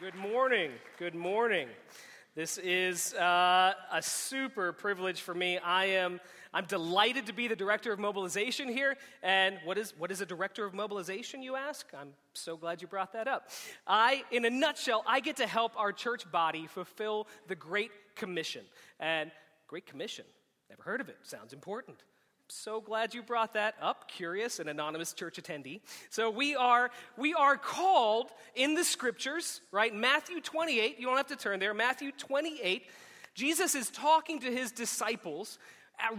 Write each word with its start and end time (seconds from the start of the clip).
Good 0.00 0.14
morning. 0.14 0.70
Good 0.96 1.16
morning. 1.16 1.66
This 2.36 2.56
is 2.58 3.14
uh, 3.14 3.72
a 3.92 4.00
super 4.00 4.72
privilege 4.72 5.22
for 5.22 5.34
me. 5.34 5.58
I 5.58 5.86
am 5.86 6.20
I'm 6.54 6.66
delighted 6.66 7.26
to 7.26 7.32
be 7.32 7.48
the 7.48 7.56
director 7.56 7.92
of 7.92 7.98
mobilization 7.98 8.68
here. 8.68 8.96
And 9.24 9.58
what 9.64 9.76
is 9.76 9.94
what 9.98 10.12
is 10.12 10.20
a 10.20 10.26
director 10.26 10.64
of 10.64 10.72
mobilization, 10.72 11.42
you 11.42 11.56
ask? 11.56 11.84
I'm 11.98 12.10
so 12.32 12.56
glad 12.56 12.80
you 12.80 12.86
brought 12.86 13.12
that 13.14 13.26
up. 13.26 13.50
I, 13.88 14.22
in 14.30 14.44
a 14.44 14.50
nutshell, 14.50 15.02
I 15.04 15.18
get 15.18 15.36
to 15.38 15.48
help 15.48 15.72
our 15.76 15.90
church 15.90 16.30
body 16.30 16.68
fulfill 16.68 17.26
the 17.48 17.56
Great 17.56 17.90
Commission. 18.14 18.64
And 19.00 19.32
Great 19.66 19.86
Commission, 19.86 20.26
never 20.70 20.84
heard 20.84 21.00
of 21.00 21.08
it. 21.08 21.16
Sounds 21.24 21.52
important 21.52 22.04
so 22.50 22.80
glad 22.80 23.12
you 23.12 23.22
brought 23.22 23.52
that 23.52 23.74
up 23.80 24.08
curious 24.08 24.58
and 24.58 24.70
anonymous 24.70 25.12
church 25.12 25.36
attendee. 25.36 25.80
So 26.08 26.30
we 26.30 26.56
are 26.56 26.90
we 27.18 27.34
are 27.34 27.56
called 27.56 28.30
in 28.54 28.74
the 28.74 28.84
scriptures 28.84 29.60
right? 29.70 29.94
Matthew 29.94 30.40
28 30.40 30.98
you 30.98 31.06
don't 31.06 31.16
have 31.16 31.26
to 31.26 31.36
turn 31.36 31.58
there 31.58 31.74
matthew 31.74 32.10
28 32.12 32.86
jesus 33.34 33.74
is 33.74 33.90
talking 33.90 34.40
to 34.40 34.50
his 34.50 34.72
disciples 34.72 35.58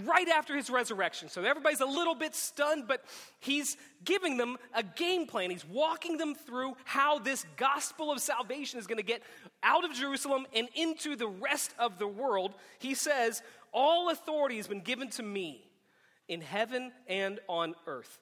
right 0.03 0.27
after 0.27 0.55
his 0.55 0.69
resurrection. 0.69 1.29
So 1.29 1.43
everybody's 1.43 1.79
a 1.79 1.85
little 1.85 2.15
bit 2.15 2.35
stunned 2.35 2.83
but 2.87 3.03
he's 3.39 3.77
giving 4.03 4.37
them 4.37 4.57
a 4.75 4.83
game 4.83 5.25
plan. 5.25 5.49
He's 5.49 5.65
walking 5.65 6.17
them 6.17 6.35
through 6.35 6.75
how 6.85 7.19
this 7.19 7.45
gospel 7.57 8.11
of 8.11 8.19
salvation 8.19 8.79
is 8.79 8.85
going 8.85 8.97
to 8.97 9.03
get 9.03 9.23
out 9.63 9.83
of 9.83 9.93
jerusalem 9.93 10.45
and 10.53 10.67
into 10.75 11.15
the 11.15 11.27
rest 11.27 11.73
of 11.79 11.97
the 11.97 12.07
world. 12.07 12.53
He 12.77 12.93
says 12.93 13.41
all 13.71 14.09
authority 14.09 14.57
has 14.57 14.67
been 14.67 14.81
given 14.81 15.09
to 15.11 15.23
me 15.23 15.68
in 16.29 16.39
heaven 16.41 16.91
and 17.07 17.39
on 17.47 17.75
earth. 17.87 18.19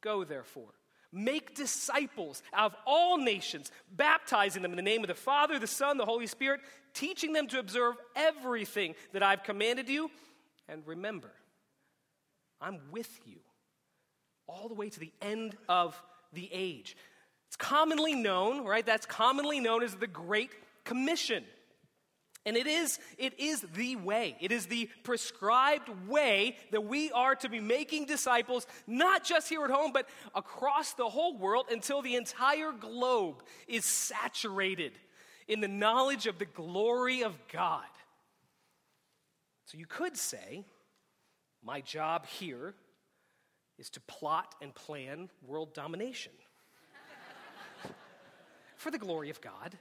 Go, 0.00 0.24
therefore, 0.24 0.72
make 1.12 1.54
disciples 1.54 2.42
of 2.56 2.74
all 2.86 3.18
nations, 3.18 3.70
baptizing 3.94 4.62
them 4.62 4.72
in 4.72 4.76
the 4.76 4.82
name 4.82 5.02
of 5.02 5.08
the 5.08 5.14
Father, 5.14 5.58
the 5.58 5.66
Son, 5.66 5.98
the 5.98 6.04
Holy 6.04 6.26
Spirit, 6.26 6.60
teaching 6.94 7.32
them 7.32 7.46
to 7.48 7.58
observe 7.58 7.96
everything 8.14 8.94
that 9.12 9.22
I've 9.22 9.42
commanded 9.42 9.88
you. 9.88 10.10
And 10.68 10.82
remember, 10.86 11.30
I'm 12.60 12.80
with 12.90 13.20
you 13.26 13.38
all 14.46 14.68
the 14.68 14.74
way 14.74 14.88
to 14.88 15.00
the 15.00 15.12
end 15.20 15.56
of 15.68 16.00
the 16.32 16.48
age. 16.52 16.96
It's 17.48 17.56
commonly 17.56 18.14
known, 18.14 18.64
right? 18.64 18.84
That's 18.84 19.06
commonly 19.06 19.60
known 19.60 19.82
as 19.82 19.94
the 19.94 20.06
Great 20.06 20.50
Commission. 20.84 21.44
And 22.46 22.56
it 22.56 22.68
is, 22.68 23.00
it 23.18 23.38
is 23.40 23.62
the 23.74 23.96
way. 23.96 24.36
It 24.40 24.52
is 24.52 24.66
the 24.66 24.88
prescribed 25.02 25.90
way 26.06 26.56
that 26.70 26.84
we 26.84 27.10
are 27.10 27.34
to 27.34 27.48
be 27.48 27.58
making 27.58 28.06
disciples, 28.06 28.68
not 28.86 29.24
just 29.24 29.48
here 29.48 29.64
at 29.64 29.70
home, 29.70 29.90
but 29.92 30.08
across 30.32 30.92
the 30.92 31.08
whole 31.08 31.36
world 31.36 31.66
until 31.72 32.02
the 32.02 32.14
entire 32.14 32.70
globe 32.70 33.42
is 33.66 33.84
saturated 33.84 34.92
in 35.48 35.60
the 35.60 35.66
knowledge 35.66 36.28
of 36.28 36.38
the 36.38 36.44
glory 36.44 37.22
of 37.22 37.36
God. 37.52 37.82
So 39.64 39.76
you 39.76 39.86
could 39.86 40.16
say, 40.16 40.64
my 41.64 41.80
job 41.80 42.26
here 42.26 42.74
is 43.76 43.90
to 43.90 44.00
plot 44.02 44.54
and 44.62 44.72
plan 44.72 45.30
world 45.44 45.74
domination 45.74 46.32
for 48.76 48.92
the 48.92 48.98
glory 48.98 49.30
of 49.30 49.40
God. 49.40 49.76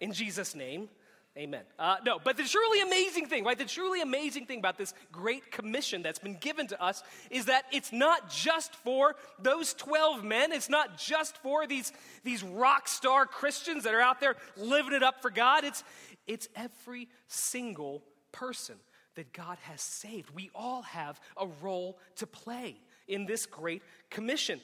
In 0.00 0.12
Jesus' 0.14 0.54
name, 0.54 0.88
Amen. 1.36 1.64
Uh, 1.78 1.96
no, 2.02 2.18
but 2.22 2.38
the 2.38 2.44
truly 2.44 2.80
amazing 2.80 3.26
thing, 3.26 3.44
right? 3.44 3.58
The 3.58 3.66
truly 3.66 4.00
amazing 4.00 4.46
thing 4.46 4.58
about 4.58 4.78
this 4.78 4.94
great 5.12 5.50
commission 5.50 6.02
that's 6.02 6.18
been 6.18 6.38
given 6.38 6.66
to 6.68 6.82
us 6.82 7.02
is 7.30 7.44
that 7.44 7.64
it's 7.70 7.92
not 7.92 8.30
just 8.30 8.74
for 8.76 9.16
those 9.38 9.74
12 9.74 10.24
men. 10.24 10.50
It's 10.50 10.70
not 10.70 10.96
just 10.96 11.36
for 11.38 11.66
these, 11.66 11.92
these 12.24 12.42
rock 12.42 12.88
star 12.88 13.26
Christians 13.26 13.84
that 13.84 13.92
are 13.92 14.00
out 14.00 14.18
there 14.18 14.36
living 14.56 14.94
it 14.94 15.02
up 15.02 15.20
for 15.20 15.30
God. 15.30 15.64
It's, 15.64 15.84
it's 16.26 16.48
every 16.56 17.06
single 17.28 18.02
person 18.32 18.76
that 19.16 19.34
God 19.34 19.58
has 19.62 19.82
saved. 19.82 20.30
We 20.30 20.50
all 20.54 20.82
have 20.82 21.20
a 21.36 21.46
role 21.60 21.98
to 22.16 22.26
play 22.26 22.76
in 23.08 23.26
this 23.26 23.44
great 23.44 23.82
commission. 24.08 24.58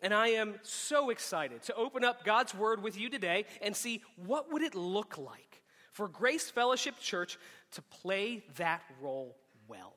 And 0.00 0.14
I 0.14 0.28
am 0.28 0.60
so 0.62 1.10
excited 1.10 1.64
to 1.64 1.74
open 1.74 2.04
up 2.04 2.24
God's 2.24 2.54
word 2.54 2.84
with 2.84 2.96
you 2.96 3.10
today 3.10 3.46
and 3.60 3.74
see 3.74 4.00
what 4.14 4.52
would 4.52 4.62
it 4.62 4.76
look 4.76 5.18
like 5.18 5.53
for 5.94 6.08
Grace 6.08 6.50
Fellowship 6.50 6.98
Church 7.00 7.38
to 7.72 7.82
play 7.82 8.44
that 8.56 8.82
role 9.00 9.34
well. 9.66 9.94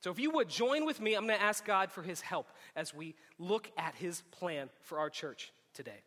So, 0.00 0.10
if 0.10 0.18
you 0.18 0.30
would 0.30 0.48
join 0.48 0.84
with 0.84 1.00
me, 1.00 1.14
I'm 1.14 1.26
going 1.26 1.38
to 1.38 1.44
ask 1.44 1.64
God 1.64 1.90
for 1.90 2.02
his 2.02 2.20
help 2.20 2.48
as 2.76 2.94
we 2.94 3.14
look 3.38 3.70
at 3.76 3.94
his 3.94 4.22
plan 4.30 4.68
for 4.82 4.98
our 4.98 5.10
church 5.10 5.52
today. 5.74 6.02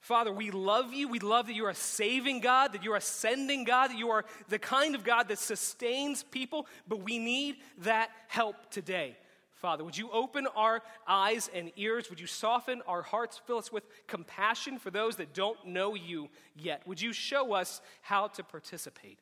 Father, 0.00 0.32
we 0.32 0.50
love 0.50 0.92
you. 0.92 1.08
We 1.08 1.18
love 1.18 1.46
that 1.46 1.54
you 1.54 1.66
are 1.66 1.74
saving 1.74 2.40
God, 2.40 2.72
that 2.72 2.84
you 2.84 2.92
are 2.92 3.00
sending 3.00 3.64
God, 3.64 3.90
that 3.90 3.98
you 3.98 4.10
are 4.10 4.24
the 4.48 4.58
kind 4.58 4.94
of 4.94 5.04
God 5.04 5.28
that 5.28 5.38
sustains 5.38 6.22
people, 6.22 6.66
but 6.86 7.02
we 7.02 7.18
need 7.18 7.56
that 7.78 8.10
help 8.28 8.70
today. 8.70 9.16
Father. 9.66 9.82
Would 9.82 9.98
you 9.98 10.08
open 10.12 10.46
our 10.54 10.80
eyes 11.08 11.50
and 11.52 11.72
ears? 11.74 12.08
Would 12.08 12.20
you 12.20 12.28
soften 12.28 12.82
our 12.86 13.02
hearts? 13.02 13.40
Fill 13.48 13.58
us 13.58 13.72
with 13.72 13.82
compassion 14.06 14.78
for 14.78 14.92
those 14.92 15.16
that 15.16 15.34
don't 15.34 15.58
know 15.66 15.96
you 15.96 16.28
yet. 16.54 16.86
Would 16.86 17.02
you 17.02 17.12
show 17.12 17.52
us 17.52 17.80
how 18.00 18.28
to 18.28 18.44
participate 18.44 19.18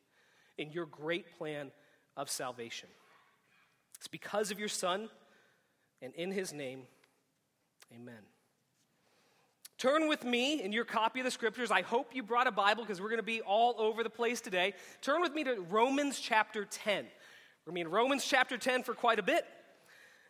in 0.58 0.70
your 0.70 0.84
great 0.84 1.38
plan 1.38 1.70
of 2.14 2.28
salvation? 2.28 2.90
It's 3.96 4.06
because 4.06 4.50
of 4.50 4.58
your 4.58 4.68
Son 4.68 5.08
and 6.02 6.12
in 6.14 6.30
his 6.30 6.52
name. 6.52 6.82
Amen. 7.94 8.20
Turn 9.78 10.08
with 10.08 10.24
me 10.24 10.62
in 10.62 10.74
your 10.74 10.84
copy 10.84 11.20
of 11.20 11.24
the 11.24 11.30
scriptures. 11.30 11.70
I 11.70 11.80
hope 11.80 12.14
you 12.14 12.22
brought 12.22 12.48
a 12.48 12.52
Bible 12.52 12.84
because 12.84 13.00
we're 13.00 13.08
going 13.08 13.16
to 13.16 13.22
be 13.22 13.40
all 13.40 13.76
over 13.78 14.02
the 14.02 14.10
place 14.10 14.42
today. 14.42 14.74
Turn 15.00 15.22
with 15.22 15.32
me 15.32 15.44
to 15.44 15.54
Romans 15.70 16.20
chapter 16.20 16.66
10. 16.66 16.96
We're 16.96 17.00
going 17.00 17.06
to 17.66 17.72
be 17.72 17.80
in 17.80 17.88
Romans 17.88 18.26
chapter 18.26 18.58
10 18.58 18.82
for 18.82 18.92
quite 18.92 19.18
a 19.18 19.22
bit. 19.22 19.46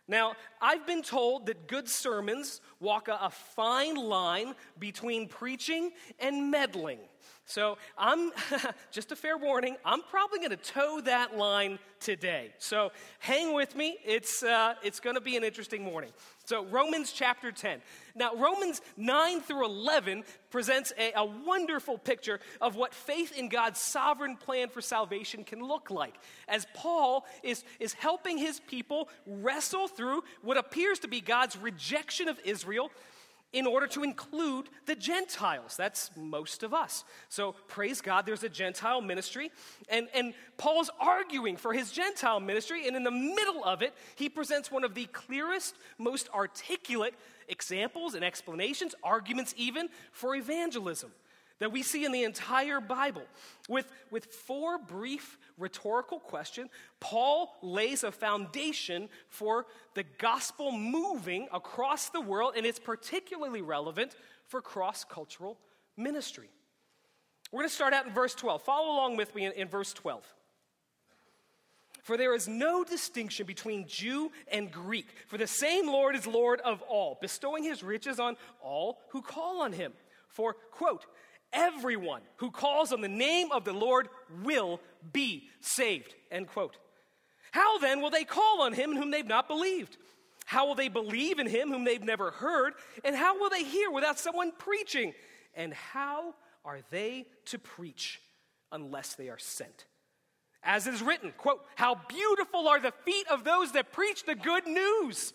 Now, 0.06 0.34
I've 0.60 0.86
been 0.86 1.02
told 1.02 1.46
that 1.46 1.66
good 1.66 1.88
sermons 1.88 2.60
walk 2.78 3.08
a, 3.08 3.18
a, 3.22 3.30
fine 3.30 3.94
line 3.94 4.54
between 4.78 5.28
preaching 5.28 5.92
and 6.18 6.50
meddling. 6.50 6.98
So, 7.46 7.78
I'm 7.98 8.32
just 8.90 9.12
a 9.12 9.16
fair 9.16 9.36
warning, 9.36 9.76
I'm 9.84 10.02
probably 10.02 10.38
going 10.38 10.50
to 10.50 10.56
toe 10.56 11.00
that 11.04 11.36
line 11.36 11.78
today. 12.00 12.52
So, 12.58 12.92
hang 13.18 13.54
with 13.54 13.76
me. 13.76 13.98
It's, 14.04 14.42
uh, 14.42 14.74
it's 14.82 15.00
going 15.00 15.14
to 15.14 15.20
be 15.20 15.36
an 15.36 15.44
interesting 15.44 15.82
morning. 15.82 16.10
So, 16.46 16.64
Romans 16.66 17.12
chapter 17.12 17.50
10. 17.52 17.80
Now, 18.14 18.34
Romans 18.34 18.82
9 18.96 19.40
through 19.40 19.64
11 19.64 20.24
presents 20.50 20.92
a, 20.98 21.12
a, 21.16 21.24
wonderful 21.24 21.98
picture 21.98 22.38
of 22.60 22.76
what 22.76 22.92
faith 22.94 23.36
in 23.36 23.48
God's 23.48 23.80
sovereign 23.80 24.36
plan 24.36 24.68
for 24.68 24.80
salvation 24.80 25.42
can 25.42 25.60
look 25.60 25.90
like. 25.90 26.14
As 26.46 26.66
Paul 26.74 27.24
is, 27.42 27.64
is 27.80 27.94
helping 27.94 28.38
his 28.38 28.60
people 28.60 29.08
wrestle 29.26 29.88
through 29.88 30.22
what 30.42 30.56
appears 30.56 30.98
to 31.00 31.08
be 31.08 31.20
God's 31.20 31.56
rejection 31.56 32.28
of 32.28 32.38
Israel 32.44 32.90
in 33.54 33.68
order 33.68 33.86
to 33.86 34.02
include 34.02 34.68
the 34.84 34.96
Gentiles. 34.96 35.76
That's 35.76 36.10
most 36.16 36.64
of 36.64 36.74
us. 36.74 37.04
So 37.28 37.54
praise 37.68 38.00
God, 38.00 38.26
there's 38.26 38.42
a 38.42 38.48
Gentile 38.48 39.00
ministry. 39.00 39.50
And, 39.88 40.08
and 40.12 40.34
Paul's 40.58 40.90
arguing 41.00 41.56
for 41.56 41.72
his 41.72 41.92
Gentile 41.92 42.40
ministry. 42.40 42.86
And 42.88 42.96
in 42.96 43.04
the 43.04 43.12
middle 43.12 43.64
of 43.64 43.80
it, 43.80 43.94
he 44.16 44.28
presents 44.28 44.72
one 44.72 44.82
of 44.82 44.94
the 44.94 45.06
clearest, 45.06 45.76
most 45.98 46.28
articulate 46.34 47.14
examples 47.48 48.14
and 48.14 48.24
explanations, 48.24 48.94
arguments 49.04 49.54
even, 49.56 49.88
for 50.10 50.34
evangelism 50.34 51.12
that 51.64 51.70
we 51.70 51.82
see 51.82 52.04
in 52.04 52.12
the 52.12 52.24
entire 52.24 52.80
Bible. 52.80 53.24
With, 53.68 53.90
with 54.10 54.26
four 54.26 54.78
brief 54.78 55.38
rhetorical 55.58 56.20
questions, 56.20 56.70
Paul 57.00 57.54
lays 57.62 58.04
a 58.04 58.12
foundation 58.12 59.08
for 59.28 59.66
the 59.94 60.04
gospel 60.18 60.72
moving 60.72 61.48
across 61.52 62.10
the 62.10 62.20
world, 62.20 62.54
and 62.56 62.66
it's 62.66 62.78
particularly 62.78 63.62
relevant 63.62 64.14
for 64.46 64.60
cross 64.60 65.04
cultural 65.04 65.58
ministry. 65.96 66.50
We're 67.50 67.60
going 67.60 67.70
to 67.70 67.74
start 67.74 67.94
out 67.94 68.06
in 68.06 68.12
verse 68.12 68.34
12. 68.34 68.62
Follow 68.62 68.92
along 68.94 69.16
with 69.16 69.34
me 69.34 69.46
in, 69.46 69.52
in 69.52 69.68
verse 69.68 69.92
12. 69.92 70.22
For 72.02 72.18
there 72.18 72.34
is 72.34 72.46
no 72.46 72.84
distinction 72.84 73.46
between 73.46 73.88
Jew 73.88 74.30
and 74.48 74.70
Greek, 74.70 75.06
for 75.26 75.38
the 75.38 75.46
same 75.46 75.86
Lord 75.86 76.14
is 76.14 76.26
Lord 76.26 76.60
of 76.60 76.82
all, 76.82 77.16
bestowing 77.22 77.64
his 77.64 77.82
riches 77.82 78.20
on 78.20 78.36
all 78.60 78.98
who 79.08 79.22
call 79.22 79.62
on 79.62 79.72
him. 79.72 79.94
For, 80.28 80.54
quote, 80.72 81.06
everyone 81.54 82.22
who 82.36 82.50
calls 82.50 82.92
on 82.92 83.00
the 83.00 83.08
name 83.08 83.52
of 83.52 83.64
the 83.64 83.72
Lord 83.72 84.08
will 84.42 84.80
be 85.12 85.48
saved. 85.60 86.14
End 86.30 86.48
quote. 86.48 86.76
How 87.52 87.78
then 87.78 88.00
will 88.00 88.10
they 88.10 88.24
call 88.24 88.62
on 88.62 88.72
him 88.72 88.90
in 88.90 88.96
whom 88.96 89.10
they've 89.10 89.26
not 89.26 89.48
believed? 89.48 89.96
How 90.44 90.66
will 90.66 90.74
they 90.74 90.88
believe 90.88 91.38
in 91.38 91.46
him 91.46 91.70
whom 91.70 91.84
they've 91.84 92.02
never 92.02 92.30
heard? 92.32 92.74
And 93.04 93.16
how 93.16 93.38
will 93.38 93.50
they 93.50 93.64
hear 93.64 93.90
without 93.90 94.18
someone 94.18 94.52
preaching? 94.58 95.14
And 95.54 95.72
how 95.72 96.34
are 96.64 96.80
they 96.90 97.26
to 97.46 97.58
preach 97.58 98.20
unless 98.72 99.14
they 99.14 99.28
are 99.28 99.38
sent? 99.38 99.86
As 100.62 100.86
it 100.86 100.94
is 100.94 101.02
written, 101.02 101.32
quote, 101.36 101.64
how 101.76 102.00
beautiful 102.08 102.68
are 102.68 102.80
the 102.80 102.92
feet 103.04 103.26
of 103.30 103.44
those 103.44 103.72
that 103.72 103.92
preach 103.92 104.24
the 104.24 104.34
good 104.34 104.66
news, 104.66 105.32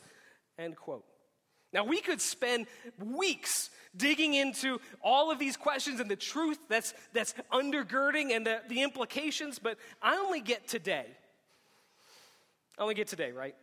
end 0.57 0.75
quote. 0.75 1.06
Now, 1.71 1.83
we 1.83 2.01
could 2.01 2.21
spend 2.21 2.68
weeks 2.98 3.69
digging 3.95 4.33
into 4.33 4.80
all 5.01 5.31
of 5.31 5.39
these 5.39 5.57
questions 5.57 6.00
and 6.00 6.10
the 6.10 6.16
truth 6.16 6.60
that's, 6.68 6.94
that's 7.13 7.33
undergirding 7.51 8.36
and 8.36 8.45
the, 8.45 8.62
the 8.69 8.81
implications, 8.81 9.60
but 9.60 9.77
I 10.01 10.18
only 10.18 10.42
get 10.42 10.68
today. 10.68 11.06
I 12.77 12.81
only 12.81 12.95
get 12.95 13.07
today, 13.07 13.31
right? 13.31 13.56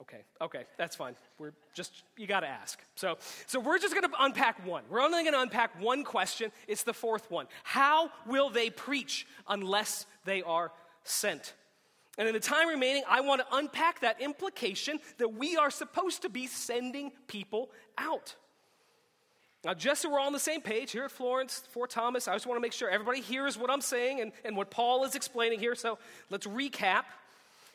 Okay, 0.00 0.24
okay, 0.40 0.64
that's 0.76 0.94
fine. 0.94 1.16
We're 1.38 1.54
just, 1.74 2.04
you 2.16 2.28
got 2.28 2.40
to 2.40 2.46
ask. 2.46 2.78
So, 2.94 3.18
so 3.46 3.58
we're 3.58 3.78
just 3.78 3.94
to 4.08 4.10
unpack 4.20 4.64
one. 4.64 4.84
We're 4.88 5.00
only 5.00 5.24
to 5.34 5.40
unpack 5.40 5.80
one 5.80 6.04
question. 6.04 6.52
It's 6.68 6.84
the 6.84 6.94
fourth 6.94 7.30
one. 7.30 7.46
How 7.64 8.10
will 8.26 8.48
they 8.48 8.70
preach 8.70 9.26
unless 9.48 10.06
they 10.24 10.42
are 10.42 10.70
sent? 11.02 11.54
And 12.18 12.26
in 12.26 12.34
the 12.34 12.40
time 12.40 12.68
remaining, 12.68 13.04
I 13.08 13.20
want 13.20 13.40
to 13.40 13.56
unpack 13.56 14.00
that 14.00 14.20
implication 14.20 14.98
that 15.18 15.34
we 15.34 15.56
are 15.56 15.70
supposed 15.70 16.22
to 16.22 16.28
be 16.28 16.48
sending 16.48 17.12
people 17.28 17.70
out. 17.96 18.34
Now, 19.64 19.74
just 19.74 20.02
so 20.02 20.10
we're 20.10 20.18
all 20.18 20.26
on 20.26 20.32
the 20.32 20.40
same 20.40 20.60
page 20.60 20.90
here 20.90 21.04
at 21.04 21.12
Florence, 21.12 21.62
Fort 21.70 21.90
Thomas, 21.90 22.28
I 22.28 22.34
just 22.34 22.46
want 22.46 22.58
to 22.58 22.60
make 22.60 22.72
sure 22.72 22.90
everybody 22.90 23.20
hears 23.20 23.56
what 23.56 23.70
I'm 23.70 23.80
saying 23.80 24.20
and, 24.20 24.32
and 24.44 24.56
what 24.56 24.70
Paul 24.70 25.04
is 25.04 25.14
explaining 25.14 25.60
here. 25.60 25.74
So 25.74 25.98
let's 26.28 26.46
recap. 26.46 27.04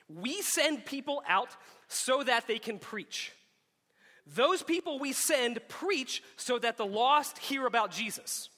We 0.09 0.41
send 0.41 0.85
people 0.85 1.23
out 1.27 1.49
so 1.87 2.23
that 2.23 2.47
they 2.47 2.59
can 2.59 2.79
preach. 2.79 3.31
Those 4.27 4.63
people 4.63 4.99
we 4.99 5.11
send 5.13 5.59
preach 5.67 6.21
so 6.35 6.59
that 6.59 6.77
the 6.77 6.85
lost 6.85 7.37
hear 7.37 7.65
about 7.65 7.91
Jesus. 7.91 8.49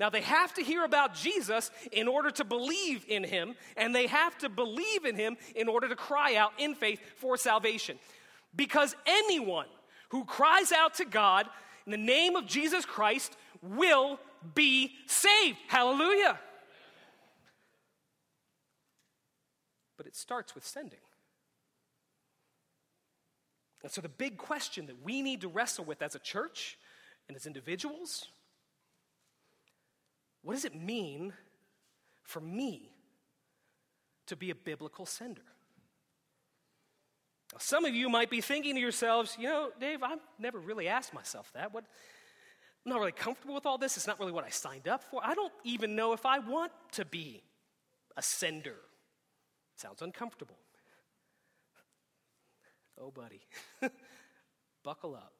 Now, 0.00 0.08
they 0.08 0.22
have 0.22 0.54
to 0.54 0.62
hear 0.62 0.82
about 0.82 1.14
Jesus 1.14 1.70
in 1.92 2.08
order 2.08 2.30
to 2.30 2.44
believe 2.44 3.04
in 3.06 3.22
him, 3.22 3.54
and 3.76 3.94
they 3.94 4.06
have 4.06 4.36
to 4.38 4.48
believe 4.48 5.04
in 5.04 5.14
him 5.14 5.36
in 5.54 5.68
order 5.68 5.88
to 5.90 5.94
cry 5.94 6.36
out 6.36 6.52
in 6.56 6.74
faith 6.74 7.00
for 7.16 7.36
salvation. 7.36 7.98
Because 8.56 8.96
anyone 9.04 9.66
who 10.08 10.24
cries 10.24 10.72
out 10.72 10.94
to 10.94 11.04
God 11.04 11.46
in 11.84 11.92
the 11.92 11.98
name 11.98 12.34
of 12.34 12.46
Jesus 12.46 12.86
Christ 12.86 13.36
will 13.60 14.18
be 14.54 14.94
saved. 15.06 15.58
Hallelujah. 15.68 16.38
But 19.98 20.06
it 20.06 20.16
starts 20.16 20.54
with 20.54 20.66
sending. 20.66 20.98
And 23.82 23.92
so, 23.92 24.00
the 24.00 24.08
big 24.08 24.38
question 24.38 24.86
that 24.86 25.02
we 25.02 25.20
need 25.20 25.42
to 25.42 25.48
wrestle 25.48 25.84
with 25.84 26.00
as 26.00 26.14
a 26.14 26.18
church 26.18 26.78
and 27.28 27.36
as 27.36 27.46
individuals 27.46 28.28
what 30.42 30.54
does 30.54 30.64
it 30.64 30.74
mean 30.74 31.32
for 32.22 32.40
me 32.40 32.90
to 34.26 34.36
be 34.36 34.50
a 34.50 34.54
biblical 34.54 35.06
sender? 35.06 35.42
Now, 37.52 37.58
some 37.58 37.84
of 37.84 37.94
you 37.94 38.08
might 38.08 38.30
be 38.30 38.40
thinking 38.40 38.74
to 38.74 38.80
yourselves, 38.80 39.36
you 39.38 39.48
know, 39.48 39.70
Dave, 39.80 40.02
I've 40.02 40.20
never 40.38 40.58
really 40.58 40.88
asked 40.88 41.12
myself 41.12 41.50
that. 41.54 41.74
What, 41.74 41.84
I'm 42.84 42.90
not 42.92 43.00
really 43.00 43.12
comfortable 43.12 43.54
with 43.54 43.66
all 43.66 43.76
this. 43.76 43.96
It's 43.96 44.06
not 44.06 44.18
really 44.18 44.32
what 44.32 44.44
I 44.44 44.50
signed 44.50 44.88
up 44.88 45.04
for. 45.04 45.20
I 45.22 45.34
don't 45.34 45.52
even 45.64 45.96
know 45.96 46.12
if 46.12 46.24
I 46.24 46.38
want 46.38 46.72
to 46.92 47.04
be 47.04 47.42
a 48.16 48.22
sender. 48.22 48.76
Sounds 49.76 50.00
uncomfortable. 50.00 50.58
Oh, 52.98 53.10
buddy, 53.10 53.40
buckle 54.84 55.14
up. 55.14 55.32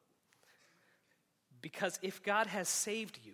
Because 1.61 1.99
if 2.01 2.23
God 2.23 2.47
has 2.47 2.67
saved 2.67 3.19
you, 3.23 3.33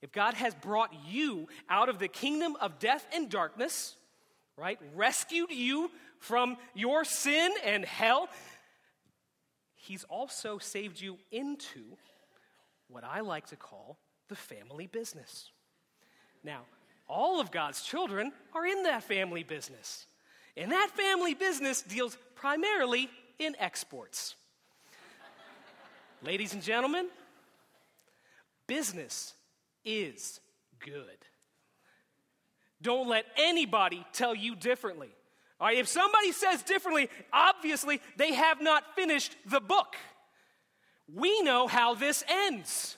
if 0.00 0.12
God 0.12 0.34
has 0.34 0.54
brought 0.54 0.92
you 1.08 1.48
out 1.68 1.88
of 1.88 1.98
the 1.98 2.08
kingdom 2.08 2.56
of 2.60 2.78
death 2.78 3.06
and 3.12 3.28
darkness, 3.28 3.96
right, 4.56 4.78
rescued 4.94 5.50
you 5.50 5.90
from 6.18 6.56
your 6.74 7.04
sin 7.04 7.52
and 7.64 7.84
hell, 7.84 8.28
He's 9.74 10.04
also 10.04 10.58
saved 10.58 11.00
you 11.00 11.16
into 11.32 11.96
what 12.88 13.04
I 13.04 13.20
like 13.20 13.46
to 13.48 13.56
call 13.56 13.98
the 14.28 14.36
family 14.36 14.86
business. 14.86 15.50
Now, 16.44 16.60
all 17.08 17.40
of 17.40 17.50
God's 17.50 17.82
children 17.82 18.32
are 18.54 18.66
in 18.66 18.82
that 18.82 19.02
family 19.02 19.42
business. 19.42 20.06
And 20.56 20.72
that 20.72 20.90
family 20.94 21.34
business 21.34 21.80
deals 21.80 22.18
primarily 22.34 23.08
in 23.38 23.56
exports. 23.58 24.34
Ladies 26.22 26.52
and 26.52 26.62
gentlemen, 26.62 27.08
business 28.66 29.34
is 29.84 30.40
good. 30.80 31.18
Don't 32.80 33.08
let 33.08 33.26
anybody 33.36 34.06
tell 34.12 34.34
you 34.34 34.54
differently. 34.54 35.08
All 35.60 35.66
right, 35.66 35.78
if 35.78 35.88
somebody 35.88 36.30
says 36.32 36.62
differently, 36.62 37.08
obviously 37.32 38.00
they 38.16 38.34
have 38.34 38.60
not 38.62 38.94
finished 38.94 39.36
the 39.46 39.60
book. 39.60 39.96
We 41.12 41.42
know 41.42 41.66
how 41.66 41.94
this 41.94 42.22
ends. 42.28 42.96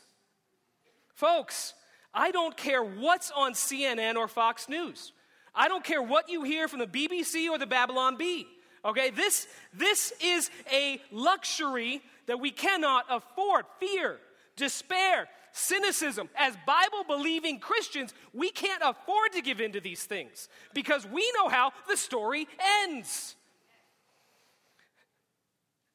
Folks, 1.15 1.75
I 2.13 2.31
don't 2.31 2.57
care 2.57 2.83
what's 2.83 3.31
on 3.31 3.53
CNN 3.53 4.17
or 4.17 4.29
Fox 4.29 4.69
News. 4.69 5.13
I 5.55 5.69
don't 5.69 5.85
care 5.85 6.03
what 6.03 6.29
you 6.29 6.43
hear 6.43 6.69
from 6.69 6.81
the 6.81 6.87
BBC 6.87 7.49
or 7.49 7.59
the 7.59 7.67
Babylon 7.67 8.17
Bee. 8.17 8.47
Okay, 8.85 9.11
this, 9.11 9.47
this 9.75 10.13
is 10.23 10.51
a 10.73 11.01
luxury 11.11 12.03
that 12.27 12.41
we 12.41 12.51
cannot 12.51 13.05
afford. 13.11 13.67
Fear, 13.79 14.19
despair, 14.57 15.29
cynicism. 15.53 16.29
As 16.37 16.55
Bible 16.67 17.05
believing 17.07 17.59
Christians, 17.59 18.15
we 18.33 18.51
can't 18.51 18.83
afford 18.85 19.33
to 19.33 19.43
give 19.43 19.61
in 19.61 19.73
to 19.73 19.81
these 19.81 20.05
things 20.05 20.49
because 20.75 21.07
we 21.07 21.31
know 21.37 21.49
how 21.49 21.73
the 21.89 21.97
story 21.97 22.47
ends. 22.83 23.37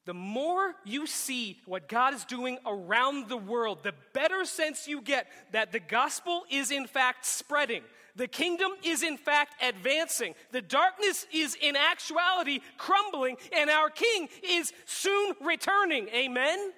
The 0.06 0.14
more 0.14 0.76
you 0.86 1.08
see 1.08 1.60
what 1.66 1.88
God 1.88 2.14
is 2.14 2.26
doing 2.26 2.60
around 2.66 3.28
the 3.28 3.38
world, 3.38 3.80
the 3.82 3.96
better 4.14 4.46
sense 4.46 4.88
you 4.88 5.02
get 5.02 5.28
that 5.52 5.72
the 5.72 5.80
gospel 5.80 6.44
is 6.50 6.70
in 6.70 6.86
fact 6.86 7.26
spreading. 7.26 7.82
The 8.16 8.28
kingdom 8.28 8.72
is 8.84 9.04
in 9.04 9.18
fact 9.18 9.62
advancing. 9.62 10.36
The 10.52 10.62
darkness 10.62 11.26
is 11.34 11.58
in 11.60 11.76
actuality 11.76 12.60
crumbling, 12.78 13.36
and 13.52 13.70
our 13.70 13.90
king 13.90 14.30
is 14.44 14.72
soon 14.86 15.34
returning. 15.42 16.08
Amen? 16.10 16.72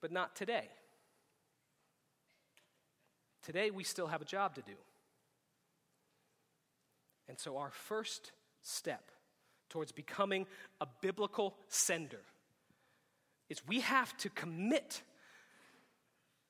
But 0.00 0.12
not 0.12 0.36
today. 0.36 0.68
Today, 3.42 3.70
we 3.70 3.84
still 3.84 4.06
have 4.06 4.22
a 4.22 4.26
job 4.26 4.54
to 4.56 4.62
do. 4.62 4.74
And 7.28 7.38
so, 7.38 7.58
our 7.58 7.70
first 7.70 8.32
step 8.62 9.10
towards 9.68 9.92
becoming 9.92 10.46
a 10.80 10.86
biblical 11.00 11.54
sender 11.68 12.20
is 13.48 13.66
we 13.66 13.80
have 13.80 14.16
to 14.18 14.30
commit 14.30 15.02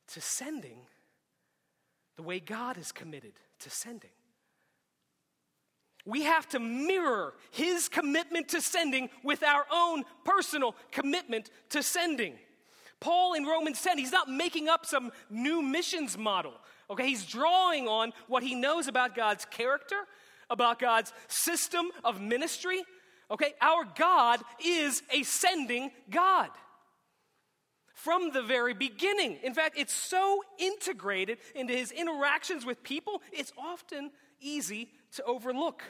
to 0.09 0.21
sending 0.21 0.81
the 2.17 2.23
way 2.23 2.41
God 2.41 2.79
is 2.79 2.91
committed 2.91 3.35
to 3.61 3.71
sending. 3.71 4.11
We 6.05 6.23
have 6.23 6.49
to 6.51 6.59
mirror 6.59 7.35
his 7.51 7.89
commitment 7.89 8.49
to 8.49 8.61
sending 8.61 9.11
with 9.23 9.43
our 9.43 9.67
own 9.71 10.05
personal 10.25 10.75
commitment 10.91 11.51
to 11.71 11.83
sending. 11.83 12.35
Paul 13.01 13.35
in 13.35 13.45
Romans 13.45 13.81
10, 13.83 13.99
he's 13.99 14.13
not 14.13 14.29
making 14.29 14.69
up 14.69 14.85
some 14.85 15.13
new 15.31 15.63
missions 15.63 16.19
model. 16.19 16.55
Okay, 16.91 17.07
he's 17.07 17.25
drawing 17.25 17.87
on 17.87 18.13
what 18.27 18.43
he 18.43 18.55
knows 18.55 18.89
about 18.89 19.15
God's 19.15 19.45
character, 19.45 19.97
about 20.51 20.79
God's 20.79 21.13
system 21.29 21.91
of 22.03 22.21
ministry. 22.21 22.83
Okay, 23.31 23.53
our 23.61 23.85
God 23.97 24.41
is 24.65 25.03
a 25.13 25.23
sending 25.23 25.91
God 26.11 26.49
from 27.95 28.31
the 28.33 28.43
very 28.43 28.75
beginning. 28.75 29.39
In 29.43 29.55
fact, 29.55 29.77
it's 29.77 29.93
so 29.93 30.43
integrated 30.59 31.39
into 31.55 31.75
his 31.75 31.91
interactions 31.91 32.65
with 32.65 32.83
people, 32.83 33.23
it's 33.33 33.53
often 33.59 34.11
easy 34.41 34.89
to 35.13 35.25
overlook. 35.25 35.83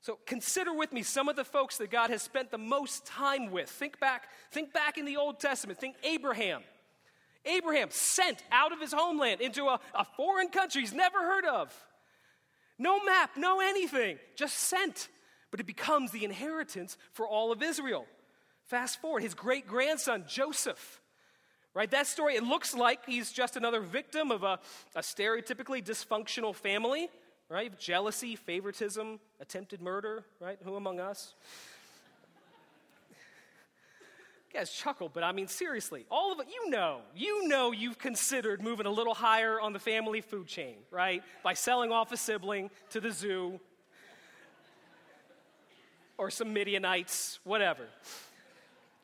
So 0.00 0.18
consider 0.26 0.72
with 0.72 0.92
me 0.92 1.02
some 1.02 1.28
of 1.28 1.36
the 1.36 1.44
folks 1.44 1.78
that 1.78 1.90
God 1.90 2.10
has 2.10 2.22
spent 2.22 2.50
the 2.50 2.58
most 2.58 3.04
time 3.04 3.50
with. 3.50 3.68
Think 3.68 3.98
back, 3.98 4.28
think 4.52 4.72
back 4.72 4.96
in 4.96 5.04
the 5.04 5.16
Old 5.16 5.40
Testament. 5.40 5.80
Think 5.80 5.96
Abraham. 6.04 6.62
Abraham 7.44 7.88
sent 7.90 8.42
out 8.52 8.72
of 8.72 8.80
his 8.80 8.92
homeland 8.92 9.40
into 9.40 9.64
a, 9.66 9.80
a 9.94 10.04
foreign 10.04 10.48
country 10.48 10.82
he's 10.82 10.92
never 10.92 11.18
heard 11.18 11.44
of. 11.44 11.74
No 12.78 13.02
map, 13.02 13.30
no 13.36 13.60
anything, 13.60 14.18
just 14.36 14.54
sent. 14.54 15.08
But 15.50 15.60
it 15.60 15.66
becomes 15.66 16.12
the 16.12 16.24
inheritance 16.24 16.96
for 17.12 17.26
all 17.26 17.50
of 17.50 17.62
Israel. 17.62 18.06
Fast 18.64 19.00
forward, 19.00 19.22
his 19.22 19.34
great 19.34 19.66
grandson, 19.66 20.24
Joseph 20.28 21.00
Right? 21.78 21.90
That 21.92 22.08
story, 22.08 22.34
it 22.34 22.42
looks 22.42 22.74
like 22.74 23.06
he's 23.06 23.30
just 23.30 23.56
another 23.56 23.80
victim 23.80 24.32
of 24.32 24.42
a, 24.42 24.58
a 24.96 25.00
stereotypically 25.00 25.84
dysfunctional 25.84 26.52
family, 26.52 27.08
right? 27.48 27.78
Jealousy, 27.78 28.36
favoritism, 28.36 29.20
attempted 29.40 29.80
murder, 29.80 30.24
right? 30.40 30.58
Who 30.64 30.76
among 30.76 31.00
us? 31.00 31.34
You 34.52 34.60
guys 34.60 34.70
chuckle, 34.70 35.10
but 35.12 35.22
I 35.22 35.32
mean, 35.32 35.46
seriously, 35.46 36.06
all 36.10 36.32
of 36.32 36.40
it, 36.40 36.46
you 36.48 36.70
know, 36.70 37.00
you 37.14 37.46
know 37.48 37.70
you've 37.70 37.98
considered 37.98 38.62
moving 38.62 38.86
a 38.86 38.90
little 38.90 39.14
higher 39.14 39.60
on 39.60 39.74
the 39.74 39.78
family 39.78 40.22
food 40.22 40.46
chain, 40.46 40.76
right? 40.90 41.22
By 41.42 41.52
selling 41.52 41.92
off 41.92 42.12
a 42.12 42.16
sibling 42.16 42.70
to 42.90 43.00
the 43.00 43.12
zoo 43.12 43.60
or 46.16 46.30
some 46.30 46.52
Midianites, 46.52 47.38
whatever. 47.44 47.84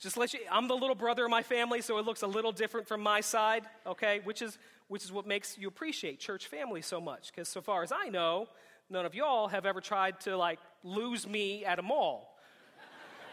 just 0.01 0.17
let 0.17 0.33
you, 0.33 0.41
I'm 0.51 0.67
the 0.67 0.75
little 0.75 0.97
brother 0.97 1.25
of 1.25 1.31
my 1.31 1.43
family, 1.43 1.81
so 1.81 1.99
it 1.99 2.07
looks 2.07 2.23
a 2.23 2.27
little 2.27 2.53
different 2.53 2.89
from 2.89 3.03
my 3.03 3.21
side, 3.21 3.65
okay? 3.87 4.21
Which 4.25 4.43
is, 4.43 4.59
which 4.89 5.05
is 5.05 5.13
what 5.13 5.27
makes 5.27 5.59
you 5.59 5.69
appreciate 5.69 6.21
church 6.21 6.47
family 6.47 6.83
so 6.83 7.01
much. 7.01 7.31
Because 7.31 7.49
so 7.49 7.61
far 7.61 7.83
as 7.83 7.93
I 7.93 8.09
know, 8.09 8.49
none 8.91 9.07
of 9.07 9.15
y'all 9.15 9.49
have 9.49 9.67
ever 9.67 9.81
tried 9.81 10.21
to 10.21 10.37
like 10.37 10.59
lose 10.83 11.27
me 11.27 11.65
at 11.65 11.79
a 11.79 11.83
mall 11.83 12.37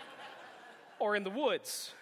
or 1.00 1.16
in 1.16 1.24
the 1.24 1.30
woods 1.30 1.94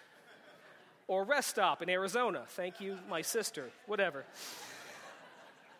or 1.10 1.24
rest 1.24 1.50
stop 1.50 1.82
in 1.82 1.90
Arizona. 1.90 2.44
Thank 2.50 2.80
you, 2.80 2.96
my 3.08 3.22
sister, 3.22 3.70
whatever. 3.86 4.24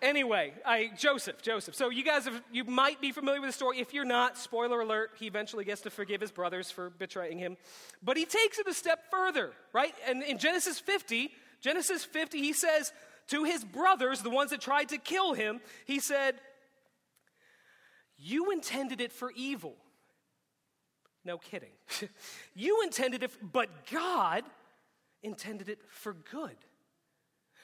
Anyway, 0.03 0.55
I, 0.65 0.91
Joseph, 0.97 1.43
Joseph. 1.43 1.75
So 1.75 1.91
you 1.91 2.03
guys, 2.03 2.25
have, 2.25 2.43
you 2.51 2.65
might 2.65 3.01
be 3.01 3.13
familiar 3.13 3.41
with 3.41 3.51
the 3.51 3.55
story. 3.55 3.79
If 3.79 3.93
you're 3.93 4.07
not, 4.07 4.39
spoiler 4.39 4.81
alert, 4.81 5.11
he 5.19 5.27
eventually 5.27 5.65
gets 5.65 5.83
to 5.83 5.91
forgive 5.91 6.21
his 6.21 6.33
brothers 6.33 6.71
for 6.71 6.91
betraying 6.91 7.39
him. 7.39 7.59
But 8.03 8.17
he 8.17 8.25
takes 8.25 8.59
it 8.59 8.67
a 8.67 8.75
step 8.75 9.11
further, 9.11 9.53
right? 9.73 9.95
And 10.09 10.23
in 10.23 10.39
Genesis 10.39 10.81
50, 10.81 11.31
Genesis 11.61 12.05
50, 12.05 12.39
he 12.39 12.53
says 12.55 12.93
to 13.31 13.45
his 13.45 13.65
brothers, 13.65 14.23
the 14.23 14.31
ones 14.31 14.51
that 14.51 14.61
tried 14.61 14.91
to 14.91 14.99
kill 14.99 15.35
him, 15.35 15.61
he 15.87 15.99
said, 15.99 16.37
You 18.17 18.51
intended 18.51 19.01
it 19.01 19.13
for 19.13 19.33
evil. 19.35 19.77
No 21.25 21.39
kidding. 21.39 21.73
you 22.55 22.83
intended 22.83 23.23
it, 23.23 23.31
but 23.53 23.69
God 23.91 24.45
intended 25.23 25.69
it 25.69 25.81
for 25.89 26.15
good 26.15 26.57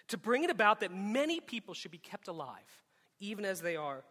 to 0.09 0.17
bring 0.17 0.45
it 0.45 0.51
about 0.51 0.81
that 0.81 0.95
many 0.95 1.41
people 1.41 1.75
should 1.75 1.91
be 1.91 1.99
kept 1.99 2.29
alive, 2.29 2.85
even 3.19 3.45
as 3.45 3.61
they 3.61 3.77
are 3.77 4.05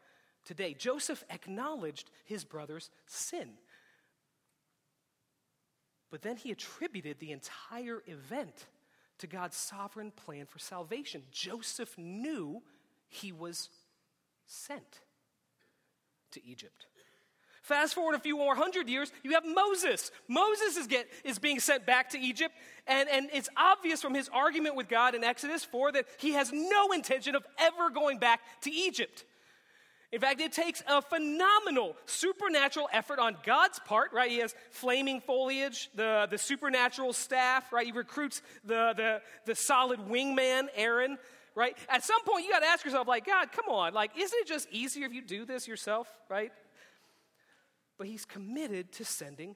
today. 0.44 0.74
Joseph 0.74 1.24
acknowledged 1.30 2.10
his 2.26 2.44
brother's 2.44 2.90
sin. 3.06 3.52
But 6.12 6.22
then 6.22 6.38
he 6.38 6.52
attributed 6.52 7.20
the 7.20 7.32
entire 7.32 8.04
event 8.08 8.66
to 9.20 9.28
God's 9.28 9.56
sovereign 9.56 10.12
plan 10.12 10.46
for 10.46 10.60
salvation. 10.60 11.24
Joseph 11.32 11.98
knew 11.98 12.62
he 13.08 13.32
was 13.32 13.70
sent 14.46 15.02
to 16.32 16.46
Egypt. 16.46 16.86
Fast 17.62 17.96
forward 17.96 18.14
a 18.14 18.20
few 18.20 18.38
more 18.38 18.56
hundred 18.56 18.88
years, 18.88 19.12
you 19.24 19.32
have 19.32 19.44
Moses. 19.44 20.12
Moses 20.28 20.78
is, 20.78 20.86
get, 20.86 21.08
is 21.24 21.40
being 21.40 21.60
sent 21.60 21.84
back 21.84 22.12
to 22.12 22.20
Egypt, 22.20 22.54
and, 22.86 23.10
and 23.10 23.28
it's 23.34 23.50
obvious 23.58 24.04
from 24.04 24.14
his 24.14 24.30
argument 24.30 24.76
with 24.76 24.88
God 24.88 25.16
in 25.16 25.24
Exodus 25.24 25.66
4 25.66 25.94
that 25.94 26.06
he 26.20 26.34
has 26.34 26.52
no 26.54 26.92
intention 26.92 27.36
of 27.36 27.44
ever 27.58 27.90
going 27.90 28.20
back 28.20 28.42
to 28.62 28.72
Egypt. 28.72 29.26
In 30.16 30.22
fact, 30.22 30.42
it 30.42 30.52
takes 30.52 30.82
a 30.88 31.02
phenomenal 31.02 31.96
supernatural 32.06 32.90
effort 32.92 33.20
on 33.20 33.38
God's 33.44 33.80
part, 33.80 34.14
right? 34.14 34.32
He 34.32 34.38
has 34.38 34.56
flaming 34.72 35.22
foliage, 35.22 35.90
the, 35.94 36.28
the 36.32 36.38
supernatural 36.38 37.14
staff, 37.14 37.72
right? 37.72 37.86
He 37.86 37.92
recruits 37.92 38.42
the, 38.64 38.94
the, 38.96 39.22
the 39.46 39.54
solid 39.54 40.00
wingman, 40.00 40.70
Aaron, 40.76 41.18
right? 41.54 41.78
At 41.90 42.04
some 42.04 42.24
point, 42.24 42.46
you 42.46 42.52
got 42.52 42.62
to 42.62 42.68
ask 42.68 42.84
yourself, 42.84 43.08
like, 43.08 43.26
God, 43.26 43.52
come 43.52 43.66
on, 43.68 43.94
like, 43.94 44.12
isn't 44.18 44.40
it 44.40 44.48
just 44.48 44.68
easier 44.72 45.06
if 45.06 45.14
you 45.14 45.22
do 45.22 45.46
this 45.46 45.68
yourself, 45.68 46.08
right? 46.30 46.52
but 47.98 48.08
he's 48.08 48.26
committed 48.26 48.92
to 48.94 49.06
sending 49.06 49.56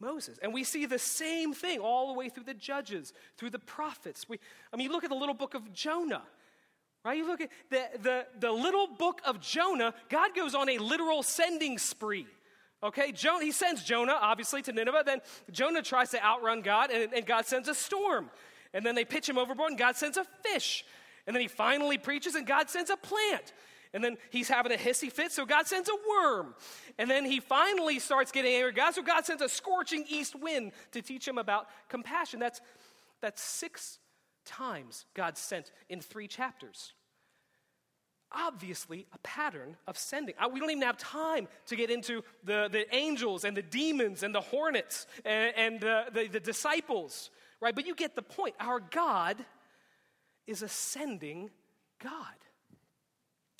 Moses. 0.00 0.38
And 0.42 0.52
we 0.54 0.64
see 0.64 0.86
the 0.86 0.98
same 0.98 1.52
thing 1.52 1.78
all 1.78 2.08
the 2.08 2.18
way 2.18 2.28
through 2.28 2.44
the 2.44 2.54
judges, 2.54 3.12
through 3.36 3.50
the 3.50 3.58
prophets. 3.58 4.28
We, 4.28 4.38
I 4.72 4.76
mean, 4.76 4.90
look 4.90 5.04
at 5.04 5.10
the 5.10 5.16
little 5.16 5.34
book 5.34 5.54
of 5.54 5.72
Jonah, 5.72 6.22
right? 7.04 7.16
You 7.16 7.26
look 7.26 7.40
at 7.40 7.50
the, 7.70 7.82
the, 8.02 8.26
the 8.38 8.52
little 8.52 8.86
book 8.86 9.20
of 9.24 9.40
Jonah, 9.40 9.94
God 10.08 10.34
goes 10.34 10.54
on 10.54 10.68
a 10.68 10.78
literal 10.78 11.22
sending 11.22 11.78
spree. 11.78 12.26
Okay, 12.82 13.12
Jonah, 13.12 13.44
he 13.44 13.52
sends 13.52 13.82
Jonah, 13.82 14.16
obviously, 14.18 14.62
to 14.62 14.72
Nineveh. 14.72 15.02
Then 15.04 15.20
Jonah 15.50 15.82
tries 15.82 16.10
to 16.10 16.24
outrun 16.24 16.62
God, 16.62 16.90
and, 16.90 17.12
and 17.12 17.26
God 17.26 17.46
sends 17.46 17.68
a 17.68 17.74
storm. 17.74 18.30
And 18.72 18.86
then 18.86 18.94
they 18.94 19.04
pitch 19.04 19.28
him 19.28 19.36
overboard, 19.36 19.70
and 19.70 19.78
God 19.78 19.96
sends 19.96 20.16
a 20.16 20.24
fish. 20.42 20.84
And 21.26 21.36
then 21.36 21.42
he 21.42 21.48
finally 21.48 21.98
preaches, 21.98 22.34
and 22.34 22.46
God 22.46 22.70
sends 22.70 22.88
a 22.88 22.96
plant. 22.96 23.52
And 23.92 24.02
then 24.02 24.16
he's 24.30 24.48
having 24.48 24.72
a 24.72 24.76
hissy 24.76 25.12
fit, 25.12 25.32
so 25.32 25.44
God 25.44 25.66
sends 25.66 25.88
a 25.88 25.92
worm. 26.08 26.54
And 26.96 27.10
then 27.10 27.24
he 27.24 27.40
finally 27.40 27.98
starts 27.98 28.32
getting 28.32 28.54
angry 28.54 28.72
God, 28.72 28.94
so 28.94 29.02
God 29.02 29.26
sends 29.26 29.42
a 29.42 29.48
scorching 29.48 30.04
east 30.08 30.34
wind 30.34 30.72
to 30.92 31.02
teach 31.02 31.26
him 31.26 31.38
about 31.38 31.66
compassion. 31.88 32.40
That's, 32.40 32.60
that's 33.20 33.42
six 33.42 33.98
times 34.50 35.06
God 35.14 35.38
sent 35.38 35.70
in 35.88 36.00
three 36.00 36.28
chapters. 36.28 36.92
Obviously, 38.32 39.06
a 39.12 39.18
pattern 39.18 39.76
of 39.86 39.98
sending. 39.98 40.34
We 40.52 40.60
don't 40.60 40.70
even 40.70 40.82
have 40.82 40.98
time 40.98 41.48
to 41.66 41.76
get 41.76 41.90
into 41.90 42.22
the, 42.44 42.68
the 42.70 42.92
angels 42.94 43.44
and 43.44 43.56
the 43.56 43.62
demons 43.62 44.22
and 44.22 44.34
the 44.34 44.40
hornets 44.40 45.06
and, 45.24 45.52
and 45.56 45.80
the, 45.80 46.04
the, 46.12 46.28
the 46.28 46.40
disciples, 46.40 47.30
right? 47.60 47.74
But 47.74 47.86
you 47.86 47.94
get 47.94 48.14
the 48.14 48.22
point. 48.22 48.54
Our 48.60 48.78
God 48.78 49.36
is 50.46 50.62
a 50.62 50.68
sending 50.68 51.50
God. 52.02 52.12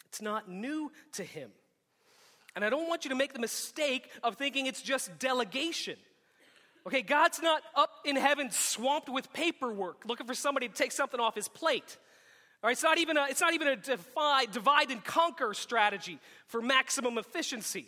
It's 0.06 0.23
not 0.23 0.49
new 0.49 0.92
to 1.14 1.25
him. 1.25 1.50
And 2.54 2.64
I 2.64 2.70
don't 2.70 2.88
want 2.88 3.04
you 3.04 3.11
to 3.11 3.16
make 3.16 3.32
the 3.32 3.38
mistake 3.38 4.11
of 4.23 4.37
thinking 4.37 4.66
it's 4.66 4.82
just 4.82 5.18
delegation. 5.18 5.97
Okay, 6.87 7.03
God's 7.03 7.43
not 7.43 7.63
up 7.75 7.91
in 8.05 8.17
heaven 8.17 8.51
swamped 8.51 9.09
with 9.09 9.33
paperwork 9.33 10.05
looking 10.07 10.27
for 10.27 10.35
somebody 10.35 10.69
to 10.69 10.75
take 10.75 10.93
something 10.93 11.21
off 11.21 11.35
his 11.35 11.49
plate. 11.49 11.99
All 12.63 12.69
right, 12.69 12.73
it's 12.73 12.83
not 12.83 12.99
even 12.99 13.17
a, 13.17 13.27
it's 13.29 13.41
not 13.41 13.55
even 13.55 13.69
a 13.69 13.77
divide, 13.77 14.53
divide 14.53 14.91
and 14.91 15.05
conquer 15.05 15.55
strategy 15.55 16.19
for 16.47 16.61
maximum 16.61 17.19
efficiency. 17.19 17.87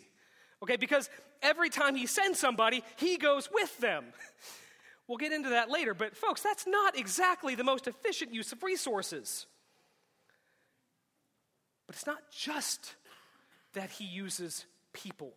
Okay, 0.63 0.77
because 0.77 1.11
every 1.43 1.71
time 1.71 1.95
he 1.95 2.07
sends 2.07 2.39
somebody, 2.39 2.83
he 2.97 3.17
goes 3.17 3.49
with 3.53 3.77
them. 3.79 4.05
We'll 5.09 5.19
get 5.19 5.33
into 5.33 5.51
that 5.51 5.69
later, 5.69 5.95
but 5.95 6.17
folks, 6.17 6.43
that's 6.43 6.67
not 6.67 6.97
exactly 6.97 7.55
the 7.55 7.65
most 7.65 7.87
efficient 7.87 8.33
use 8.33 8.53
of 8.53 8.63
resources. 8.63 9.47
But 11.87 11.97
it's 11.97 12.07
not 12.07 12.23
just 12.31 12.95
that 13.75 13.91
he 13.91 14.05
uses 14.05 14.65
people 14.95 15.35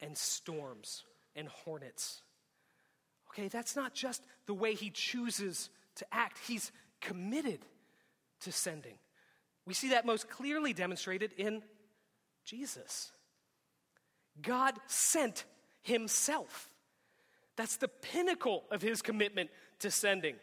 and 0.00 0.16
storms 0.16 1.04
and 1.36 1.46
hornets. 1.48 2.22
Okay, 3.34 3.48
that's 3.48 3.74
not 3.74 3.94
just 3.94 4.22
the 4.46 4.54
way 4.54 4.74
he 4.74 4.90
chooses 4.90 5.68
to 5.96 6.06
act, 6.12 6.38
he's 6.46 6.70
committed 7.00 7.60
to 8.40 8.52
sending. 8.52 8.94
We 9.66 9.74
see 9.74 9.90
that 9.90 10.06
most 10.06 10.28
clearly 10.28 10.72
demonstrated 10.72 11.32
in 11.36 11.62
Jesus. 12.44 13.10
God 14.40 14.74
sent 14.86 15.44
himself. 15.82 16.68
That's 17.56 17.76
the 17.76 17.88
pinnacle 17.88 18.64
of 18.70 18.82
his 18.82 19.02
commitment 19.02 19.50
to 19.80 19.90
sending. 19.90 20.36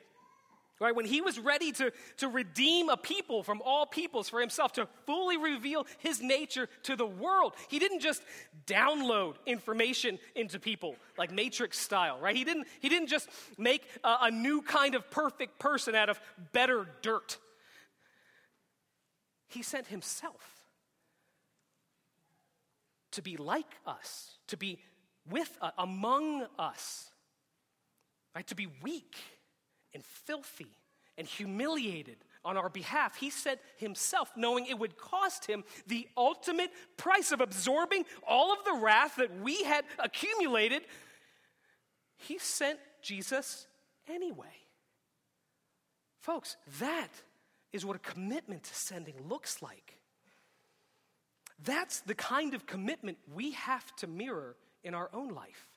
Right? 0.81 0.95
When 0.95 1.05
he 1.05 1.21
was 1.21 1.37
ready 1.37 1.71
to, 1.73 1.93
to 2.17 2.27
redeem 2.27 2.89
a 2.89 2.97
people 2.97 3.43
from 3.43 3.61
all 3.63 3.85
peoples 3.85 4.27
for 4.29 4.41
himself, 4.41 4.73
to 4.73 4.87
fully 5.05 5.37
reveal 5.37 5.85
his 5.99 6.23
nature 6.23 6.67
to 6.83 6.95
the 6.95 7.05
world, 7.05 7.53
he 7.67 7.77
didn't 7.77 7.99
just 7.99 8.23
download 8.65 9.35
information 9.45 10.17
into 10.33 10.59
people 10.59 10.95
like 11.19 11.31
Matrix 11.31 11.77
style, 11.77 12.17
right? 12.19 12.35
He 12.35 12.43
didn't, 12.43 12.65
he 12.79 12.89
didn't 12.89 13.09
just 13.09 13.29
make 13.59 13.83
a, 14.03 14.17
a 14.23 14.31
new 14.31 14.63
kind 14.63 14.95
of 14.95 15.07
perfect 15.11 15.59
person 15.59 15.93
out 15.93 16.09
of 16.09 16.19
better 16.51 16.87
dirt. 17.03 17.37
He 19.49 19.61
sent 19.61 19.85
himself 19.85 20.63
to 23.11 23.21
be 23.21 23.37
like 23.37 23.75
us, 23.85 24.39
to 24.47 24.57
be 24.57 24.79
with, 25.29 25.55
uh, 25.61 25.69
among 25.77 26.47
us, 26.57 27.11
right? 28.33 28.47
To 28.47 28.55
be 28.55 28.67
weak 28.81 29.15
and 29.93 30.03
filthy 30.03 30.77
and 31.17 31.27
humiliated 31.27 32.17
on 32.43 32.57
our 32.57 32.69
behalf. 32.69 33.15
He 33.15 33.29
sent 33.29 33.59
himself, 33.77 34.31
knowing 34.35 34.65
it 34.65 34.79
would 34.79 34.97
cost 34.97 35.45
him 35.45 35.63
the 35.87 36.07
ultimate 36.17 36.71
price 36.97 37.31
of 37.31 37.41
absorbing 37.41 38.05
all 38.27 38.51
of 38.51 38.63
the 38.65 38.73
wrath 38.73 39.17
that 39.17 39.41
we 39.41 39.63
had 39.63 39.85
accumulated. 39.99 40.81
He 42.17 42.39
sent 42.39 42.79
Jesus 43.01 43.67
anyway. 44.07 44.47
Folks, 46.19 46.55
that 46.79 47.09
is 47.73 47.85
what 47.85 47.95
a 47.95 47.99
commitment 47.99 48.63
to 48.63 48.75
sending 48.75 49.15
looks 49.27 49.61
like. 49.61 49.97
That's 51.63 52.01
the 52.01 52.15
kind 52.15 52.53
of 52.53 52.65
commitment 52.65 53.17
we 53.33 53.51
have 53.51 53.95
to 53.97 54.07
mirror 54.07 54.55
in 54.83 54.93
our 54.93 55.09
own 55.13 55.29
life. 55.29 55.67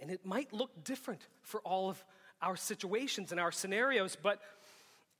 And 0.00 0.10
it 0.10 0.24
might 0.24 0.52
look 0.52 0.84
different 0.84 1.26
for 1.42 1.60
all 1.60 1.88
of 1.88 2.04
our 2.42 2.56
situations 2.56 3.32
and 3.32 3.40
our 3.40 3.52
scenarios, 3.52 4.16
but 4.20 4.40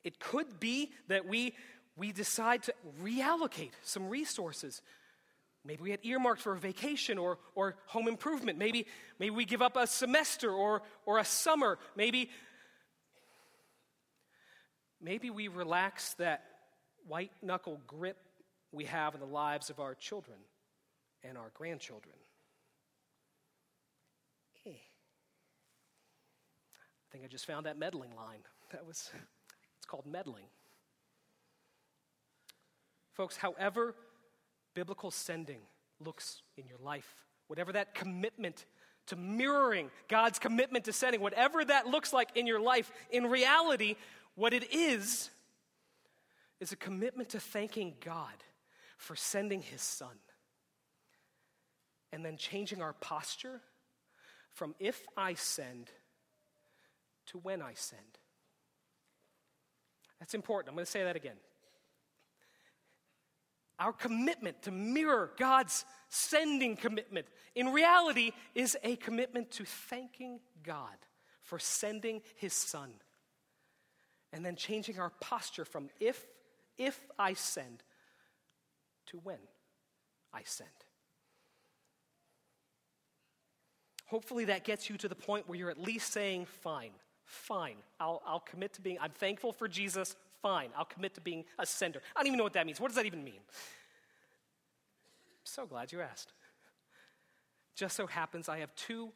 it 0.05 0.19
could 0.21 0.61
be 0.61 0.93
that 1.09 1.27
we, 1.27 1.55
we 1.97 2.13
decide 2.13 2.63
to 2.65 2.75
reallocate 3.03 3.73
some 3.83 4.09
resources. 4.09 4.83
Maybe 5.65 5.83
we 5.83 5.91
had 5.91 6.01
earmarked 6.03 6.43
for 6.43 6.53
a 6.53 6.59
vacation 6.59 7.19
or, 7.19 7.39
or 7.55 7.75
home 7.87 8.07
improvement. 8.07 8.59
Maybe, 8.59 8.87
maybe 9.19 9.31
we 9.31 9.45
give 9.45 9.63
up 9.63 9.77
a 9.77 9.87
semester 9.87 10.51
or, 10.51 10.83
or 11.07 11.19
a 11.19 11.25
summer. 11.25 11.79
Maybe, 11.97 12.31
maybe 15.01 15.31
we 15.31 15.49
relax 15.49 16.15
that 16.15 16.45
white 17.09 17.33
knuckle 17.43 17.81
grip 17.87 18.19
we 18.73 18.85
have 18.85 19.15
in 19.15 19.21
the 19.21 19.27
lives 19.27 19.71
of 19.71 19.81
our 19.81 19.95
children 19.95 20.39
and 21.25 21.37
our 21.37 21.51
grandchildren. 21.55 22.15
Think 27.17 27.25
I 27.25 27.33
just 27.33 27.47
found 27.47 27.65
that 27.65 27.79
meddling 27.79 28.15
line. 28.15 28.41
That 28.73 28.87
was, 28.87 29.11
it's 29.79 29.87
called 29.87 30.05
meddling. 30.05 30.45
Folks, 33.15 33.39
however 33.39 33.95
biblical 34.75 35.11
sending 35.11 35.61
looks 35.99 36.43
in 36.59 36.67
your 36.67 36.77
life, 36.79 37.25
whatever 37.47 37.73
that 37.73 37.95
commitment 37.95 38.67
to 39.07 39.17
mirroring 39.17 39.91
God's 40.09 40.39
commitment 40.39 40.85
to 40.85 40.93
sending, 40.93 41.23
whatever 41.23 41.65
that 41.65 41.87
looks 41.87 42.13
like 42.13 42.29
in 42.35 42.47
your 42.47 42.61
life, 42.61 42.93
in 43.11 43.25
reality, 43.25 43.97
what 44.35 44.53
it 44.53 44.75
is, 44.75 45.31
is 46.61 46.73
a 46.73 46.77
commitment 46.77 47.31
to 47.31 47.41
thanking 47.41 47.95
God 48.05 48.35
for 48.99 49.17
sending 49.17 49.63
his 49.63 49.81
son. 49.81 50.19
And 52.13 52.23
then 52.23 52.37
changing 52.37 52.83
our 52.83 52.93
posture 52.93 53.63
from 54.53 54.75
if 54.79 55.07
I 55.17 55.33
send 55.33 55.91
to 57.27 57.39
when 57.39 57.63
I 57.63 57.73
send. 57.75 58.03
That's 60.21 60.35
important. 60.35 60.71
I'm 60.71 60.75
going 60.75 60.87
to 60.87 60.91
say 60.91 61.05
that 61.05 61.17
again. 61.17 61.37
Our 63.79 63.93
commitment 63.93 64.63
to 64.63 64.71
mirror 64.71 65.33
God's 65.37 65.85
sending 66.09 66.77
commitment 66.77 67.27
in 67.55 67.73
reality 67.73 68.33
is 68.55 68.77
a 68.83 68.97
commitment 68.97 69.51
to 69.53 69.65
thanking 69.65 70.41
God 70.63 70.97
for 71.43 71.59
sending 71.59 72.23
his 72.37 72.55
son 72.55 72.91
and 74.33 74.45
then 74.45 74.57
changing 74.57 74.99
our 74.99 75.11
posture 75.21 75.65
from 75.65 75.91
if 76.01 76.27
if 76.79 77.01
I 77.19 77.35
send 77.35 77.83
to 79.07 79.19
when 79.19 79.39
I 80.33 80.43
send. 80.45 80.69
Hopefully 84.07 84.45
that 84.47 84.65
gets 84.65 84.89
you 84.89 84.97
to 84.99 85.09
the 85.09 85.15
point 85.15 85.49
where 85.49 85.59
you're 85.59 85.71
at 85.71 85.81
least 85.81 86.13
saying, 86.13 86.47
fine, 86.47 86.93
fine, 87.27 87.77
I'll, 88.01 88.23
I'll 88.27 88.41
commit 88.41 88.73
to 88.75 88.81
being, 88.81 88.99
I'm 89.01 89.11
thankful 89.11 89.53
for 89.53 89.69
Jesus, 89.69 90.17
fine, 90.41 90.71
I'll 90.77 90.85
commit 90.85 91.15
to 91.15 91.21
being 91.21 91.45
a 91.59 91.67
sender. 91.67 92.01
I 92.15 92.21
don't 92.21 92.29
even 92.29 92.39
know 92.39 92.45
what 92.45 92.55
that 92.55 92.67
means. 92.67 92.81
What 92.81 92.89
does 92.89 92.97
that 92.97 93.07
even 93.07 93.23
mean? 93.23 93.35
I'm 93.35 93.43
so 95.45 95.67
glad 95.67 95.93
you 95.93 96.01
asked. 96.01 96.33
Just 97.75 97.97
so 97.97 98.07
happens 98.07 98.49
I 98.49 98.59
have 98.59 98.75
two 98.75 99.13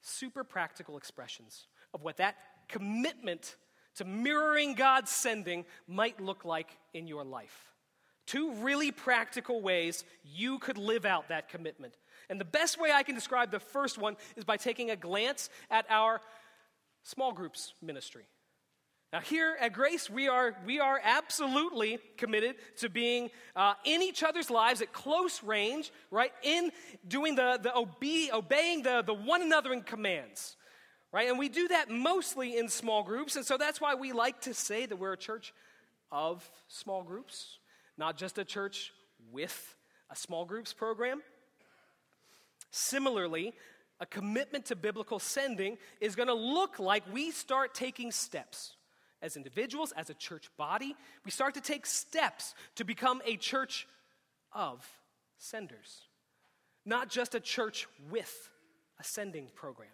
super 0.00 0.44
practical 0.44 0.96
expressions 0.96 1.66
of 1.92 2.02
what 2.02 2.16
that 2.18 2.36
commitment 2.68 3.56
to 3.96 4.04
mirroring 4.04 4.74
God's 4.74 5.10
sending 5.10 5.64
might 5.86 6.20
look 6.20 6.44
like 6.44 6.78
in 6.94 7.08
your 7.08 7.24
life. 7.24 7.72
Two 8.26 8.52
really 8.56 8.92
practical 8.92 9.60
ways 9.60 10.04
you 10.22 10.58
could 10.58 10.78
live 10.78 11.04
out 11.04 11.28
that 11.28 11.48
commitment. 11.48 11.94
And 12.30 12.40
the 12.40 12.44
best 12.44 12.78
way 12.78 12.92
I 12.92 13.02
can 13.02 13.14
describe 13.14 13.50
the 13.50 13.58
first 13.58 13.98
one 13.98 14.16
is 14.36 14.44
by 14.44 14.56
taking 14.56 14.90
a 14.90 14.96
glance 14.96 15.50
at 15.70 15.86
our 15.90 16.20
small 17.08 17.32
groups 17.32 17.72
ministry. 17.80 18.24
Now, 19.14 19.20
here 19.20 19.56
at 19.58 19.72
Grace, 19.72 20.10
we 20.10 20.28
are, 20.28 20.54
we 20.66 20.80
are 20.80 21.00
absolutely 21.02 21.98
committed 22.18 22.56
to 22.80 22.90
being 22.90 23.30
uh, 23.56 23.72
in 23.86 24.02
each 24.02 24.22
other's 24.22 24.50
lives 24.50 24.82
at 24.82 24.92
close 24.92 25.42
range, 25.42 25.90
right? 26.10 26.30
In 26.42 26.70
doing 27.06 27.34
the, 27.34 27.58
the 27.62 27.72
obe- 27.72 28.30
obeying 28.34 28.82
the, 28.82 29.02
the 29.06 29.14
one 29.14 29.40
another 29.40 29.72
in 29.72 29.80
commands, 29.80 30.56
right? 31.10 31.30
And 31.30 31.38
we 31.38 31.48
do 31.48 31.68
that 31.68 31.88
mostly 31.88 32.58
in 32.58 32.68
small 32.68 33.02
groups. 33.02 33.36
And 33.36 33.46
so 33.46 33.56
that's 33.56 33.80
why 33.80 33.94
we 33.94 34.12
like 34.12 34.42
to 34.42 34.52
say 34.52 34.84
that 34.84 34.96
we're 34.96 35.14
a 35.14 35.18
church 35.18 35.54
of 36.12 36.46
small 36.68 37.02
groups, 37.02 37.58
not 37.96 38.18
just 38.18 38.36
a 38.36 38.44
church 38.44 38.92
with 39.32 39.74
a 40.10 40.16
small 40.16 40.44
groups 40.44 40.74
program. 40.74 41.22
Similarly, 42.70 43.54
a 44.00 44.06
commitment 44.06 44.66
to 44.66 44.76
biblical 44.76 45.18
sending 45.18 45.78
is 46.00 46.14
going 46.14 46.28
to 46.28 46.34
look 46.34 46.78
like 46.78 47.02
we 47.12 47.30
start 47.30 47.74
taking 47.74 48.12
steps 48.12 48.76
as 49.20 49.36
individuals, 49.36 49.92
as 49.96 50.10
a 50.10 50.14
church 50.14 50.48
body. 50.56 50.94
We 51.24 51.30
start 51.30 51.54
to 51.54 51.60
take 51.60 51.86
steps 51.86 52.54
to 52.76 52.84
become 52.84 53.20
a 53.26 53.36
church 53.36 53.88
of 54.52 54.86
senders, 55.36 56.02
not 56.84 57.08
just 57.08 57.34
a 57.34 57.40
church 57.40 57.88
with 58.10 58.50
a 59.00 59.04
sending 59.04 59.48
program. 59.54 59.88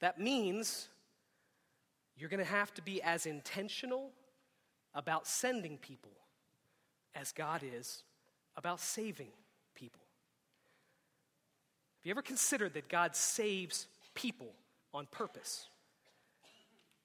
That 0.00 0.20
means 0.20 0.88
you're 2.16 2.28
going 2.28 2.44
to 2.44 2.50
have 2.50 2.74
to 2.74 2.82
be 2.82 3.00
as 3.02 3.26
intentional 3.26 4.10
about 4.94 5.26
sending 5.26 5.78
people 5.78 6.12
as 7.14 7.32
God 7.32 7.62
is 7.64 8.02
about 8.56 8.80
saving. 8.80 9.30
Have 12.04 12.08
you 12.08 12.12
ever 12.12 12.22
considered 12.22 12.74
that 12.74 12.90
God 12.90 13.16
saves 13.16 13.86
people 14.14 14.52
on 14.92 15.06
purpose? 15.10 15.68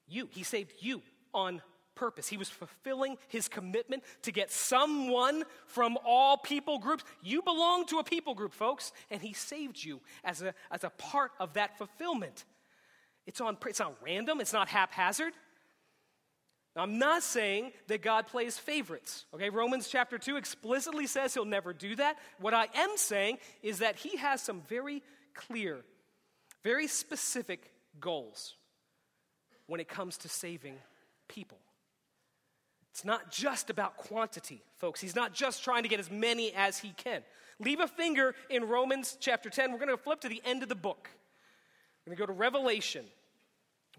You, 0.10 0.28
He 0.30 0.44
saved 0.44 0.74
you 0.82 1.02
on 1.34 1.62
purpose. 1.96 2.28
He 2.28 2.36
was 2.36 2.50
fulfilling 2.50 3.18
His 3.30 3.48
commitment 3.48 4.04
to 4.24 4.34
get 4.34 4.52
someone 4.52 5.46
from 5.68 5.98
all 6.06 6.36
people 6.36 6.80
groups. 6.80 7.06
You 7.24 7.42
belong 7.44 7.86
to 7.86 8.00
a 8.00 8.04
people 8.04 8.36
group, 8.36 8.54
folks, 8.54 8.92
and 9.10 9.22
He 9.22 9.32
saved 9.32 9.82
you 9.82 10.02
as 10.26 10.42
a, 10.42 10.54
as 10.70 10.84
a 10.84 10.90
part 10.90 11.32
of 11.40 11.54
that 11.54 11.78
fulfillment. 11.78 12.44
It's, 13.26 13.40
on, 13.40 13.56
it's 13.68 13.80
not 13.80 13.96
random, 14.04 14.42
it's 14.42 14.52
not 14.52 14.68
haphazard. 14.68 15.32
I'm 16.80 17.00
not 17.00 17.24
saying 17.24 17.72
that 17.88 18.02
God 18.02 18.28
plays 18.28 18.58
favorites. 18.58 19.26
Okay, 19.34 19.50
Romans 19.50 19.88
chapter 19.88 20.18
2 20.18 20.38
explicitly 20.38 21.08
says 21.08 21.34
he'll 21.34 21.46
never 21.46 21.74
do 21.74 21.96
that. 21.96 22.18
What 22.40 22.54
I 22.54 22.68
am 22.76 22.92
saying 22.96 23.40
is 23.64 23.80
that 23.80 23.96
he 23.96 24.18
has 24.18 24.42
some 24.42 24.62
very 24.68 25.02
clear, 25.34 25.80
very 26.64 26.88
specific 26.88 27.72
goals 28.00 28.56
when 29.68 29.80
it 29.80 29.88
comes 29.88 30.18
to 30.20 30.30
saving 30.30 30.76
people. 31.28 31.58
It's 32.92 33.06
not 33.06 33.32
just 33.32 33.70
about 33.70 33.98
quantity, 33.98 34.62
folks. 34.78 35.00
He's 35.00 35.16
not 35.16 35.34
just 35.34 35.64
trying 35.64 35.84
to 35.84 35.90
get 35.90 36.00
as 36.00 36.12
many 36.12 36.52
as 36.54 36.80
he 36.80 36.90
can. 36.90 37.24
Leave 37.60 37.80
a 37.80 37.88
finger 37.88 38.36
in 38.50 38.68
Romans 38.68 39.18
chapter 39.20 39.50
10. 39.50 39.72
We're 39.72 39.78
going 39.78 39.90
to 39.90 39.98
flip 39.98 40.22
to 40.22 40.30
the 40.30 40.42
end 40.46 40.64
of 40.64 40.70
the 40.70 40.76
book. 40.76 41.10
We're 42.06 42.16
going 42.16 42.18
to 42.18 42.28
go 42.28 42.34
to 42.34 42.40
Revelation. 42.40 43.06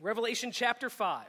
Revelation 0.00 0.50
chapter 0.50 0.90
5. 0.90 1.24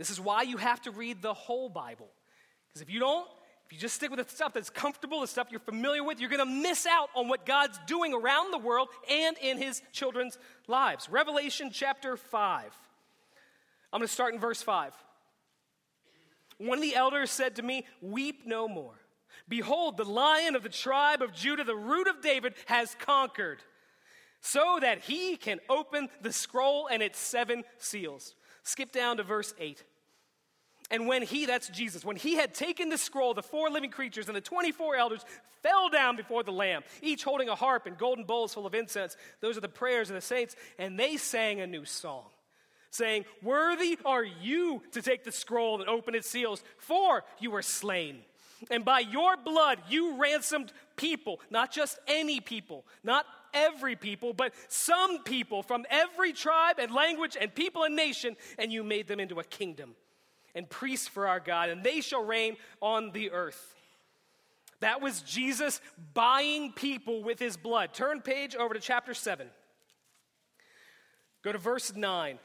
This 0.00 0.08
is 0.08 0.18
why 0.18 0.40
you 0.40 0.56
have 0.56 0.80
to 0.82 0.90
read 0.90 1.20
the 1.20 1.34
whole 1.34 1.68
Bible. 1.68 2.08
Because 2.66 2.80
if 2.80 2.88
you 2.88 3.00
don't, 3.00 3.28
if 3.66 3.74
you 3.74 3.78
just 3.78 3.96
stick 3.96 4.10
with 4.10 4.26
the 4.26 4.34
stuff 4.34 4.54
that's 4.54 4.70
comfortable, 4.70 5.20
the 5.20 5.26
stuff 5.26 5.48
you're 5.50 5.60
familiar 5.60 6.02
with, 6.02 6.20
you're 6.20 6.30
going 6.30 6.38
to 6.38 6.46
miss 6.46 6.86
out 6.86 7.10
on 7.14 7.28
what 7.28 7.44
God's 7.44 7.78
doing 7.86 8.14
around 8.14 8.50
the 8.50 8.56
world 8.56 8.88
and 9.10 9.36
in 9.42 9.58
his 9.58 9.82
children's 9.92 10.38
lives. 10.66 11.10
Revelation 11.10 11.68
chapter 11.70 12.16
5. 12.16 12.64
I'm 13.92 14.00
going 14.00 14.08
to 14.08 14.10
start 14.10 14.32
in 14.32 14.40
verse 14.40 14.62
5. 14.62 14.94
One 16.56 16.78
of 16.78 16.82
the 16.82 16.94
elders 16.94 17.30
said 17.30 17.56
to 17.56 17.62
me, 17.62 17.84
Weep 18.00 18.46
no 18.46 18.68
more. 18.68 18.94
Behold, 19.50 19.98
the 19.98 20.04
lion 20.06 20.56
of 20.56 20.62
the 20.62 20.70
tribe 20.70 21.20
of 21.20 21.34
Judah, 21.34 21.64
the 21.64 21.76
root 21.76 22.08
of 22.08 22.22
David, 22.22 22.54
has 22.64 22.96
conquered, 22.98 23.58
so 24.40 24.78
that 24.80 25.00
he 25.00 25.36
can 25.36 25.60
open 25.68 26.08
the 26.22 26.32
scroll 26.32 26.86
and 26.86 27.02
its 27.02 27.18
seven 27.18 27.64
seals. 27.76 28.34
Skip 28.62 28.92
down 28.92 29.18
to 29.18 29.22
verse 29.22 29.52
8. 29.58 29.82
And 30.90 31.06
when 31.06 31.22
he, 31.22 31.46
that's 31.46 31.68
Jesus, 31.68 32.04
when 32.04 32.16
he 32.16 32.34
had 32.34 32.52
taken 32.52 32.88
the 32.88 32.98
scroll, 32.98 33.32
the 33.32 33.42
four 33.42 33.70
living 33.70 33.90
creatures 33.90 34.26
and 34.26 34.36
the 34.36 34.40
24 34.40 34.96
elders 34.96 35.24
fell 35.62 35.88
down 35.88 36.16
before 36.16 36.42
the 36.42 36.50
Lamb, 36.50 36.82
each 37.00 37.22
holding 37.22 37.48
a 37.48 37.54
harp 37.54 37.86
and 37.86 37.96
golden 37.96 38.24
bowls 38.24 38.54
full 38.54 38.66
of 38.66 38.74
incense. 38.74 39.16
Those 39.40 39.56
are 39.56 39.60
the 39.60 39.68
prayers 39.68 40.10
of 40.10 40.16
the 40.16 40.20
saints. 40.20 40.56
And 40.78 40.98
they 40.98 41.16
sang 41.16 41.60
a 41.60 41.66
new 41.66 41.84
song, 41.84 42.24
saying, 42.90 43.24
Worthy 43.42 43.98
are 44.04 44.24
you 44.24 44.82
to 44.92 45.00
take 45.00 45.22
the 45.22 45.30
scroll 45.30 45.80
and 45.80 45.88
open 45.88 46.16
its 46.16 46.28
seals, 46.28 46.64
for 46.76 47.22
you 47.38 47.52
were 47.52 47.62
slain. 47.62 48.18
And 48.68 48.84
by 48.84 49.00
your 49.00 49.36
blood 49.36 49.78
you 49.88 50.18
ransomed 50.18 50.72
people, 50.96 51.40
not 51.50 51.70
just 51.70 51.98
any 52.08 52.40
people, 52.40 52.84
not 53.04 53.26
every 53.54 53.94
people, 53.94 54.32
but 54.32 54.52
some 54.68 55.22
people 55.22 55.62
from 55.62 55.86
every 55.88 56.32
tribe 56.32 56.78
and 56.78 56.92
language 56.92 57.36
and 57.40 57.54
people 57.54 57.84
and 57.84 57.94
nation, 57.94 58.36
and 58.58 58.72
you 58.72 58.82
made 58.82 59.06
them 59.06 59.20
into 59.20 59.38
a 59.38 59.44
kingdom 59.44 59.94
and 60.54 60.68
priests 60.68 61.08
for 61.08 61.26
our 61.28 61.40
God, 61.40 61.68
and 61.68 61.82
they 61.82 62.00
shall 62.00 62.24
reign 62.24 62.56
on 62.80 63.12
the 63.12 63.30
earth. 63.30 63.74
That 64.80 65.02
was 65.02 65.20
Jesus 65.22 65.80
buying 66.14 66.72
people 66.72 67.22
with 67.22 67.38
his 67.38 67.56
blood. 67.56 67.92
Turn 67.92 68.20
page 68.20 68.56
over 68.56 68.74
to 68.74 68.80
chapter 68.80 69.14
7. 69.14 69.46
Go 71.42 71.52
to 71.52 71.58
verse 71.58 71.94
9. 71.94 72.38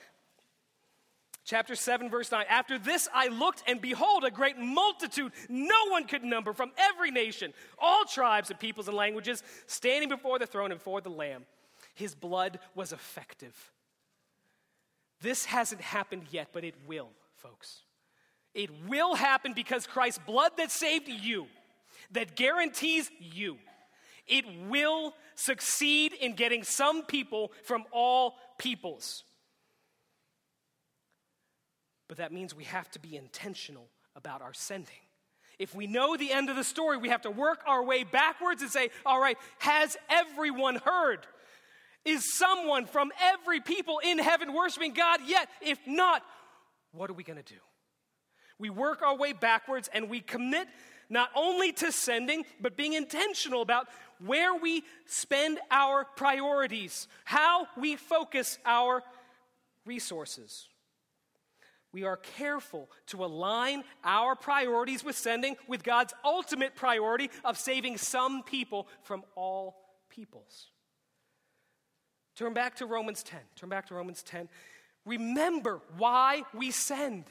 Chapter 1.46 1.76
7, 1.76 2.10
verse 2.10 2.32
9. 2.32 2.46
After 2.50 2.80
this 2.80 3.08
I 3.14 3.28
looked, 3.28 3.64
and 3.68 3.80
behold, 3.80 4.24
a 4.24 4.32
great 4.32 4.58
multitude, 4.58 5.32
no 5.48 5.90
one 5.90 6.06
could 6.06 6.24
number, 6.24 6.54
from 6.54 6.72
every 6.76 7.12
nation, 7.12 7.54
all 7.78 8.04
tribes 8.04 8.50
and 8.50 8.60
peoples 8.60 8.88
and 8.88 8.98
languages, 8.98 9.44
standing 9.68 10.10
before 10.10 10.40
the 10.40 10.48
throne 10.48 10.72
and 10.72 10.80
before 10.80 11.02
the 11.02 11.10
Lamb. 11.10 11.46
His 11.94 12.16
blood 12.16 12.60
was 12.74 12.92
effective. 12.92 13.56
This 15.22 15.46
hasn't 15.46 15.82
happened 15.82 16.24
yet, 16.32 16.50
but 16.52 16.64
it 16.64 16.74
will, 16.88 17.10
folks. 17.36 17.82
It 18.56 18.72
will 18.88 19.14
happen 19.14 19.54
because 19.54 19.86
Christ's 19.86 20.22
blood 20.26 20.54
that 20.58 20.72
saved 20.72 21.08
you, 21.10 21.46
that 22.12 22.36
guarantees 22.36 23.12
you, 23.20 23.58
It 24.28 24.46
will 24.70 25.14
succeed 25.36 26.14
in 26.14 26.34
getting 26.34 26.64
some 26.64 27.04
people 27.04 27.52
from 27.64 27.86
all 27.92 28.36
peoples. 28.58 29.24
But 32.08 32.18
that 32.18 32.32
means 32.32 32.56
we 32.56 32.64
have 32.66 32.90
to 32.92 33.00
be 33.00 33.16
intentional 33.16 33.88
about 34.16 34.42
our 34.42 34.54
sending. 34.54 34.94
If 35.58 35.74
we 35.74 35.88
know 35.88 36.18
the 36.18 36.32
end 36.32 36.50
of 36.50 36.56
the 36.56 36.64
story, 36.64 36.98
we 36.98 37.10
have 37.10 37.22
to 37.22 37.32
work 37.32 37.62
our 37.66 37.84
way 37.84 38.04
backwards 38.04 38.62
and 38.62 38.72
say, 38.72 38.90
all 39.06 39.20
right, 39.20 39.38
has 39.60 39.96
everyone 40.10 40.76
heard? 40.84 41.26
Is 42.04 42.38
someone 42.38 42.86
from 42.86 43.12
every 43.22 43.62
people 43.62 44.00
in 44.04 44.20
heaven 44.20 44.54
worshiping 44.54 44.94
God 44.94 45.22
yet? 45.26 45.50
If 45.62 45.80
not, 45.88 46.24
what 46.92 47.10
are 47.10 47.14
we 47.14 47.24
going 47.24 47.42
to 47.42 47.54
do? 47.54 47.60
We 48.60 48.70
work 48.70 49.02
our 49.02 49.16
way 49.16 49.34
backwards 49.34 49.90
and 49.94 50.10
we 50.10 50.22
commit 50.22 50.68
not 51.10 51.30
only 51.36 51.72
to 51.74 51.92
sending, 51.92 52.46
but 52.60 52.78
being 52.78 52.94
intentional 52.94 53.62
about 53.62 53.88
where 54.20 54.56
we 54.56 54.84
spend 55.06 55.60
our 55.70 56.06
priorities, 56.06 57.08
how 57.26 57.68
we 57.78 57.96
focus 57.96 58.58
our 58.66 59.04
resources. 59.86 60.68
We 61.92 62.04
are 62.04 62.18
careful 62.18 62.90
to 63.08 63.24
align 63.24 63.84
our 64.04 64.36
priorities 64.36 65.04
with 65.04 65.16
sending 65.16 65.56
with 65.68 65.84
God's 65.84 66.14
ultimate 66.26 66.76
priority 66.76 67.30
of 67.44 67.58
saving 67.58 67.98
some 67.98 68.44
people 68.44 68.88
from 69.04 69.24
all 69.36 69.78
peoples. 70.10 70.68
Turn 72.36 72.54
back 72.54 72.76
to 72.78 72.86
Romans 72.86 73.24
10. 73.24 73.40
Turn 73.56 73.70
back 73.70 73.88
to 73.88 73.96
Romans 73.96 74.24
10. 74.24 74.50
Remember 75.06 75.80
why 75.98 76.44
we 76.54 76.72
send. 76.72 77.26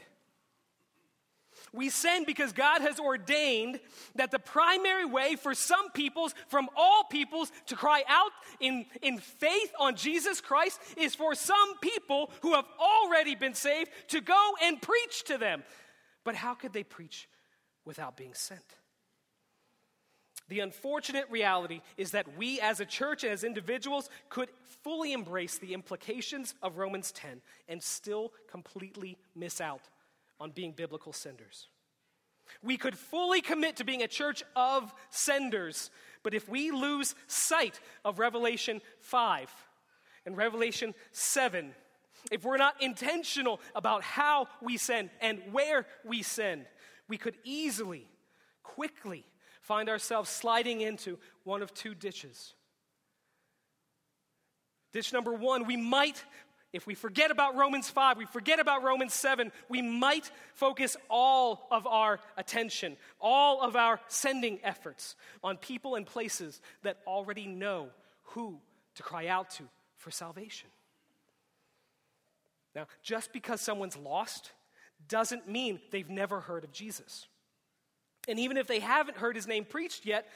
We 1.74 1.90
send 1.90 2.26
because 2.26 2.52
God 2.52 2.82
has 2.82 3.00
ordained 3.00 3.80
that 4.14 4.30
the 4.30 4.38
primary 4.38 5.04
way 5.04 5.34
for 5.34 5.54
some 5.54 5.90
peoples, 5.90 6.32
from 6.46 6.68
all 6.76 7.02
peoples, 7.10 7.50
to 7.66 7.74
cry 7.74 8.04
out 8.08 8.30
in, 8.60 8.86
in 9.02 9.18
faith 9.18 9.72
on 9.80 9.96
Jesus 9.96 10.40
Christ 10.40 10.80
is 10.96 11.16
for 11.16 11.34
some 11.34 11.76
people 11.80 12.30
who 12.42 12.54
have 12.54 12.66
already 12.78 13.34
been 13.34 13.54
saved 13.54 13.90
to 14.08 14.20
go 14.20 14.52
and 14.62 14.80
preach 14.80 15.24
to 15.24 15.36
them. 15.36 15.64
But 16.22 16.36
how 16.36 16.54
could 16.54 16.72
they 16.72 16.84
preach 16.84 17.28
without 17.84 18.16
being 18.16 18.34
sent? 18.34 18.62
The 20.48 20.60
unfortunate 20.60 21.28
reality 21.28 21.80
is 21.96 22.12
that 22.12 22.36
we 22.38 22.60
as 22.60 22.78
a 22.78 22.86
church 22.86 23.24
and 23.24 23.32
as 23.32 23.42
individuals 23.42 24.10
could 24.28 24.50
fully 24.84 25.12
embrace 25.12 25.58
the 25.58 25.74
implications 25.74 26.54
of 26.62 26.76
Romans 26.76 27.10
10 27.12 27.40
and 27.68 27.82
still 27.82 28.32
completely 28.48 29.16
miss 29.34 29.60
out 29.60 29.88
on 30.40 30.50
being 30.50 30.72
biblical 30.72 31.12
senders. 31.12 31.68
We 32.62 32.76
could 32.76 32.96
fully 32.96 33.40
commit 33.40 33.76
to 33.76 33.84
being 33.84 34.02
a 34.02 34.08
church 34.08 34.42
of 34.54 34.92
senders, 35.10 35.90
but 36.22 36.34
if 36.34 36.48
we 36.48 36.70
lose 36.70 37.14
sight 37.26 37.80
of 38.04 38.18
Revelation 38.18 38.80
5 39.00 39.50
and 40.26 40.36
Revelation 40.36 40.94
7, 41.12 41.74
if 42.30 42.44
we're 42.44 42.56
not 42.56 42.82
intentional 42.82 43.60
about 43.74 44.02
how 44.02 44.48
we 44.62 44.76
send 44.76 45.10
and 45.20 45.40
where 45.52 45.86
we 46.04 46.22
send, 46.22 46.66
we 47.08 47.18
could 47.18 47.36
easily, 47.44 48.06
quickly 48.62 49.24
find 49.60 49.88
ourselves 49.88 50.30
sliding 50.30 50.80
into 50.80 51.18
one 51.44 51.62
of 51.62 51.72
two 51.74 51.94
ditches. 51.94 52.54
Ditch 54.92 55.12
number 55.12 55.32
one, 55.32 55.66
we 55.66 55.76
might 55.76 56.22
if 56.74 56.88
we 56.88 56.94
forget 56.96 57.30
about 57.30 57.54
Romans 57.54 57.88
5, 57.88 58.18
we 58.18 58.26
forget 58.26 58.58
about 58.58 58.82
Romans 58.82 59.14
7, 59.14 59.52
we 59.68 59.80
might 59.80 60.28
focus 60.54 60.96
all 61.08 61.68
of 61.70 61.86
our 61.86 62.18
attention, 62.36 62.96
all 63.20 63.62
of 63.62 63.76
our 63.76 64.00
sending 64.08 64.58
efforts 64.64 65.14
on 65.44 65.56
people 65.56 65.94
and 65.94 66.04
places 66.04 66.60
that 66.82 66.98
already 67.06 67.46
know 67.46 67.90
who 68.24 68.58
to 68.96 69.04
cry 69.04 69.28
out 69.28 69.50
to 69.50 69.62
for 69.94 70.10
salvation. 70.10 70.68
Now, 72.74 72.88
just 73.04 73.32
because 73.32 73.60
someone's 73.60 73.96
lost 73.96 74.50
doesn't 75.06 75.48
mean 75.48 75.78
they've 75.92 76.10
never 76.10 76.40
heard 76.40 76.64
of 76.64 76.72
Jesus. 76.72 77.28
And 78.26 78.40
even 78.40 78.56
if 78.56 78.66
they 78.66 78.80
haven't 78.80 79.18
heard 79.18 79.36
his 79.36 79.46
name 79.46 79.64
preached 79.64 80.06
yet, 80.06 80.26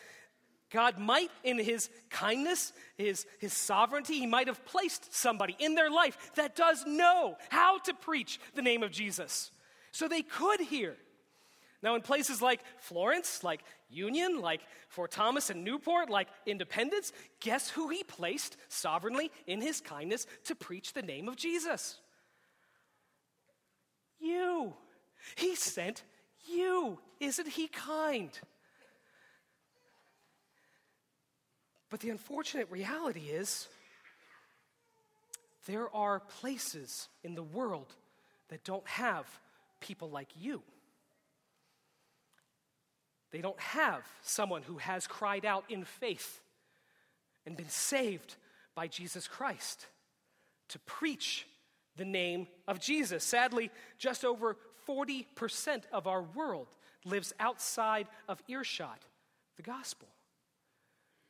God 0.70 0.98
might, 0.98 1.30
in 1.44 1.58
his 1.58 1.88
kindness, 2.10 2.72
his, 2.96 3.26
his 3.38 3.54
sovereignty, 3.54 4.18
he 4.18 4.26
might 4.26 4.48
have 4.48 4.64
placed 4.66 5.14
somebody 5.14 5.56
in 5.58 5.74
their 5.74 5.90
life 5.90 6.32
that 6.34 6.56
does 6.56 6.84
know 6.86 7.36
how 7.48 7.78
to 7.78 7.94
preach 7.94 8.38
the 8.54 8.62
name 8.62 8.82
of 8.82 8.90
Jesus. 8.90 9.50
So 9.92 10.08
they 10.08 10.22
could 10.22 10.60
hear. 10.60 10.96
Now, 11.82 11.94
in 11.94 12.02
places 12.02 12.42
like 12.42 12.60
Florence, 12.78 13.44
like 13.44 13.62
Union, 13.88 14.40
like 14.40 14.60
Fort 14.88 15.10
Thomas 15.10 15.48
and 15.48 15.64
Newport, 15.64 16.10
like 16.10 16.28
Independence, 16.44 17.12
guess 17.40 17.70
who 17.70 17.88
he 17.88 18.02
placed 18.02 18.56
sovereignly 18.68 19.30
in 19.46 19.60
his 19.60 19.80
kindness 19.80 20.26
to 20.44 20.54
preach 20.54 20.92
the 20.92 21.02
name 21.02 21.28
of 21.28 21.36
Jesus? 21.36 21.98
You. 24.18 24.74
He 25.36 25.54
sent 25.54 26.02
you. 26.46 26.98
Isn't 27.20 27.48
he 27.48 27.68
kind? 27.68 28.30
But 31.90 32.00
the 32.00 32.10
unfortunate 32.10 32.70
reality 32.70 33.28
is 33.30 33.68
there 35.66 35.94
are 35.94 36.20
places 36.20 37.08
in 37.24 37.34
the 37.34 37.42
world 37.42 37.94
that 38.48 38.64
don't 38.64 38.86
have 38.86 39.26
people 39.80 40.10
like 40.10 40.28
you. 40.38 40.62
They 43.30 43.40
don't 43.40 43.60
have 43.60 44.02
someone 44.22 44.62
who 44.62 44.78
has 44.78 45.06
cried 45.06 45.44
out 45.44 45.64
in 45.68 45.84
faith 45.84 46.40
and 47.44 47.56
been 47.56 47.68
saved 47.68 48.36
by 48.74 48.88
Jesus 48.88 49.28
Christ 49.28 49.86
to 50.68 50.78
preach 50.80 51.46
the 51.96 52.04
name 52.04 52.46
of 52.66 52.80
Jesus. 52.80 53.24
Sadly, 53.24 53.70
just 53.98 54.24
over 54.24 54.56
40% 54.88 55.82
of 55.92 56.06
our 56.06 56.22
world 56.22 56.68
lives 57.04 57.34
outside 57.38 58.06
of 58.28 58.42
earshot, 58.48 59.02
the 59.56 59.62
gospel. 59.62 60.08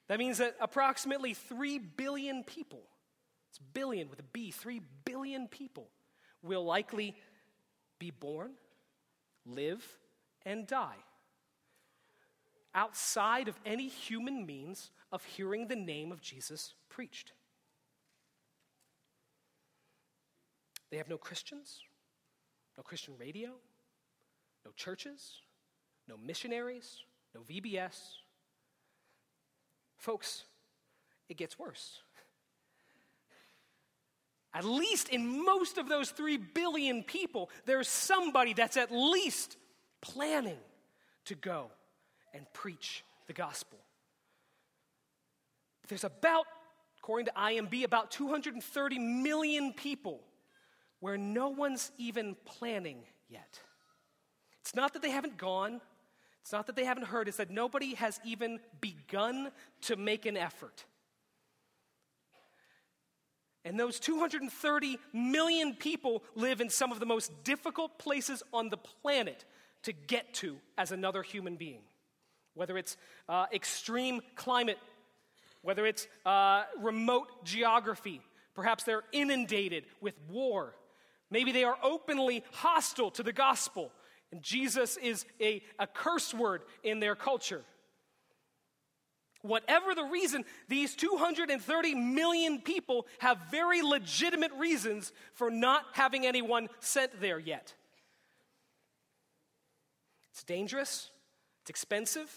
That 0.08 0.18
means 0.18 0.38
that 0.38 0.56
approximately 0.60 1.34
3 1.34 1.78
billion 1.78 2.42
people, 2.44 2.82
it's 3.50 3.58
billion 3.58 4.08
with 4.08 4.18
a 4.18 4.24
B, 4.24 4.50
3 4.50 4.80
billion 5.04 5.48
people 5.48 5.88
will 6.42 6.64
likely 6.64 7.16
be 7.98 8.10
born, 8.10 8.52
live, 9.44 9.84
and 10.44 10.66
die 10.66 10.96
outside 12.74 13.48
of 13.48 13.58
any 13.66 13.88
human 13.88 14.46
means 14.46 14.90
of 15.10 15.24
hearing 15.24 15.66
the 15.66 15.76
name 15.76 16.12
of 16.12 16.20
Jesus 16.20 16.74
preached. 16.88 17.32
They 20.90 20.96
have 20.96 21.08
no 21.08 21.18
Christians, 21.18 21.80
no 22.76 22.82
Christian 22.82 23.14
radio, 23.18 23.50
no 24.64 24.70
churches, 24.76 25.42
no 26.06 26.16
missionaries, 26.16 27.02
no 27.34 27.40
VBS, 27.40 27.96
Folks, 29.98 30.44
it 31.28 31.36
gets 31.36 31.58
worse. 31.58 32.00
At 34.54 34.64
least 34.64 35.10
in 35.10 35.44
most 35.44 35.76
of 35.76 35.88
those 35.88 36.10
3 36.10 36.38
billion 36.38 37.02
people, 37.02 37.50
there's 37.66 37.88
somebody 37.88 38.54
that's 38.54 38.76
at 38.76 38.90
least 38.90 39.56
planning 40.00 40.58
to 41.26 41.34
go 41.34 41.70
and 42.32 42.46
preach 42.54 43.04
the 43.26 43.32
gospel. 43.34 43.78
There's 45.88 46.04
about, 46.04 46.46
according 46.98 47.26
to 47.26 47.32
IMB, 47.32 47.84
about 47.84 48.10
230 48.10 48.98
million 48.98 49.72
people 49.72 50.20
where 51.00 51.16
no 51.16 51.48
one's 51.48 51.92
even 51.98 52.36
planning 52.44 52.98
yet. 53.28 53.60
It's 54.60 54.74
not 54.74 54.92
that 54.94 55.02
they 55.02 55.10
haven't 55.10 55.36
gone, 55.36 55.80
it's 56.48 56.52
not 56.54 56.66
that 56.68 56.76
they 56.76 56.86
haven't 56.86 57.04
heard, 57.04 57.28
it's 57.28 57.36
that 57.36 57.50
nobody 57.50 57.92
has 57.96 58.18
even 58.24 58.58
begun 58.80 59.50
to 59.82 59.96
make 59.96 60.24
an 60.24 60.34
effort. 60.34 60.86
And 63.66 63.78
those 63.78 64.00
230 64.00 64.98
million 65.12 65.74
people 65.74 66.22
live 66.34 66.62
in 66.62 66.70
some 66.70 66.90
of 66.90 67.00
the 67.00 67.04
most 67.04 67.44
difficult 67.44 67.98
places 67.98 68.42
on 68.50 68.70
the 68.70 68.78
planet 68.78 69.44
to 69.82 69.92
get 69.92 70.32
to 70.36 70.56
as 70.78 70.90
another 70.90 71.22
human 71.22 71.56
being. 71.56 71.82
Whether 72.54 72.78
it's 72.78 72.96
uh, 73.28 73.44
extreme 73.52 74.22
climate, 74.34 74.78
whether 75.60 75.84
it's 75.84 76.08
uh, 76.24 76.62
remote 76.80 77.44
geography, 77.44 78.22
perhaps 78.54 78.84
they're 78.84 79.04
inundated 79.12 79.84
with 80.00 80.14
war. 80.30 80.74
Maybe 81.30 81.52
they 81.52 81.64
are 81.64 81.76
openly 81.82 82.42
hostile 82.52 83.10
to 83.10 83.22
the 83.22 83.34
gospel. 83.34 83.92
And 84.32 84.42
Jesus 84.42 84.96
is 84.96 85.24
a, 85.40 85.62
a 85.78 85.86
curse 85.86 86.34
word 86.34 86.62
in 86.82 87.00
their 87.00 87.14
culture. 87.14 87.64
Whatever 89.42 89.94
the 89.94 90.04
reason, 90.04 90.44
these 90.68 90.94
230 90.96 91.94
million 91.94 92.60
people 92.60 93.06
have 93.20 93.38
very 93.50 93.82
legitimate 93.82 94.52
reasons 94.58 95.12
for 95.34 95.50
not 95.50 95.84
having 95.92 96.26
anyone 96.26 96.68
sent 96.80 97.20
there 97.20 97.38
yet. 97.38 97.74
It's 100.32 100.44
dangerous, 100.44 101.10
it's 101.62 101.70
expensive, 101.70 102.30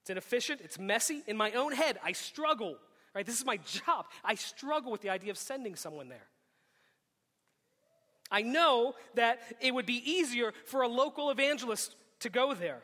It's 0.00 0.10
inefficient, 0.10 0.60
it's 0.62 0.78
messy. 0.78 1.22
In 1.26 1.36
my 1.36 1.52
own 1.52 1.72
head, 1.72 1.98
I 2.04 2.12
struggle, 2.12 2.76
right? 3.14 3.24
This 3.24 3.38
is 3.38 3.46
my 3.46 3.56
job. 3.86 4.06
I 4.22 4.34
struggle 4.34 4.92
with 4.92 5.00
the 5.00 5.10
idea 5.10 5.30
of 5.30 5.38
sending 5.38 5.76
someone 5.76 6.08
there. 6.08 6.26
I 8.34 8.42
know 8.42 8.96
that 9.14 9.38
it 9.60 9.72
would 9.72 9.86
be 9.86 10.02
easier 10.10 10.52
for 10.64 10.82
a 10.82 10.88
local 10.88 11.30
evangelist 11.30 11.94
to 12.18 12.28
go 12.28 12.52
there 12.52 12.82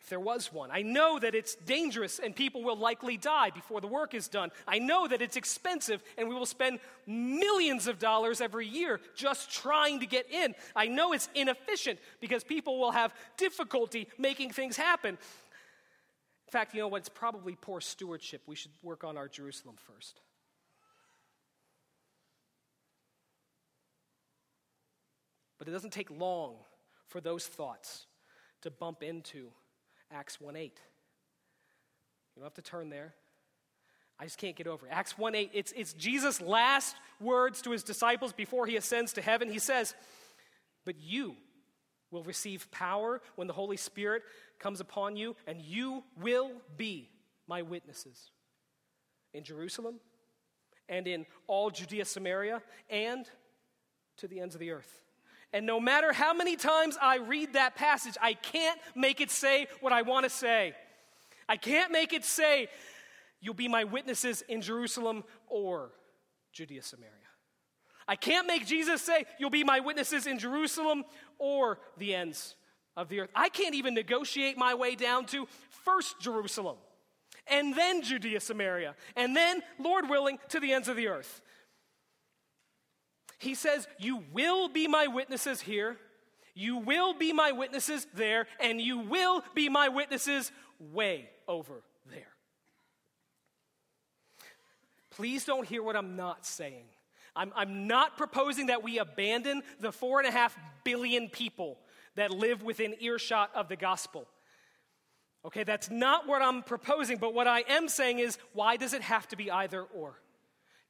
if 0.00 0.08
there 0.08 0.18
was 0.18 0.52
one. 0.52 0.70
I 0.72 0.82
know 0.82 1.16
that 1.20 1.36
it's 1.36 1.54
dangerous 1.54 2.18
and 2.18 2.34
people 2.34 2.64
will 2.64 2.76
likely 2.76 3.16
die 3.16 3.50
before 3.50 3.80
the 3.80 3.86
work 3.86 4.14
is 4.14 4.26
done. 4.26 4.50
I 4.66 4.80
know 4.80 5.06
that 5.06 5.22
it's 5.22 5.36
expensive 5.36 6.02
and 6.18 6.28
we 6.28 6.34
will 6.34 6.44
spend 6.44 6.80
millions 7.06 7.86
of 7.86 8.00
dollars 8.00 8.40
every 8.40 8.66
year 8.66 9.00
just 9.14 9.48
trying 9.52 10.00
to 10.00 10.06
get 10.06 10.28
in. 10.28 10.56
I 10.74 10.88
know 10.88 11.12
it's 11.12 11.28
inefficient 11.36 12.00
because 12.20 12.42
people 12.42 12.80
will 12.80 12.90
have 12.90 13.14
difficulty 13.36 14.08
making 14.18 14.50
things 14.50 14.76
happen. 14.76 15.10
In 16.48 16.50
fact, 16.50 16.74
you 16.74 16.80
know 16.80 16.88
what? 16.88 16.98
It's 16.98 17.08
probably 17.08 17.54
poor 17.54 17.80
stewardship. 17.80 18.42
We 18.48 18.56
should 18.56 18.72
work 18.82 19.04
on 19.04 19.16
our 19.16 19.28
Jerusalem 19.28 19.76
first. 19.86 20.20
But 25.64 25.70
it 25.70 25.74
doesn't 25.74 25.94
take 25.94 26.10
long 26.10 26.56
for 27.08 27.22
those 27.22 27.46
thoughts 27.46 28.04
to 28.60 28.70
bump 28.70 29.02
into 29.02 29.48
Acts 30.12 30.38
1 30.38 30.56
8. 30.56 30.78
You 32.36 32.40
don't 32.40 32.44
have 32.44 32.54
to 32.54 32.62
turn 32.62 32.90
there. 32.90 33.14
I 34.20 34.24
just 34.24 34.36
can't 34.36 34.56
get 34.56 34.66
over 34.66 34.86
it. 34.86 34.90
Acts 34.92 35.16
1 35.16 35.34
8, 35.34 35.50
it's, 35.54 35.72
it's 35.74 35.94
Jesus' 35.94 36.42
last 36.42 36.96
words 37.18 37.62
to 37.62 37.70
his 37.70 37.82
disciples 37.82 38.34
before 38.34 38.66
he 38.66 38.76
ascends 38.76 39.14
to 39.14 39.22
heaven. 39.22 39.50
He 39.50 39.58
says, 39.58 39.94
But 40.84 41.00
you 41.00 41.34
will 42.10 42.24
receive 42.24 42.70
power 42.70 43.22
when 43.36 43.46
the 43.46 43.54
Holy 43.54 43.78
Spirit 43.78 44.22
comes 44.58 44.80
upon 44.80 45.16
you, 45.16 45.34
and 45.46 45.62
you 45.62 46.04
will 46.20 46.50
be 46.76 47.08
my 47.46 47.62
witnesses 47.62 48.32
in 49.32 49.44
Jerusalem 49.44 49.94
and 50.90 51.08
in 51.08 51.24
all 51.46 51.70
Judea, 51.70 52.04
Samaria, 52.04 52.60
and 52.90 53.26
to 54.18 54.28
the 54.28 54.40
ends 54.40 54.54
of 54.54 54.58
the 54.58 54.70
earth. 54.70 55.03
And 55.54 55.66
no 55.66 55.78
matter 55.78 56.12
how 56.12 56.34
many 56.34 56.56
times 56.56 56.98
I 57.00 57.18
read 57.18 57.52
that 57.52 57.76
passage, 57.76 58.16
I 58.20 58.34
can't 58.34 58.78
make 58.96 59.20
it 59.20 59.30
say 59.30 59.68
what 59.80 59.92
I 59.92 60.02
want 60.02 60.24
to 60.24 60.30
say. 60.30 60.74
I 61.48 61.56
can't 61.56 61.92
make 61.92 62.12
it 62.12 62.24
say, 62.24 62.68
You'll 63.40 63.54
be 63.54 63.68
my 63.68 63.84
witnesses 63.84 64.42
in 64.48 64.62
Jerusalem 64.62 65.22
or 65.46 65.92
Judea, 66.52 66.82
Samaria. 66.82 67.12
I 68.08 68.16
can't 68.16 68.48
make 68.48 68.66
Jesus 68.66 69.00
say, 69.00 69.26
You'll 69.38 69.50
be 69.50 69.62
my 69.62 69.78
witnesses 69.78 70.26
in 70.26 70.40
Jerusalem 70.40 71.04
or 71.38 71.78
the 71.98 72.16
ends 72.16 72.56
of 72.96 73.08
the 73.08 73.20
earth. 73.20 73.30
I 73.32 73.48
can't 73.48 73.76
even 73.76 73.94
negotiate 73.94 74.58
my 74.58 74.74
way 74.74 74.96
down 74.96 75.24
to 75.26 75.46
first 75.84 76.20
Jerusalem 76.20 76.76
and 77.46 77.76
then 77.76 78.02
Judea, 78.02 78.40
Samaria, 78.40 78.94
and 79.16 79.36
then, 79.36 79.62
Lord 79.78 80.08
willing, 80.08 80.38
to 80.48 80.60
the 80.60 80.72
ends 80.72 80.88
of 80.88 80.96
the 80.96 81.08
earth. 81.08 81.42
He 83.38 83.54
says, 83.54 83.86
You 83.98 84.22
will 84.32 84.68
be 84.68 84.88
my 84.88 85.06
witnesses 85.06 85.60
here, 85.60 85.96
you 86.54 86.76
will 86.76 87.14
be 87.14 87.32
my 87.32 87.52
witnesses 87.52 88.06
there, 88.14 88.46
and 88.60 88.80
you 88.80 88.98
will 88.98 89.42
be 89.54 89.68
my 89.68 89.88
witnesses 89.88 90.52
way 90.78 91.28
over 91.48 91.82
there. 92.10 92.34
Please 95.10 95.44
don't 95.44 95.66
hear 95.66 95.82
what 95.82 95.96
I'm 95.96 96.16
not 96.16 96.46
saying. 96.46 96.84
I'm, 97.36 97.52
I'm 97.56 97.86
not 97.86 98.16
proposing 98.16 98.66
that 98.66 98.82
we 98.82 98.98
abandon 98.98 99.62
the 99.80 99.92
four 99.92 100.20
and 100.20 100.28
a 100.28 100.32
half 100.32 100.56
billion 100.84 101.28
people 101.28 101.78
that 102.14 102.30
live 102.30 102.62
within 102.62 102.94
earshot 103.00 103.50
of 103.54 103.68
the 103.68 103.76
gospel. 103.76 104.26
Okay, 105.44 105.64
that's 105.64 105.90
not 105.90 106.26
what 106.26 106.40
I'm 106.40 106.62
proposing, 106.62 107.18
but 107.18 107.34
what 107.34 107.46
I 107.46 107.64
am 107.68 107.88
saying 107.88 108.18
is 108.18 108.38
why 108.52 108.76
does 108.76 108.94
it 108.94 109.02
have 109.02 109.28
to 109.28 109.36
be 109.36 109.50
either 109.50 109.82
or? 109.82 110.14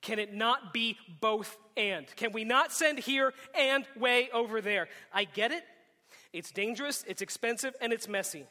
Can 0.05 0.19
it 0.19 0.35
not 0.35 0.75
be 0.75 0.99
both 1.21 1.57
and? 1.79 2.07
Can 2.15 2.33
we 2.33 2.45
not 2.45 2.73
send 2.73 2.99
here 2.99 3.33
and 3.59 3.87
way 3.97 4.29
over 4.33 4.61
there? 4.61 4.89
I 5.13 5.25
get 5.25 5.51
it. 5.51 5.65
It's 6.31 6.51
dangerous, 6.51 7.05
it's 7.09 7.23
expensive, 7.23 7.75
and 7.81 7.91
it's 7.91 8.07
messy. 8.07 8.45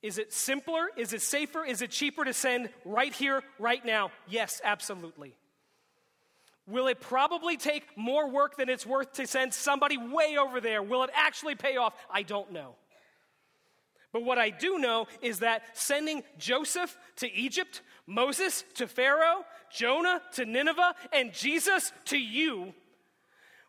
Is 0.00 0.18
it 0.18 0.32
simpler? 0.32 0.88
Is 0.96 1.12
it 1.12 1.20
safer? 1.20 1.64
Is 1.64 1.82
it 1.82 1.90
cheaper 1.90 2.24
to 2.24 2.32
send 2.32 2.70
right 2.84 3.12
here, 3.12 3.42
right 3.58 3.84
now? 3.84 4.12
Yes, 4.28 4.60
absolutely. 4.62 5.34
Will 6.68 6.86
it 6.86 7.00
probably 7.00 7.56
take 7.56 7.84
more 7.96 8.30
work 8.30 8.56
than 8.56 8.68
it's 8.68 8.86
worth 8.86 9.14
to 9.14 9.26
send 9.26 9.52
somebody 9.52 9.96
way 9.96 10.36
over 10.38 10.60
there? 10.60 10.80
Will 10.80 11.02
it 11.02 11.10
actually 11.12 11.56
pay 11.56 11.76
off? 11.76 11.94
I 12.08 12.22
don't 12.22 12.52
know. 12.52 12.76
But 14.18 14.24
what 14.24 14.38
I 14.38 14.50
do 14.50 14.80
know 14.80 15.06
is 15.22 15.38
that 15.38 15.62
sending 15.74 16.24
Joseph 16.38 16.98
to 17.18 17.32
Egypt, 17.32 17.82
Moses 18.04 18.64
to 18.74 18.88
Pharaoh, 18.88 19.44
Jonah 19.70 20.20
to 20.32 20.44
Nineveh, 20.44 20.96
and 21.12 21.32
Jesus 21.32 21.92
to 22.06 22.18
you 22.18 22.74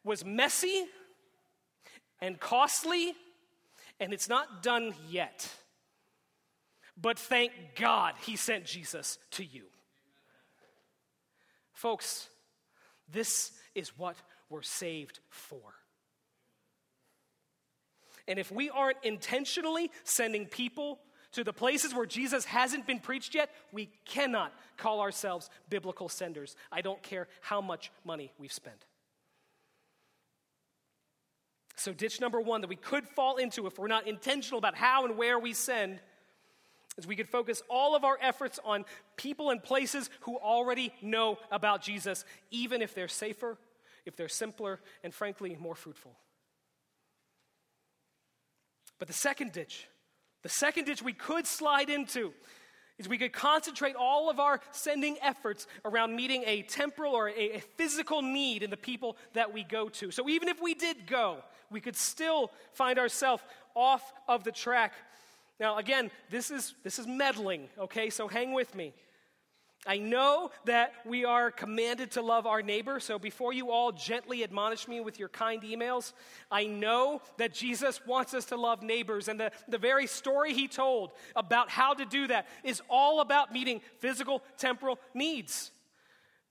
was 0.03 0.25
messy 0.25 0.85
and 2.19 2.39
costly, 2.39 3.13
and 3.99 4.11
it's 4.11 4.27
not 4.27 4.63
done 4.63 4.95
yet. 5.07 5.47
But 6.99 7.19
thank 7.19 7.51
God 7.75 8.15
he 8.25 8.35
sent 8.35 8.65
Jesus 8.65 9.19
to 9.33 9.45
you. 9.45 9.65
Folks, 11.73 12.27
this 13.07 13.51
is 13.75 13.95
what 13.99 14.15
we're 14.49 14.63
saved 14.63 15.19
for. 15.29 15.78
And 18.29 18.37
if 18.37 18.51
we 18.51 18.69
aren't 18.69 19.03
intentionally 19.03 19.91
sending 20.03 20.45
people 20.45 20.99
to 21.31 21.43
the 21.43 21.51
places 21.51 21.93
where 21.93 22.05
Jesus 22.05 22.45
hasn't 22.45 22.85
been 22.85 22.99
preached 22.99 23.33
yet, 23.33 23.49
we 23.71 23.89
cannot 24.05 24.53
call 24.77 25.01
ourselves 25.01 25.49
biblical 25.67 26.09
senders. 26.09 26.55
I 26.71 26.81
don't 26.81 27.01
care 27.01 27.27
how 27.41 27.59
much 27.59 27.91
money 28.05 28.31
we've 28.37 28.53
spent. 28.53 28.85
So, 31.75 31.91
ditch 31.91 32.21
number 32.21 32.39
one 32.39 32.61
that 32.61 32.67
we 32.67 32.75
could 32.75 33.07
fall 33.07 33.37
into 33.37 33.65
if 33.65 33.79
we're 33.79 33.87
not 33.87 34.07
intentional 34.07 34.59
about 34.59 34.75
how 34.75 35.05
and 35.05 35.17
where 35.17 35.39
we 35.39 35.53
send 35.53 35.99
is 36.97 37.07
we 37.07 37.15
could 37.15 37.29
focus 37.29 37.63
all 37.69 37.95
of 37.95 38.03
our 38.03 38.17
efforts 38.21 38.59
on 38.63 38.85
people 39.15 39.49
and 39.49 39.63
places 39.63 40.09
who 40.21 40.37
already 40.37 40.93
know 41.01 41.37
about 41.51 41.81
Jesus, 41.81 42.25
even 42.51 42.81
if 42.81 42.93
they're 42.93 43.07
safer, 43.07 43.57
if 44.05 44.15
they're 44.17 44.27
simpler, 44.27 44.81
and 45.03 45.13
frankly, 45.13 45.57
more 45.59 45.75
fruitful. 45.75 46.15
But 48.99 49.07
the 49.07 49.13
second 49.13 49.53
ditch, 49.53 49.87
the 50.43 50.49
second 50.49 50.85
ditch 50.85 51.01
we 51.01 51.13
could 51.13 51.47
slide 51.47 51.89
into 51.89 52.33
is 52.97 53.07
we 53.07 53.17
could 53.17 53.31
concentrate 53.31 53.95
all 53.95 54.29
of 54.29 54.39
our 54.39 54.59
sending 54.71 55.17
efforts 55.21 55.67
around 55.85 56.15
meeting 56.15 56.43
a 56.45 56.63
temporal 56.63 57.13
or 57.13 57.29
a, 57.29 57.55
a, 57.55 57.59
physical 57.77 58.21
need 58.21 58.61
in 58.61 58.69
the 58.69 58.77
people 58.77 59.15
that 59.33 59.53
we 59.53 59.63
go 59.63 59.87
to. 59.87 60.11
So 60.11 60.27
even 60.27 60.49
if 60.49 60.61
we 60.61 60.73
did 60.73 61.07
go, 61.07 61.37
we 61.71 61.79
could 61.79 61.95
still 61.95 62.51
find 62.73 62.99
ourselves 62.99 63.41
off 63.73 64.11
of 64.27 64.43
the 64.43 64.51
track. 64.51 64.91
Now, 65.61 65.77
again, 65.77 66.11
this 66.29 66.51
is, 66.51 66.75
this 66.83 66.99
is 66.99 67.07
meddling, 67.07 67.69
okay? 67.77 68.09
So 68.09 68.27
hang 68.27 68.53
with 68.53 68.75
me. 68.75 68.93
I 69.87 69.97
know 69.97 70.51
that 70.65 70.93
we 71.05 71.23
are 71.23 71.51
commanded 71.51 72.11
to 72.11 72.21
love 72.21 72.45
our 72.45 72.61
neighbor, 72.61 72.99
so 72.99 73.17
before 73.17 73.53
you 73.53 73.71
all 73.71 73.93
gently 73.93 74.43
admonish 74.43 74.89
me 74.89 74.99
with 74.99 75.17
your 75.17 75.29
kind 75.29 75.61
emails, 75.63 76.11
I 76.51 76.65
know 76.65 77.21
that 77.37 77.53
Jesus 77.53 78.05
wants 78.05 78.33
us 78.33 78.45
to 78.45 78.57
love 78.57 78.83
neighbors. 78.83 79.29
And 79.29 79.39
the, 79.39 79.51
the 79.69 79.77
very 79.77 80.05
story 80.05 80.53
he 80.53 80.67
told 80.67 81.11
about 81.33 81.69
how 81.69 81.93
to 81.93 82.05
do 82.05 82.27
that 82.27 82.47
is 82.63 82.81
all 82.89 83.21
about 83.21 83.53
meeting 83.53 83.79
physical, 83.99 84.43
temporal 84.57 84.99
needs. 85.13 85.71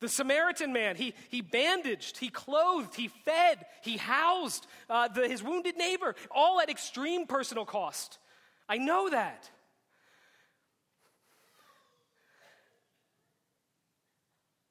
The 0.00 0.08
Samaritan 0.08 0.72
man, 0.72 0.96
he, 0.96 1.12
he 1.28 1.42
bandaged, 1.42 2.18
he 2.18 2.30
clothed, 2.30 2.94
he 2.94 3.08
fed, 3.08 3.66
he 3.82 3.98
housed 3.98 4.66
uh, 4.88 5.08
the, 5.08 5.28
his 5.28 5.42
wounded 5.42 5.76
neighbor, 5.76 6.14
all 6.30 6.60
at 6.60 6.70
extreme 6.70 7.26
personal 7.26 7.66
cost. 7.66 8.18
I 8.68 8.78
know 8.78 9.10
that. 9.10 9.50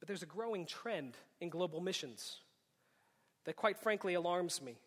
But 0.08 0.14
there's 0.14 0.24
a 0.24 0.26
growing 0.26 0.66
trend 0.66 1.18
in 1.42 1.50
global 1.50 1.82
missions 1.82 2.38
that, 3.44 3.58
quite 3.58 3.78
frankly, 3.78 4.14
alarms 4.14 4.62
me. 4.62 4.78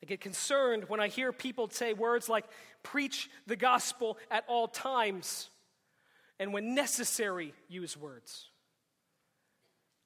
I 0.00 0.06
get 0.06 0.20
concerned 0.20 0.84
when 0.86 1.00
I 1.00 1.08
hear 1.08 1.32
people 1.32 1.68
say 1.68 1.94
words 1.94 2.28
like, 2.28 2.44
preach 2.84 3.28
the 3.48 3.56
gospel 3.56 4.18
at 4.30 4.44
all 4.46 4.68
times, 4.68 5.50
and 6.38 6.52
when 6.52 6.76
necessary, 6.76 7.52
use 7.68 7.96
words. 7.96 8.50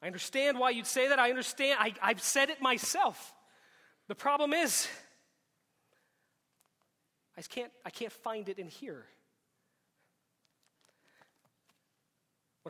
I 0.01 0.07
understand 0.07 0.59
why 0.59 0.71
you'd 0.71 0.87
say 0.87 1.09
that. 1.09 1.19
I 1.19 1.29
understand. 1.29 1.77
I, 1.79 1.93
I've 2.01 2.23
said 2.23 2.49
it 2.49 2.63
myself. 2.63 3.35
The 4.09 4.15
problem 4.15 4.55
is, 4.55 4.89
I 7.37 7.43
can't, 7.43 7.73
I 7.85 7.91
can't 7.91 8.13
find 8.13 8.49
it 8.49 8.59
in 8.59 8.69
here. 8.69 9.05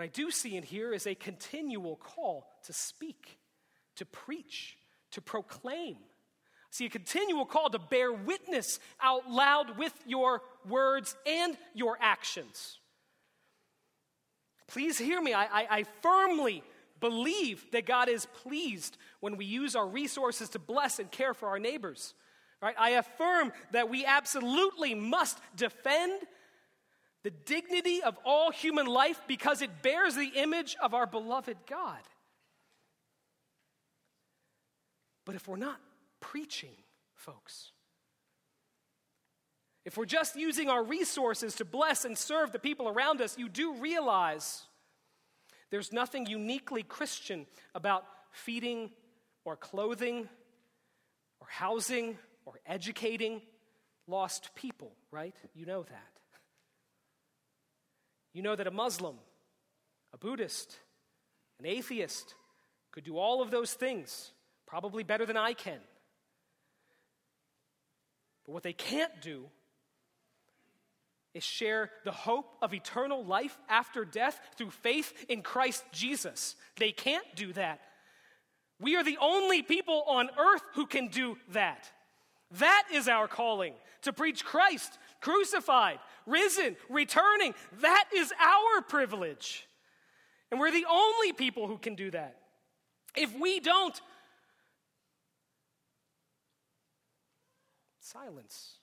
What 0.00 0.04
I 0.06 0.12
do 0.12 0.30
see 0.30 0.56
in 0.56 0.62
here 0.62 0.94
is 0.94 1.06
a 1.06 1.14
continual 1.14 1.96
call 1.96 2.46
to 2.64 2.72
speak, 2.72 3.38
to 3.96 4.06
preach, 4.06 4.78
to 5.10 5.20
proclaim. 5.20 5.98
See, 6.70 6.86
a 6.86 6.88
continual 6.88 7.44
call 7.44 7.68
to 7.68 7.78
bear 7.78 8.10
witness 8.10 8.80
out 9.02 9.30
loud 9.30 9.76
with 9.76 9.92
your 10.06 10.40
words 10.66 11.14
and 11.26 11.54
your 11.74 11.98
actions. 12.00 12.78
Please 14.68 14.96
hear 14.96 15.20
me. 15.20 15.34
I, 15.34 15.44
I, 15.44 15.66
I, 15.70 15.84
firmly 16.00 16.62
believe 16.98 17.66
that 17.72 17.84
God 17.84 18.08
is 18.08 18.24
pleased 18.24 18.96
when 19.20 19.36
we 19.36 19.44
use 19.44 19.76
our 19.76 19.86
resources 19.86 20.48
to 20.50 20.58
bless 20.58 20.98
and 20.98 21.10
care 21.10 21.34
for 21.34 21.50
our 21.50 21.58
neighbors. 21.58 22.14
Right? 22.62 22.76
I 22.78 22.90
affirm 22.92 23.52
that 23.72 23.90
we 23.90 24.06
absolutely 24.06 24.94
must 24.94 25.38
defend 25.56 26.22
the 27.22 27.30
dignity 27.30 28.02
of 28.02 28.18
all 28.24 28.50
human 28.50 28.86
life 28.86 29.20
because 29.26 29.62
it 29.62 29.82
bears 29.82 30.14
the 30.14 30.32
image 30.34 30.76
of 30.82 30.94
our 30.94 31.06
beloved 31.06 31.56
God. 31.68 32.00
But 35.26 35.34
if 35.34 35.46
we're 35.46 35.56
not 35.56 35.78
preaching, 36.20 36.72
folks, 37.14 37.72
if 39.84 39.96
we're 39.96 40.06
just 40.06 40.36
using 40.36 40.68
our 40.68 40.82
resources 40.82 41.54
to 41.56 41.64
bless 41.64 42.04
and 42.04 42.16
serve 42.16 42.52
the 42.52 42.58
people 42.58 42.88
around 42.88 43.20
us, 43.20 43.38
you 43.38 43.48
do 43.48 43.74
realize 43.74 44.62
there's 45.70 45.92
nothing 45.92 46.26
uniquely 46.26 46.82
Christian 46.82 47.46
about 47.74 48.04
feeding 48.32 48.90
or 49.44 49.56
clothing 49.56 50.28
or 51.40 51.46
housing 51.48 52.18
or 52.44 52.54
educating 52.66 53.40
lost 54.06 54.54
people, 54.54 54.92
right? 55.10 55.34
You 55.54 55.66
know 55.66 55.82
that. 55.82 56.19
You 58.32 58.42
know 58.42 58.56
that 58.56 58.66
a 58.66 58.70
Muslim, 58.70 59.16
a 60.12 60.18
Buddhist, 60.18 60.76
an 61.58 61.66
atheist 61.66 62.34
could 62.92 63.04
do 63.04 63.18
all 63.18 63.42
of 63.42 63.50
those 63.50 63.72
things, 63.72 64.32
probably 64.66 65.02
better 65.02 65.26
than 65.26 65.36
I 65.36 65.52
can. 65.52 65.78
But 68.46 68.52
what 68.52 68.62
they 68.62 68.72
can't 68.72 69.20
do 69.20 69.46
is 71.34 71.44
share 71.44 71.90
the 72.04 72.10
hope 72.10 72.56
of 72.60 72.74
eternal 72.74 73.24
life 73.24 73.56
after 73.68 74.04
death 74.04 74.40
through 74.56 74.70
faith 74.70 75.12
in 75.28 75.42
Christ 75.42 75.84
Jesus. 75.92 76.56
They 76.76 76.90
can't 76.90 77.26
do 77.36 77.52
that. 77.52 77.80
We 78.80 78.96
are 78.96 79.04
the 79.04 79.18
only 79.20 79.62
people 79.62 80.02
on 80.06 80.30
earth 80.38 80.62
who 80.74 80.86
can 80.86 81.08
do 81.08 81.36
that. 81.52 81.90
That 82.52 82.84
is 82.92 83.06
our 83.06 83.28
calling 83.28 83.74
to 84.02 84.12
preach 84.12 84.44
Christ 84.44 84.98
crucified, 85.20 85.98
risen, 86.26 86.76
returning. 86.88 87.54
That 87.80 88.04
is 88.14 88.32
our 88.40 88.82
privilege. 88.82 89.66
And 90.50 90.58
we're 90.58 90.72
the 90.72 90.86
only 90.90 91.32
people 91.32 91.66
who 91.66 91.78
can 91.78 91.94
do 91.94 92.10
that. 92.10 92.36
If 93.16 93.36
we 93.38 93.60
don't, 93.60 93.98
silence. 98.00 98.74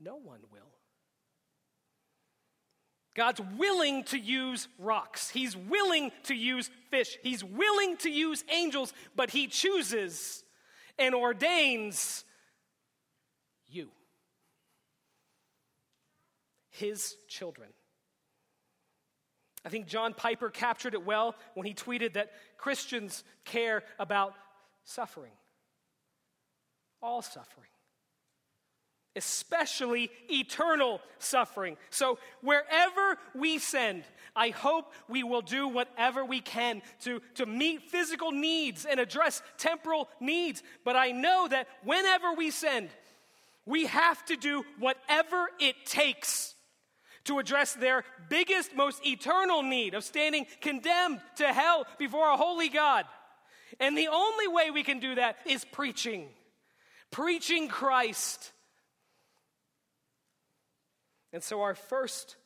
No 0.00 0.16
one 0.16 0.40
will. 0.52 0.60
God's 3.14 3.40
willing 3.56 4.02
to 4.04 4.18
use 4.18 4.66
rocks. 4.78 5.30
He's 5.30 5.56
willing 5.56 6.10
to 6.24 6.34
use 6.34 6.68
fish. 6.90 7.16
He's 7.22 7.44
willing 7.44 7.96
to 7.98 8.10
use 8.10 8.44
angels, 8.52 8.92
but 9.14 9.30
He 9.30 9.46
chooses 9.46 10.42
and 10.98 11.14
ordains 11.14 12.24
you 13.68 13.88
his 16.74 17.16
children. 17.28 17.68
I 19.64 19.68
think 19.68 19.86
John 19.86 20.12
Piper 20.12 20.50
captured 20.50 20.94
it 20.94 21.06
well 21.06 21.36
when 21.54 21.66
he 21.66 21.72
tweeted 21.72 22.14
that 22.14 22.32
Christians 22.58 23.24
care 23.44 23.82
about 23.98 24.34
suffering, 24.84 25.30
all 27.00 27.22
suffering, 27.22 27.70
especially 29.16 30.10
eternal 30.28 31.00
suffering. 31.18 31.76
So, 31.90 32.18
wherever 32.42 33.18
we 33.34 33.58
send, 33.58 34.02
I 34.34 34.48
hope 34.50 34.92
we 35.08 35.22
will 35.22 35.42
do 35.42 35.68
whatever 35.68 36.24
we 36.24 36.40
can 36.40 36.82
to, 37.04 37.22
to 37.36 37.46
meet 37.46 37.90
physical 37.90 38.32
needs 38.32 38.84
and 38.84 38.98
address 38.98 39.42
temporal 39.58 40.08
needs. 40.20 40.62
But 40.84 40.96
I 40.96 41.12
know 41.12 41.46
that 41.48 41.68
whenever 41.84 42.34
we 42.34 42.50
send, 42.50 42.90
we 43.64 43.86
have 43.86 44.22
to 44.26 44.36
do 44.36 44.64
whatever 44.78 45.48
it 45.58 45.86
takes 45.86 46.53
to 47.24 47.38
address 47.38 47.74
their 47.74 48.04
biggest, 48.28 48.74
most 48.74 49.04
eternal 49.06 49.62
need 49.62 49.94
of 49.94 50.04
standing 50.04 50.46
condemned 50.60 51.20
to 51.36 51.52
hell 51.52 51.86
before 51.98 52.28
a 52.30 52.36
holy 52.36 52.68
God. 52.68 53.06
And 53.80 53.96
the 53.96 54.08
only 54.08 54.48
way 54.48 54.70
we 54.70 54.82
can 54.82 55.00
do 55.00 55.14
that 55.16 55.36
is 55.46 55.64
preaching, 55.64 56.28
preaching 57.10 57.68
Christ. 57.68 58.52
And 61.32 61.42
so, 61.42 61.62
our 61.62 61.74
first 61.74 62.36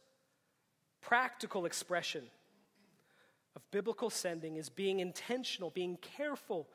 practical 1.03 1.67
expression 1.67 2.25
of 3.57 3.63
biblical 3.71 4.11
sending 4.11 4.57
is 4.57 4.69
being 4.69 5.01
intentional, 5.01 5.71
being 5.71 5.99
careful 6.17 6.69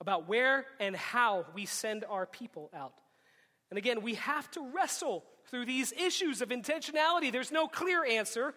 about 0.00 0.28
where 0.28 0.64
and 0.78 0.96
how 0.96 1.44
we 1.54 1.66
send 1.66 2.04
our 2.08 2.24
people 2.24 2.70
out. 2.74 2.94
And 3.70 3.78
again, 3.78 4.02
we 4.02 4.14
have 4.14 4.50
to 4.52 4.70
wrestle 4.74 5.24
through 5.50 5.66
these 5.66 5.92
issues 5.92 6.40
of 6.40 6.50
intentionality. 6.50 7.32
There's 7.32 7.52
no 7.52 7.66
clear 7.66 8.04
answer, 8.04 8.54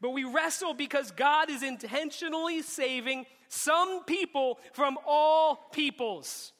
but 0.00 0.10
we 0.10 0.24
wrestle 0.24 0.74
because 0.74 1.10
God 1.10 1.50
is 1.50 1.62
intentionally 1.62 2.62
saving 2.62 3.26
some 3.48 4.04
people 4.04 4.58
from 4.72 4.98
all 5.06 5.56
peoples. 5.72 6.52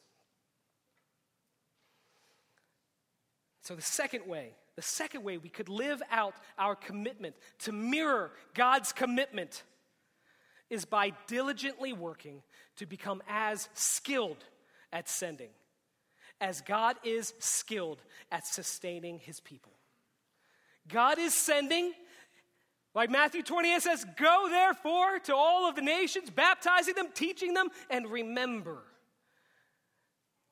So, 3.61 3.75
the 3.75 3.81
second 3.81 4.25
way, 4.25 4.53
the 4.75 4.81
second 4.81 5.23
way 5.23 5.37
we 5.37 5.49
could 5.49 5.69
live 5.69 6.01
out 6.09 6.33
our 6.57 6.75
commitment 6.75 7.35
to 7.59 7.71
mirror 7.71 8.31
God's 8.55 8.91
commitment 8.91 9.63
is 10.71 10.85
by 10.85 11.13
diligently 11.27 11.93
working 11.93 12.41
to 12.77 12.85
become 12.85 13.21
as 13.27 13.69
skilled 13.73 14.43
at 14.91 15.07
sending 15.07 15.49
as 16.41 16.61
God 16.61 16.95
is 17.03 17.33
skilled 17.39 18.01
at 18.31 18.45
sustaining 18.45 19.19
his 19.19 19.39
people. 19.39 19.71
God 20.87 21.19
is 21.19 21.33
sending, 21.33 21.93
like 22.95 23.09
Matthew 23.09 23.43
28 23.43 23.81
says, 23.81 24.05
Go 24.17 24.47
therefore 24.49 25.19
to 25.25 25.35
all 25.35 25.69
of 25.69 25.75
the 25.75 25.81
nations, 25.81 26.29
baptizing 26.29 26.95
them, 26.95 27.09
teaching 27.13 27.53
them, 27.53 27.69
and 27.89 28.07
remember, 28.07 28.79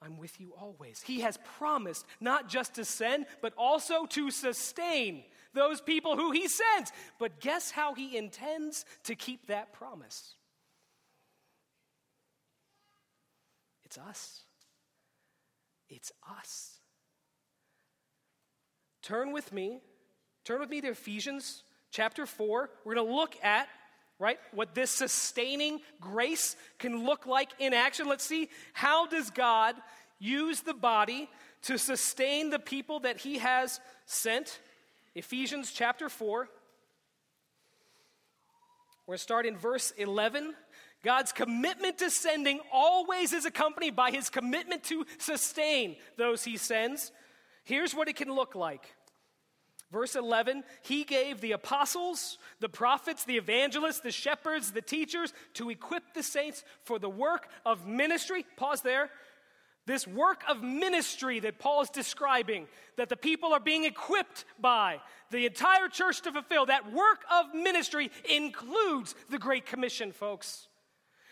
I'm 0.02 0.18
with 0.18 0.40
you 0.40 0.54
always. 0.60 1.02
He 1.02 1.22
has 1.22 1.40
promised 1.58 2.06
not 2.20 2.50
just 2.50 2.76
to 2.76 2.86
send, 2.86 3.26
but 3.42 3.54
also 3.58 4.06
to 4.08 4.30
sustain 4.30 5.24
those 5.54 5.82
people 5.82 6.16
who 6.16 6.32
he 6.32 6.48
sends. 6.48 6.92
But 7.18 7.40
guess 7.40 7.72
how 7.72 7.96
he 7.96 8.16
intends 8.16 8.86
to 9.06 9.16
keep 9.16 9.48
that 9.48 9.74
promise? 9.74 10.36
It's 13.86 13.98
us. 13.98 14.44
It's 15.90 16.12
us. 16.42 16.80
Turn 19.02 19.32
with 19.32 19.54
me, 19.54 19.80
turn 20.44 20.60
with 20.60 20.70
me 20.70 20.82
to 20.82 20.90
Ephesians 20.90 21.64
chapter 21.92 22.26
4. 22.26 22.70
We're 22.84 22.96
going 22.96 23.08
to 23.08 23.14
look 23.14 23.36
at 23.42 23.68
right 24.20 24.40
what 24.52 24.74
this 24.74 24.92
sustaining 24.92 25.80
grace 26.02 26.56
can 26.80 27.06
look 27.06 27.26
like 27.26 27.52
in 27.60 27.74
action 27.74 28.08
let's 28.08 28.24
see 28.24 28.50
how 28.74 29.06
does 29.06 29.30
god 29.30 29.76
use 30.18 30.62
the 30.62 30.74
body 30.74 31.30
to 31.62 31.78
sustain 31.78 32.50
the 32.50 32.58
people 32.58 33.02
that 33.02 33.18
he 33.18 33.38
has 33.38 33.80
sent 34.08 34.60
ephesians 35.14 35.72
chapter 35.72 36.10
4 36.10 36.50
we're 39.06 39.14
going 39.14 39.18
to 39.18 39.24
start 39.24 39.46
in 39.46 39.56
verse 39.56 39.92
11 39.98 40.54
God's 41.08 41.32
commitment 41.32 42.00
to 42.00 42.10
sending 42.10 42.60
always 42.70 43.32
is 43.32 43.46
accompanied 43.46 43.96
by 43.96 44.12
his 44.12 44.30
commitment 44.30 44.84
to 44.84 45.06
sustain 45.20 45.96
those 46.18 46.44
he 46.44 46.58
sends. 46.58 47.14
Here's 47.64 47.96
what 47.96 48.10
it 48.10 48.18
can 48.18 48.30
look 48.30 48.56
like. 48.56 48.94
Verse 49.90 50.18
11, 50.18 50.66
he 50.82 51.06
gave 51.06 51.40
the 51.40 51.54
apostles, 51.54 52.38
the 52.60 52.68
prophets, 52.68 53.24
the 53.24 53.38
evangelists, 53.38 54.02
the 54.02 54.12
shepherds, 54.12 54.74
the 54.74 54.82
teachers 54.82 55.32
to 55.54 55.70
equip 55.70 56.14
the 56.14 56.24
saints 56.24 56.66
for 56.84 57.00
the 57.00 57.10
work 57.10 57.48
of 57.66 57.88
ministry. 57.88 58.46
Pause 58.58 58.82
there. 58.82 59.10
This 59.86 60.06
work 60.06 60.42
of 60.50 60.62
ministry 60.62 61.40
that 61.40 61.58
Paul 61.58 61.84
is 61.84 61.90
describing, 61.90 62.68
that 62.98 63.08
the 63.08 63.16
people 63.16 63.54
are 63.54 63.62
being 63.62 63.86
equipped 63.86 64.44
by, 64.60 65.00
the 65.32 65.46
entire 65.46 65.88
church 65.88 66.20
to 66.24 66.34
fulfill, 66.34 66.66
that 66.66 66.92
work 66.92 67.24
of 67.32 67.54
ministry 67.54 68.12
includes 68.30 69.16
the 69.30 69.40
Great 69.40 69.66
Commission, 69.66 70.12
folks. 70.12 70.67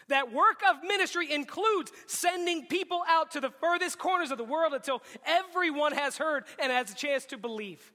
That 0.10 0.32
work 0.32 0.62
of 0.70 0.84
ministry 0.84 1.32
includes 1.34 1.92
sending 2.06 2.68
people 2.68 3.02
out 3.08 3.32
to 3.32 3.40
the 3.40 3.50
furthest 3.50 3.98
corners 3.98 4.32
of 4.32 4.38
the 4.38 4.44
world 4.44 4.74
until 4.74 5.02
everyone 5.26 5.94
has 5.94 6.18
heard 6.18 6.44
and 6.62 6.72
has 6.72 6.92
a 6.92 6.96
chance 6.96 7.26
to 7.26 7.38
believe. 7.38 7.92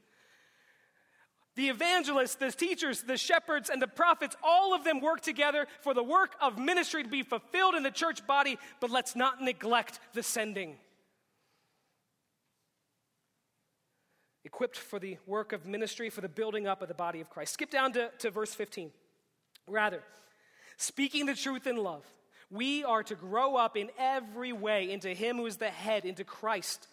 The 1.56 1.68
evangelists, 1.68 2.36
the 2.36 2.50
teachers, 2.50 3.02
the 3.02 3.16
shepherds, 3.16 3.70
and 3.70 3.82
the 3.82 3.88
prophets, 3.88 4.36
all 4.42 4.74
of 4.74 4.84
them 4.84 5.00
work 5.00 5.20
together 5.20 5.66
for 5.82 5.94
the 5.94 6.02
work 6.02 6.34
of 6.40 6.58
ministry 6.58 7.02
to 7.02 7.08
be 7.08 7.22
fulfilled 7.22 7.74
in 7.74 7.82
the 7.82 7.90
church 7.90 8.26
body, 8.26 8.58
but 8.80 8.90
let's 8.90 9.14
not 9.14 9.42
neglect 9.42 9.98
the 10.14 10.22
sending. 10.22 10.76
Equipped 14.44 14.78
for 14.78 14.98
the 14.98 15.18
work 15.26 15.52
of 15.52 15.66
ministry, 15.66 16.08
for 16.08 16.22
the 16.22 16.28
building 16.28 16.66
up 16.66 16.82
of 16.82 16.88
the 16.88 16.94
body 16.94 17.20
of 17.20 17.28
Christ. 17.28 17.54
Skip 17.54 17.70
down 17.70 17.92
to, 17.92 18.10
to 18.18 18.30
verse 18.30 18.54
15. 18.54 18.90
Rather, 19.66 20.02
speaking 20.80 21.26
the 21.26 21.34
truth 21.34 21.66
in 21.66 21.76
love, 21.76 22.04
we 22.50 22.84
are 22.84 23.02
to 23.04 23.14
grow 23.14 23.56
up 23.56 23.76
in 23.76 23.90
every 23.98 24.52
way 24.52 24.90
into 24.90 25.08
Him 25.10 25.36
who 25.36 25.46
is 25.46 25.56
the 25.56 25.70
head, 25.70 26.04
into 26.04 26.24
Christ 26.24 26.88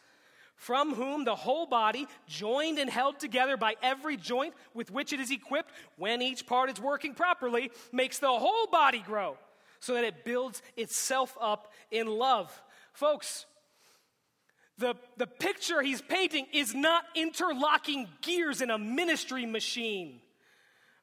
from 0.58 0.96
whom 0.96 1.24
the 1.24 1.36
whole 1.36 1.68
body, 1.68 2.08
joined 2.28 2.80
and 2.80 2.90
held 2.90 3.20
together 3.20 3.56
by 3.56 3.76
every 3.82 4.18
joint 4.18 4.54
with 4.74 4.92
which 4.92 5.14
it 5.14 5.20
is 5.20 5.32
equipped, 5.32 5.72
when 5.98 6.22
each 6.22 6.46
part 6.46 6.70
is 6.70 6.82
working 6.82 7.14
properly, 7.14 7.72
makes 7.94 8.20
the 8.20 8.28
whole 8.28 8.68
body 8.68 9.00
grow 9.00 9.38
so 9.80 9.94
that 9.94 10.04
it 10.04 10.26
builds 10.26 10.62
itself 10.76 11.38
up 11.40 11.72
in 11.92 12.08
love. 12.08 12.52
Folks, 12.92 13.46
the, 14.80 14.96
the 15.18 15.28
picture 15.28 15.82
he's 15.82 16.02
painting 16.02 16.48
is 16.52 16.74
not 16.74 17.04
interlocking 17.16 18.08
gears 18.22 18.62
in 18.62 18.72
a 18.72 18.80
ministry 18.80 19.46
machine. 19.46 20.20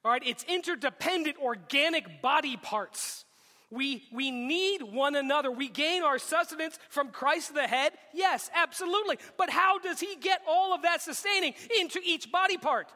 All 0.05 0.11
right, 0.11 0.23
it's 0.25 0.45
interdependent 0.45 1.39
organic 1.39 2.21
body 2.21 2.57
parts. 2.59 3.25
We, 3.71 4.05
we 4.13 4.31
need 4.31 4.83
one 4.83 5.17
another. 5.17 5.51
We 5.51 5.69
gain 5.69 6.03
our 6.03 6.19
sustenance 6.19 6.79
from 6.91 7.09
Christ 7.09 7.55
the 7.55 7.67
head. 7.67 7.93
Yes, 8.13 8.51
absolutely. 8.55 9.19
But 9.39 9.49
how 9.51 9.79
does 9.79 9.99
he 9.99 10.17
get 10.21 10.43
all 10.47 10.75
of 10.75 10.83
that 10.83 11.01
sustaining 11.01 11.55
into 11.81 12.01
each 12.05 12.31
body 12.31 12.59
part? 12.59 12.89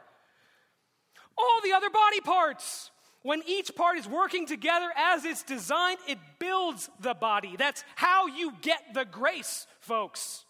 All 1.36 1.60
the 1.64 1.72
other 1.72 1.90
body 1.90 2.20
parts. 2.20 2.90
When 3.22 3.42
each 3.46 3.74
part 3.74 3.98
is 3.98 4.06
working 4.06 4.46
together 4.46 4.88
as 4.96 5.24
it's 5.24 5.42
designed, 5.42 5.98
it 6.06 6.18
builds 6.38 6.88
the 7.00 7.14
body. 7.14 7.56
That's 7.58 7.82
how 7.96 8.26
you 8.26 8.52
get 8.60 8.94
the 8.94 9.04
grace, 9.04 9.66
folks. 9.80 10.44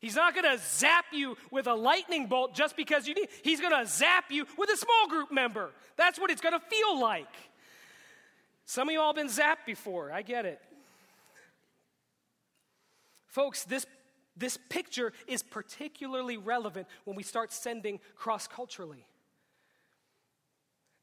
He's 0.00 0.14
not 0.14 0.34
going 0.34 0.44
to 0.44 0.62
zap 0.62 1.06
you 1.12 1.36
with 1.50 1.66
a 1.66 1.74
lightning 1.74 2.26
bolt 2.26 2.54
just 2.54 2.76
because 2.76 3.08
you 3.08 3.14
need. 3.14 3.28
He's 3.42 3.60
going 3.60 3.76
to 3.76 3.90
zap 3.90 4.30
you 4.30 4.46
with 4.56 4.70
a 4.70 4.76
small 4.76 5.08
group 5.08 5.32
member. 5.32 5.70
That's 5.96 6.18
what 6.20 6.30
it's 6.30 6.40
going 6.40 6.58
to 6.58 6.60
feel 6.60 7.00
like. 7.00 7.26
Some 8.64 8.88
of 8.88 8.92
you 8.92 9.00
all 9.00 9.14
been 9.14 9.28
zapped 9.28 9.66
before. 9.66 10.12
I 10.12 10.22
get 10.22 10.44
it. 10.44 10.60
Folks, 13.26 13.64
this, 13.64 13.86
this 14.36 14.58
picture 14.68 15.12
is 15.26 15.42
particularly 15.42 16.36
relevant 16.36 16.86
when 17.04 17.16
we 17.16 17.22
start 17.22 17.52
sending 17.52 17.98
cross 18.14 18.46
culturally. 18.46 19.04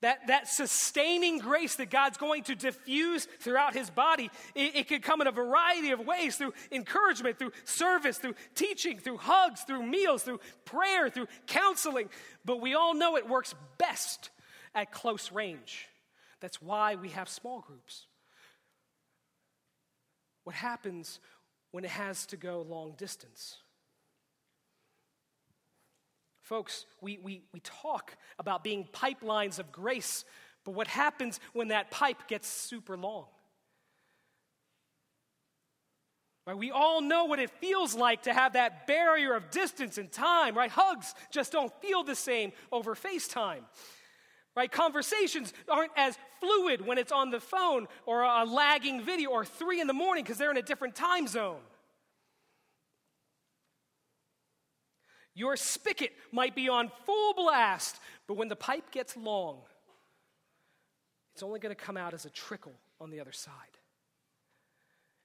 That, 0.02 0.28
that 0.28 0.48
sustaining 0.48 1.40
grace 1.40 1.76
that 1.78 1.90
God's 1.90 2.18
going 2.18 2.44
to 2.44 2.56
diffuse 2.56 3.26
throughout 3.40 3.74
his 3.74 3.90
body, 3.90 4.30
it, 4.54 4.76
it 4.76 4.88
could 4.88 5.02
come 5.02 5.22
in 5.22 5.28
a 5.28 5.32
variety 5.32 5.92
of 5.92 6.00
ways 6.00 6.36
through 6.36 6.54
encouragement, 6.72 7.40
through 7.40 7.54
service, 7.64 8.18
through 8.18 8.36
teaching, 8.56 9.00
through 9.00 9.18
hugs, 9.18 9.62
through 9.62 9.84
meals, 9.84 10.24
through 10.24 10.42
prayer, 10.66 11.10
through 11.10 11.28
counseling. 11.48 12.10
But 12.44 12.62
we 12.62 12.76
all 12.76 12.94
know 12.94 13.16
it 13.16 13.28
works 13.28 13.56
best 13.78 14.30
at 14.76 14.92
close 14.92 15.32
range. 15.32 15.88
That's 16.42 16.62
why 16.62 16.96
we 16.96 17.10
have 17.10 17.30
small 17.30 17.62
groups. 17.62 18.06
What 20.44 20.56
happens 20.56 21.20
when 21.72 21.86
it 21.86 21.92
has 21.92 22.26
to 22.28 22.38
go 22.38 22.62
long 22.62 22.94
distance? 22.98 23.58
Folks, 26.46 26.86
we, 27.02 27.18
we, 27.24 27.42
we 27.54 27.60
talk 27.62 28.16
about 28.38 28.64
being 28.64 28.88
pipelines 28.94 29.58
of 29.58 29.72
grace, 29.72 30.24
but 30.64 30.76
what 30.76 30.86
happens 30.88 31.40
when 31.54 31.70
that 31.70 31.90
pipe 31.90 32.28
gets 32.28 32.48
super 32.48 32.96
long? 32.96 33.26
Right, 36.46 36.56
we 36.56 36.70
all 36.70 37.02
know 37.02 37.26
what 37.26 37.40
it 37.40 37.50
feels 37.50 37.96
like 37.96 38.24
to 38.24 38.34
have 38.34 38.54
that 38.54 38.86
barrier 38.86 39.34
of 39.34 39.50
distance 39.50 39.98
and 39.98 40.12
time, 40.12 40.56
right? 40.56 40.70
Hugs 40.70 41.16
just 41.32 41.52
don't 41.52 41.74
feel 41.82 42.04
the 42.04 42.14
same 42.14 42.52
over 42.72 42.94
FaceTime 42.94 43.64
right? 44.56 44.72
Conversations 44.72 45.54
aren't 45.68 45.92
as 45.98 46.18
fluid 46.40 46.86
when 46.86 46.98
it's 46.98 47.12
on 47.12 47.30
the 47.30 47.42
phone 47.42 47.88
or 48.06 48.22
a 48.22 48.46
lagging 48.46 49.02
video 49.02 49.30
or 49.32 49.44
three 49.44 49.82
in 49.82 49.88
the 49.88 49.94
morning 49.94 50.24
because 50.24 50.38
they're 50.38 50.52
in 50.52 50.56
a 50.56 50.62
different 50.62 50.96
time 50.96 51.28
zone. 51.28 51.60
Your 55.36 55.58
spigot 55.58 56.14
might 56.32 56.56
be 56.56 56.70
on 56.70 56.90
full 57.06 57.34
blast, 57.34 58.00
but 58.26 58.38
when 58.38 58.48
the 58.48 58.56
pipe 58.56 58.90
gets 58.92 59.16
long, 59.18 59.60
it's 61.34 61.44
only 61.44 61.60
going 61.60 61.76
to 61.76 61.82
come 61.82 61.98
out 61.98 62.14
as 62.14 62.26
a 62.26 62.30
trickle 62.30 62.74
on 63.02 63.10
the 63.12 63.20
other 63.20 63.34
side. 63.34 63.54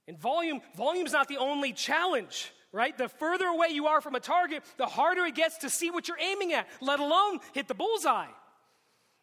And 0.09 0.19
volume, 0.19 0.61
volume's 0.77 1.13
not 1.13 1.29
the 1.29 1.37
only 1.37 1.73
challenge, 1.73 2.53
right? 2.73 2.97
The 2.99 3.09
further 3.09 3.47
away 3.47 3.69
you 3.69 3.87
are 3.87 4.01
from 4.01 4.17
a 4.17 4.21
target, 4.21 4.65
the 4.77 4.87
harder 4.87 5.25
it 5.25 5.37
gets 5.37 5.59
to 5.59 5.71
see 5.71 5.93
what 5.93 6.09
you're 6.09 6.19
aiming 6.19 6.53
at, 6.53 6.67
let 6.81 6.99
alone 6.99 7.39
hit 7.53 7.69
the 7.69 7.75
bullseye. 7.75 8.27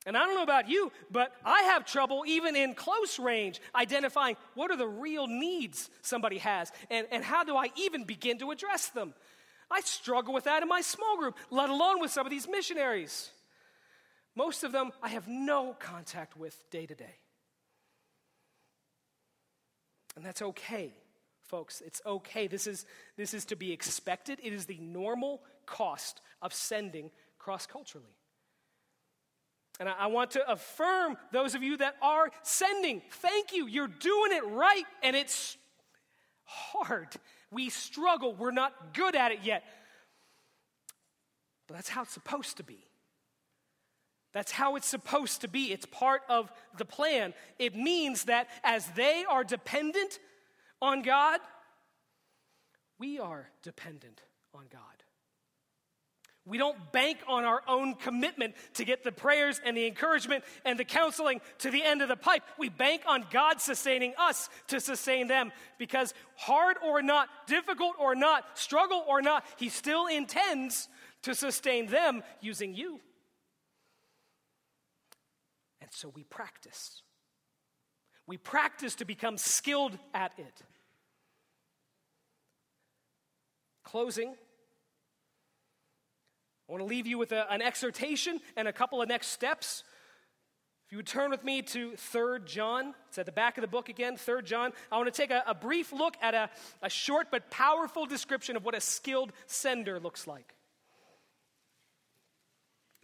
And 0.05 0.15
I 0.15 0.25
don't 0.25 0.35
know 0.35 0.43
about 0.43 0.69
you, 0.69 0.93
but 1.11 1.35
I 1.43 1.63
have 1.63 1.85
trouble 1.85 2.23
even 2.25 2.55
in 2.55 2.73
close 2.75 3.19
range 3.19 3.59
identifying 3.75 4.37
what 4.53 4.71
are 4.71 4.77
the 4.77 4.87
real 4.87 5.27
needs 5.27 5.89
somebody 6.01 6.37
has 6.37 6.71
and, 6.89 7.05
and 7.11 7.21
how 7.21 7.43
do 7.43 7.57
I 7.57 7.71
even 7.75 8.05
begin 8.05 8.39
to 8.39 8.51
address 8.51 8.87
them. 8.87 9.13
I 9.69 9.81
struggle 9.81 10.33
with 10.33 10.45
that 10.45 10.63
in 10.63 10.69
my 10.69 10.81
small 10.81 11.17
group, 11.17 11.35
let 11.51 11.69
alone 11.69 11.99
with 11.99 12.11
some 12.11 12.25
of 12.25 12.31
these 12.31 12.47
missionaries. 12.47 13.31
Most 14.35 14.63
of 14.63 14.71
them 14.71 14.91
I 15.01 15.09
have 15.09 15.27
no 15.27 15.75
contact 15.79 16.37
with 16.37 16.57
day 16.69 16.85
to 16.85 16.95
day. 16.95 17.15
And 20.15 20.25
that's 20.25 20.41
okay, 20.41 20.93
folks. 21.43 21.81
It's 21.85 22.01
okay. 22.05 22.47
This 22.47 22.65
is, 22.65 22.85
this 23.17 23.33
is 23.33 23.45
to 23.45 23.55
be 23.55 23.71
expected. 23.71 24.39
It 24.41 24.53
is 24.53 24.65
the 24.65 24.79
normal 24.79 25.41
cost 25.65 26.21
of 26.41 26.53
sending 26.53 27.11
cross 27.37 27.67
culturally. 27.67 28.15
And 29.79 29.87
I, 29.87 30.07
want 30.07 30.31
to 30.31 30.51
affirm 30.51 31.17
those 31.31 31.53
of 31.53 31.61
you 31.61 31.77
that 31.77 31.97
are 32.01 32.31
sending. 32.41 33.03
Thank 33.11 33.53
you. 33.53 33.67
You're 33.67 33.87
doing 33.87 34.31
it 34.31 34.43
right, 34.47 34.85
and 35.03 35.15
it's 35.15 35.55
hard. 36.45 37.09
We 37.51 37.69
struggle. 37.69 38.33
We're 38.33 38.51
not 38.51 38.93
good 38.93 39.15
at 39.15 39.31
it 39.31 39.39
yet. 39.43 39.63
But 41.67 41.75
that's 41.75 41.89
how 41.89 42.03
it's 42.03 42.13
supposed 42.13 42.57
to 42.57 42.63
be. 42.63 42.85
That's 44.33 44.51
how 44.51 44.75
it's 44.75 44.87
supposed 44.87 45.41
to 45.41 45.47
be. 45.47 45.71
It's 45.71 45.85
part 45.85 46.21
of 46.29 46.51
the 46.77 46.85
plan. 46.85 47.33
It 47.57 47.75
means 47.75 48.25
that 48.25 48.47
as 48.63 48.85
they 48.91 49.25
are 49.29 49.43
dependent 49.43 50.19
on 50.81 51.01
God, 51.01 51.39
we 52.99 53.19
are 53.19 53.49
dependent 53.63 54.21
on 54.53 54.65
God. 54.71 54.96
We 56.47 56.57
don't 56.57 56.93
bank 56.93 57.17
on 57.27 57.43
our 57.43 57.61
own 57.67 57.95
commitment 57.95 58.55
to 58.75 58.85
get 58.85 59.03
the 59.03 59.11
prayers 59.11 59.59
and 59.65 59.75
the 59.75 59.85
encouragement 59.85 60.45
and 60.63 60.79
the 60.79 60.85
counseling 60.85 61.41
to 61.59 61.69
the 61.69 61.83
end 61.83 62.01
of 62.01 62.07
the 62.07 62.15
pipe. 62.15 62.41
We 62.57 62.69
bank 62.69 63.01
on 63.05 63.25
God 63.29 63.59
sustaining 63.59 64.13
us 64.17 64.49
to 64.67 64.79
sustain 64.79 65.27
them 65.27 65.51
because, 65.77 66.13
hard 66.37 66.77
or 66.81 67.01
not, 67.01 67.27
difficult 67.47 67.95
or 67.99 68.15
not, 68.15 68.57
struggle 68.57 69.03
or 69.07 69.21
not, 69.21 69.45
He 69.57 69.67
still 69.67 70.07
intends 70.07 70.87
to 71.23 71.35
sustain 71.35 71.87
them 71.87 72.23
using 72.39 72.73
you. 72.73 73.01
And 75.81 75.89
so 75.91 76.09
we 76.15 76.23
practice. 76.23 77.01
We 78.25 78.37
practice 78.37 78.95
to 78.95 79.05
become 79.05 79.37
skilled 79.37 79.97
at 80.13 80.31
it. 80.37 80.61
Closing. 83.83 84.35
I 86.67 86.71
want 86.71 86.81
to 86.81 86.87
leave 86.87 87.07
you 87.07 87.17
with 87.17 87.31
a, 87.31 87.51
an 87.51 87.61
exhortation 87.61 88.39
and 88.57 88.67
a 88.67 88.73
couple 88.73 89.01
of 89.01 89.07
next 89.07 89.27
steps. 89.27 89.83
If 90.85 90.91
you 90.91 90.97
would 90.97 91.07
turn 91.07 91.31
with 91.31 91.43
me 91.43 91.61
to 91.61 91.95
3 91.95 92.39
John, 92.45 92.93
it's 93.07 93.17
at 93.17 93.25
the 93.25 93.31
back 93.31 93.57
of 93.57 93.61
the 93.61 93.67
book 93.67 93.89
again, 93.89 94.17
3 94.17 94.41
John. 94.43 94.73
I 94.91 94.97
want 94.97 95.13
to 95.13 95.21
take 95.21 95.31
a, 95.31 95.43
a 95.47 95.53
brief 95.53 95.93
look 95.93 96.15
at 96.21 96.33
a, 96.33 96.49
a 96.81 96.89
short 96.89 97.27
but 97.31 97.49
powerful 97.49 98.05
description 98.05 98.55
of 98.55 98.65
what 98.65 98.75
a 98.75 98.81
skilled 98.81 99.31
sender 99.45 99.99
looks 99.99 100.27
like. 100.27 100.56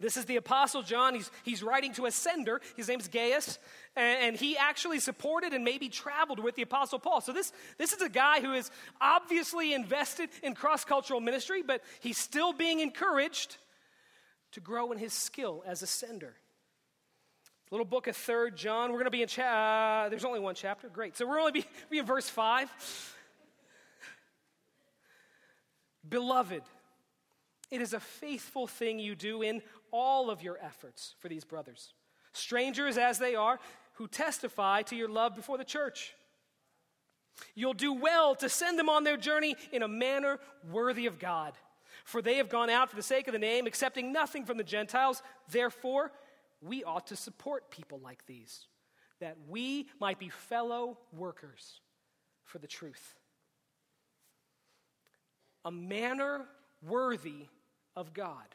This 0.04 0.18
is 0.18 0.26
the 0.26 0.36
Apostle 0.36 0.82
John. 0.82 1.14
He's, 1.14 1.30
he's 1.44 1.62
writing 1.62 1.94
to 1.94 2.04
a 2.04 2.10
sender. 2.10 2.60
His 2.76 2.88
name's 2.88 3.08
Gaius. 3.08 3.58
And, 3.96 4.20
and, 4.20 4.36
he 4.36 4.54
actually 4.54 5.00
supported 5.00 5.54
and 5.54 5.64
maybe 5.64 5.88
traveled 5.88 6.40
with 6.40 6.56
the 6.56 6.62
Apostle 6.62 6.98
Paul. 6.98 7.22
So, 7.22 7.32
this, 7.32 7.54
this 7.78 7.94
is 7.94 8.02
a 8.02 8.10
guy 8.10 8.42
who 8.42 8.52
is 8.52 8.70
obviously 9.00 9.72
invested 9.72 10.28
in 10.42 10.54
cross 10.54 10.84
cultural 10.84 11.20
ministry, 11.20 11.62
but 11.62 11.80
he's 12.00 12.18
still 12.18 12.52
being 12.52 12.80
encouraged 12.80 13.56
to 14.52 14.60
grow 14.60 14.92
in 14.92 14.98
his 14.98 15.14
skill 15.14 15.64
as 15.66 15.80
a 15.80 15.86
sender. 15.86 16.34
Little 17.70 17.86
book 17.86 18.06
of 18.06 18.14
Third 18.14 18.58
John. 18.58 18.90
We're 18.90 18.98
going 18.98 19.06
to 19.06 19.10
be 19.10 19.22
in, 19.22 19.28
cha- 19.28 20.04
uh, 20.04 20.08
there's 20.10 20.26
only 20.26 20.40
one 20.40 20.54
chapter. 20.54 20.90
Great. 20.90 21.16
So, 21.16 21.26
we're 21.26 21.40
only 21.40 21.52
be, 21.52 21.64
be 21.88 21.96
in 21.96 22.04
verse 22.04 22.28
5. 22.28 22.68
Beloved, 26.06 26.62
it 27.70 27.80
is 27.80 27.92
a 27.92 28.00
faithful 28.00 28.66
thing 28.66 29.00
you 29.00 29.16
do 29.16 29.42
in 29.42 29.60
all 29.94 30.28
of 30.28 30.42
your 30.42 30.58
efforts 30.60 31.14
for 31.20 31.28
these 31.28 31.44
brothers, 31.44 31.94
strangers 32.32 32.98
as 32.98 33.20
they 33.20 33.36
are, 33.36 33.60
who 33.94 34.08
testify 34.08 34.82
to 34.82 34.96
your 34.96 35.08
love 35.08 35.36
before 35.36 35.56
the 35.56 35.64
church. 35.64 36.14
You'll 37.54 37.74
do 37.74 37.92
well 37.92 38.34
to 38.36 38.48
send 38.48 38.76
them 38.76 38.88
on 38.88 39.04
their 39.04 39.16
journey 39.16 39.54
in 39.72 39.82
a 39.82 39.88
manner 39.88 40.40
worthy 40.68 41.06
of 41.06 41.20
God. 41.20 41.52
For 42.04 42.20
they 42.20 42.38
have 42.38 42.48
gone 42.48 42.70
out 42.70 42.90
for 42.90 42.96
the 42.96 43.02
sake 43.02 43.28
of 43.28 43.32
the 43.32 43.38
name, 43.38 43.68
accepting 43.68 44.12
nothing 44.12 44.44
from 44.44 44.56
the 44.56 44.64
Gentiles. 44.64 45.22
Therefore, 45.48 46.10
we 46.60 46.82
ought 46.82 47.06
to 47.06 47.16
support 47.16 47.70
people 47.70 48.00
like 48.02 48.26
these, 48.26 48.66
that 49.20 49.36
we 49.48 49.86
might 50.00 50.18
be 50.18 50.28
fellow 50.28 50.98
workers 51.16 51.80
for 52.42 52.58
the 52.58 52.66
truth. 52.66 53.14
A 55.64 55.70
manner 55.70 56.46
worthy 56.82 57.46
of 57.94 58.12
God. 58.12 58.54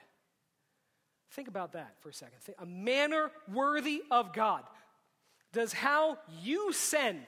Think 1.31 1.47
about 1.47 1.73
that 1.73 1.95
for 2.01 2.09
a 2.09 2.13
second. 2.13 2.37
A 2.59 2.65
manner 2.65 3.31
worthy 3.53 4.01
of 4.09 4.33
God. 4.33 4.63
Does 5.53 5.73
how 5.73 6.17
you 6.41 6.73
send 6.73 7.25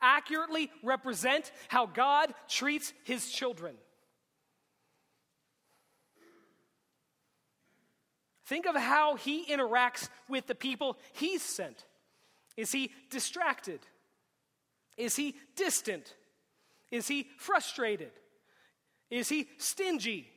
accurately 0.00 0.70
represent 0.82 1.52
how 1.68 1.86
God 1.86 2.34
treats 2.48 2.92
his 3.04 3.30
children? 3.30 3.76
Think 8.46 8.66
of 8.66 8.76
how 8.76 9.14
he 9.14 9.46
interacts 9.46 10.08
with 10.28 10.46
the 10.46 10.54
people 10.54 10.98
he's 11.12 11.42
sent. 11.42 11.84
Is 12.56 12.72
he 12.72 12.90
distracted? 13.08 13.80
Is 14.96 15.16
he 15.16 15.36
distant? 15.56 16.14
Is 16.90 17.08
he 17.08 17.28
frustrated? 17.38 18.10
Is 19.10 19.28
he 19.28 19.48
stingy? 19.58 20.28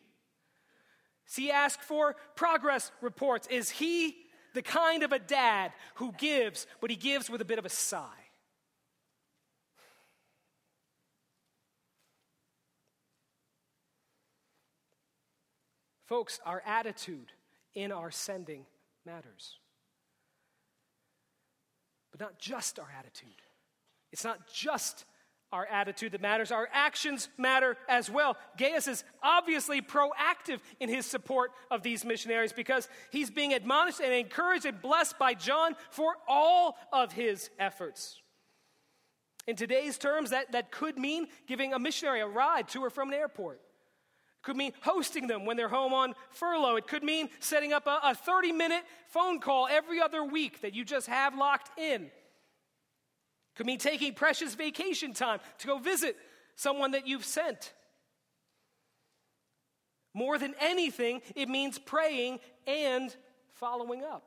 He 1.33 1.51
ask 1.51 1.81
for 1.81 2.15
progress 2.35 2.91
reports? 3.01 3.47
Is 3.47 3.69
he 3.69 4.15
the 4.53 4.61
kind 4.61 5.03
of 5.03 5.11
a 5.11 5.19
dad 5.19 5.71
who 5.95 6.13
gives, 6.13 6.67
but 6.79 6.89
he 6.89 6.95
gives 6.95 7.29
with 7.29 7.41
a 7.41 7.45
bit 7.45 7.59
of 7.59 7.65
a 7.65 7.69
sigh? 7.69 8.01
Folks, 16.05 16.39
our 16.45 16.61
attitude 16.65 17.31
in 17.73 17.91
our 17.91 18.11
sending 18.11 18.65
matters. 19.05 19.57
But 22.11 22.21
not 22.21 22.39
just 22.39 22.79
our 22.79 22.87
attitude. 22.97 23.41
It's 24.11 24.23
not 24.23 24.47
just 24.47 25.05
our 25.55 25.65
attitude 25.67 26.11
that 26.11 26.21
matters, 26.21 26.51
our 26.51 26.67
actions 26.73 27.29
matter 27.37 27.77
as 27.87 28.11
well. 28.11 28.35
Gaius 28.57 28.89
is 28.89 29.05
obviously 29.23 29.81
proactive 29.81 30.59
in 30.81 30.89
his 30.89 31.05
support 31.05 31.51
of 31.71 31.81
these 31.81 32.03
missionaries 32.03 32.51
because 32.51 32.89
he's 33.09 33.31
being 33.31 33.53
admonished 33.53 34.01
and 34.01 34.13
encouraged 34.13 34.65
and 34.65 34.81
blessed 34.81 35.17
by 35.17 35.33
John 35.33 35.75
for 35.91 36.15
all 36.27 36.77
of 36.91 37.13
his 37.13 37.49
efforts. 37.57 38.21
In 39.47 39.55
today's 39.55 39.97
terms, 39.97 40.31
that, 40.31 40.51
that 40.51 40.71
could 40.71 40.97
mean 40.97 41.27
giving 41.47 41.73
a 41.73 41.79
missionary 41.79 42.19
a 42.19 42.27
ride 42.27 42.67
to 42.69 42.83
or 42.83 42.89
from 42.89 43.07
an 43.09 43.13
airport 43.13 43.61
It 43.61 44.43
could 44.43 44.57
mean 44.57 44.73
hosting 44.81 45.27
them 45.27 45.45
when 45.45 45.55
they're 45.55 45.69
home 45.69 45.93
on 45.93 46.15
furlough. 46.31 46.75
It 46.75 46.87
could 46.87 47.03
mean 47.03 47.29
setting 47.39 47.71
up 47.71 47.87
a, 47.87 47.99
a 48.03 48.13
30 48.13 48.51
minute 48.51 48.83
phone 49.07 49.39
call 49.39 49.69
every 49.71 50.01
other 50.01 50.25
week 50.25 50.61
that 50.61 50.75
you 50.75 50.83
just 50.83 51.07
have 51.07 51.37
locked 51.37 51.79
in. 51.79 52.11
Could 53.55 53.65
mean 53.65 53.79
taking 53.79 54.13
precious 54.13 54.55
vacation 54.55 55.13
time 55.13 55.39
to 55.59 55.67
go 55.67 55.77
visit 55.77 56.17
someone 56.55 56.91
that 56.91 57.07
you've 57.07 57.25
sent. 57.25 57.73
More 60.13 60.37
than 60.37 60.55
anything, 60.61 61.21
it 61.35 61.49
means 61.49 61.77
praying 61.77 62.39
and 62.67 63.15
following 63.55 64.03
up. 64.03 64.23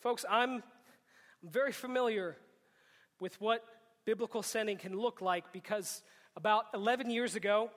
Folks, 0.00 0.24
I'm 0.30 0.62
very 1.42 1.72
familiar 1.72 2.36
with 3.20 3.40
what 3.40 3.64
biblical 4.04 4.42
sending 4.42 4.76
can 4.76 4.96
look 4.96 5.20
like 5.20 5.52
because 5.52 6.02
about 6.36 6.66
11 6.74 7.10
years 7.10 7.36
ago, 7.36 7.70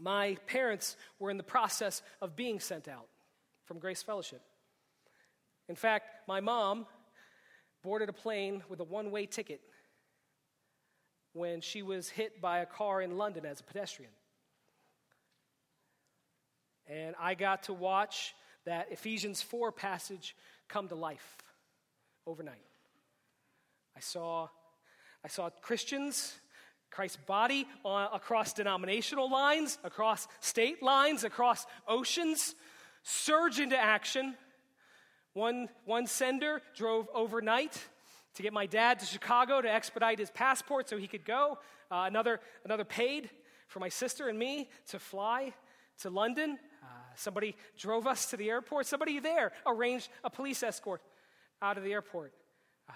my 0.00 0.36
parents 0.46 0.96
were 1.18 1.30
in 1.30 1.36
the 1.36 1.42
process 1.42 2.02
of 2.20 2.36
being 2.36 2.60
sent 2.60 2.86
out 2.86 3.06
from 3.64 3.78
Grace 3.78 4.02
Fellowship. 4.02 4.42
In 5.68 5.74
fact, 5.74 6.06
my 6.28 6.40
mom 6.40 6.86
boarded 7.82 8.08
a 8.08 8.12
plane 8.12 8.62
with 8.68 8.80
a 8.80 8.84
one 8.84 9.10
way 9.10 9.26
ticket 9.26 9.60
when 11.32 11.60
she 11.60 11.82
was 11.82 12.08
hit 12.08 12.40
by 12.40 12.58
a 12.60 12.66
car 12.66 13.00
in 13.02 13.16
London 13.16 13.46
as 13.46 13.60
a 13.60 13.62
pedestrian. 13.62 14.10
And 16.86 17.14
I 17.20 17.34
got 17.34 17.64
to 17.64 17.74
watch 17.74 18.34
that 18.64 18.90
Ephesians 18.90 19.42
4 19.42 19.72
passage 19.72 20.34
come 20.68 20.88
to 20.88 20.94
life 20.94 21.36
overnight. 22.26 22.64
I 23.96 24.00
saw, 24.00 24.48
I 25.24 25.28
saw 25.28 25.50
Christians 25.62 26.34
Christ's 26.90 27.18
body 27.26 27.66
uh, 27.84 28.08
across 28.12 28.52
denominational 28.52 29.30
lines, 29.30 29.78
across 29.84 30.26
state 30.40 30.82
lines, 30.82 31.24
across 31.24 31.66
oceans, 31.86 32.54
surge 33.02 33.60
into 33.60 33.76
action. 33.76 34.34
One, 35.38 35.68
one 35.84 36.08
sender 36.08 36.60
drove 36.74 37.08
overnight 37.14 37.80
to 38.34 38.42
get 38.42 38.52
my 38.52 38.66
dad 38.66 38.98
to 38.98 39.06
Chicago 39.06 39.62
to 39.62 39.72
expedite 39.72 40.18
his 40.18 40.32
passport 40.32 40.88
so 40.88 40.96
he 40.96 41.06
could 41.06 41.24
go. 41.24 41.60
Uh, 41.92 42.06
another, 42.08 42.40
another 42.64 42.84
paid 42.84 43.30
for 43.68 43.78
my 43.78 43.88
sister 43.88 44.28
and 44.28 44.36
me 44.36 44.68
to 44.88 44.98
fly 44.98 45.54
to 46.00 46.10
London. 46.10 46.58
Uh, 46.82 46.86
somebody 47.14 47.54
drove 47.76 48.08
us 48.08 48.26
to 48.30 48.36
the 48.36 48.50
airport. 48.50 48.86
Somebody 48.86 49.20
there 49.20 49.52
arranged 49.64 50.08
a 50.24 50.30
police 50.30 50.64
escort 50.64 51.02
out 51.62 51.78
of 51.78 51.84
the 51.84 51.92
airport. 51.92 52.34
Uh, 52.88 52.94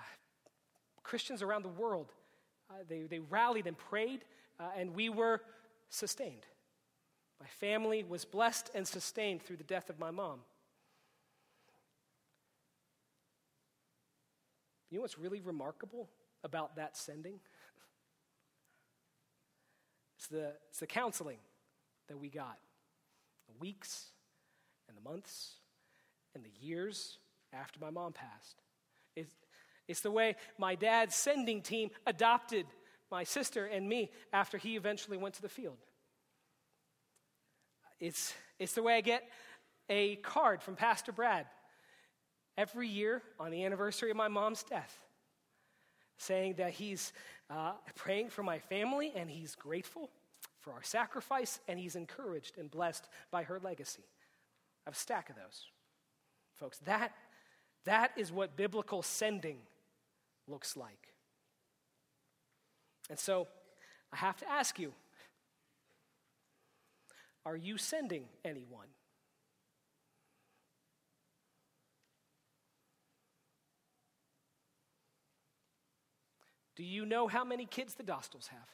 Christians 1.05 1.43
around 1.43 1.63
the 1.63 1.69
world 1.69 2.09
uh, 2.69 2.75
they, 2.89 3.03
they 3.03 3.21
rallied 3.21 3.69
and 3.69 3.79
prayed, 3.79 4.25
uh, 4.59 4.65
and 4.77 4.97
we 4.97 5.09
were 5.09 5.43
sustained. 5.91 6.45
My 7.41 7.47
family 7.61 8.03
was 8.03 8.25
blessed 8.25 8.69
and 8.75 8.85
sustained 8.85 9.43
through 9.43 9.59
the 9.59 9.65
death 9.65 9.89
of 9.91 10.01
my 10.01 10.11
mom. 10.11 10.41
You 14.93 14.99
know 14.99 15.03
what's 15.03 15.19
really 15.19 15.41
remarkable 15.41 16.11
about 16.45 16.77
that 16.77 16.97
sending? 16.97 17.41
It's 20.19 20.29
the, 20.29 20.53
it's 20.69 20.79
the 20.79 20.87
counseling 20.87 21.39
that 22.07 22.17
we 22.17 22.29
got 22.29 22.57
the 23.49 23.55
weeks 23.59 24.05
and 24.87 24.97
the 24.97 25.01
months 25.01 25.55
and 26.37 26.45
the 26.45 26.65
years 26.65 27.19
after 27.53 27.81
my 27.81 27.91
mom 27.91 28.13
passed. 28.13 28.63
It's, 29.17 29.35
it's 29.89 30.01
the 30.01 30.13
way 30.13 30.37
my 30.59 30.77
dad's 30.77 31.17
sending 31.17 31.61
team 31.61 31.91
adopted 32.07 32.67
my 33.11 33.25
sister 33.25 33.67
and 33.67 33.89
me 33.89 34.13
after 34.33 34.59
he 34.59 34.77
eventually 34.77 35.17
went 35.17 35.35
to 35.35 35.43
the 35.43 35.49
field. 35.49 35.79
It's, 37.99 38.33
it's 38.61 38.75
the 38.75 38.83
way 38.85 38.95
I 38.95 39.01
get 39.01 39.25
a 39.91 40.17
card 40.17 40.63
from 40.63 40.77
Pastor 40.77 41.11
Brad 41.11 41.47
every 42.57 42.89
year 42.89 43.23
on 43.39 43.51
the 43.51 43.65
anniversary 43.65 44.11
of 44.11 44.17
my 44.17 44.29
mom's 44.29 44.63
death, 44.63 44.99
saying 46.19 46.55
that 46.55 46.73
he's 46.73 47.13
uh, 47.51 47.73
praying 47.95 48.29
for 48.31 48.43
my 48.43 48.59
family 48.59 49.13
and 49.15 49.31
he's 49.31 49.55
grateful 49.55 50.11
for 50.61 50.73
our 50.73 50.83
sacrifice 50.83 51.61
and 51.69 51.79
he's 51.79 51.97
encouraged 51.97 52.59
and 52.59 52.71
blessed 52.71 53.09
by 53.31 53.43
her 53.43 53.61
legacy. 53.61 54.05
I 54.87 54.91
have 54.91 54.95
a 54.95 54.99
stack 54.99 55.31
of 55.31 55.37
those. 55.37 55.67
Folks, 56.55 56.79
that, 56.79 57.13
that 57.85 58.13
is 58.17 58.31
what 58.31 58.57
biblical 58.57 59.03
sending 59.03 59.59
looks 60.47 60.77
like. 60.77 61.13
And 63.11 63.19
so 63.19 63.49
I 64.13 64.17
have 64.17 64.37
to 64.39 64.51
ask 64.51 64.79
you 64.79 64.93
are 67.45 67.57
you 67.57 67.77
sending 67.77 68.25
anyone? 68.45 68.87
Do 76.83 76.89
you 76.89 77.07
know 77.07 77.29
how 77.29 77.45
many 77.45 77.65
kids 77.65 77.95
the 77.95 78.03
Dostals 78.03 78.49
have? 78.49 78.69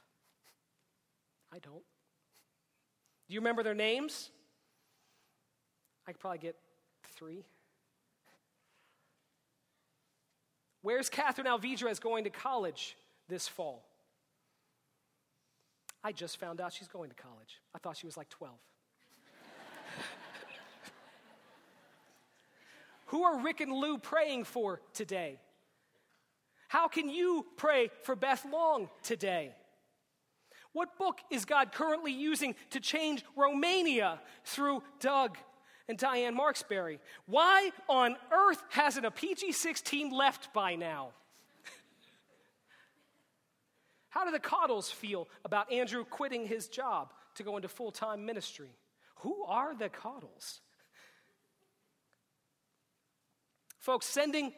I 1.53 1.59
don't. 1.59 1.75
Do 1.75 3.35
you 3.35 3.41
remember 3.41 3.63
their 3.63 3.75
names? 3.75 4.31
I 6.07 6.13
could 6.13 6.21
probably 6.23 6.39
get 6.39 6.57
three. 7.17 7.45
Where's 10.81 11.11
Catherine 11.11 11.47
Alvidrez 11.47 12.01
going 12.01 12.25
to 12.25 12.31
college 12.31 12.97
this 13.29 13.47
fall? 13.47 13.85
I 16.03 16.13
just 16.13 16.39
found 16.39 16.63
out 16.63 16.73
she's 16.73 16.89
going 16.89 17.11
to 17.11 17.17
college. 17.17 17.61
I 17.75 17.79
thought 17.79 17.99
she 17.99 18.07
was 18.07 18.17
like 18.17 18.31
12. 18.31 18.55
Who 23.09 23.25
are 23.25 23.39
Rick 23.41 23.61
and 23.61 23.71
Lou 23.71 23.99
praying 23.99 24.45
for 24.45 24.81
today? 24.95 25.41
How 26.69 26.87
can 26.87 27.09
you 27.09 27.47
pray 27.57 27.91
for 28.03 28.15
Beth 28.15 28.47
Long 28.51 28.91
today? 29.03 29.55
What 30.73 30.99
book 30.99 31.19
is 31.31 31.47
God 31.47 31.73
currently 31.73 32.13
using 32.13 32.55
to 32.71 32.81
change 32.81 33.25
Romania 33.35 34.21
through 34.45 34.83
Doug 35.01 35.39
and 35.89 35.97
Diane 35.97 36.37
Marksberry? 36.37 36.99
Why 37.27 37.73
on 37.89 38.17
earth 38.31 38.63
hasn't 38.69 39.07
a 39.07 39.11
PG 39.11 39.53
16 39.53 40.11
left 40.11 40.53
by 40.53 40.75
now? 40.75 41.09
How 44.11 44.27
do 44.27 44.31
the 44.31 44.39
Coddles 44.39 44.91
feel 44.91 45.27
about 45.47 45.73
Andrew 45.73 46.05
quitting 46.05 46.47
his 46.47 46.69
job 46.69 47.15
to 47.37 47.43
go 47.43 47.57
into 47.57 47.69
full 47.69 47.91
time 47.91 48.27
ministry? 48.27 48.77
Who 49.21 49.43
are 49.45 49.75
the 49.75 49.89
Coddles? 49.89 50.61
Folks, 53.79 54.05
sending 54.05 54.53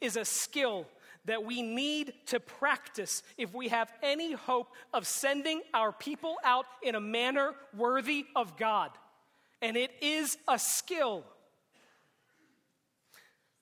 is 0.00 0.16
a 0.16 0.24
skill 0.24 0.86
that 1.28 1.44
we 1.44 1.62
need 1.62 2.12
to 2.26 2.40
practice 2.40 3.22
if 3.36 3.54
we 3.54 3.68
have 3.68 3.92
any 4.02 4.32
hope 4.32 4.68
of 4.92 5.06
sending 5.06 5.60
our 5.74 5.92
people 5.92 6.36
out 6.44 6.66
in 6.82 6.94
a 6.94 7.00
manner 7.00 7.54
worthy 7.76 8.26
of 8.34 8.56
God. 8.56 8.90
And 9.60 9.76
it 9.76 9.90
is 10.00 10.38
a 10.48 10.58
skill. 10.58 11.24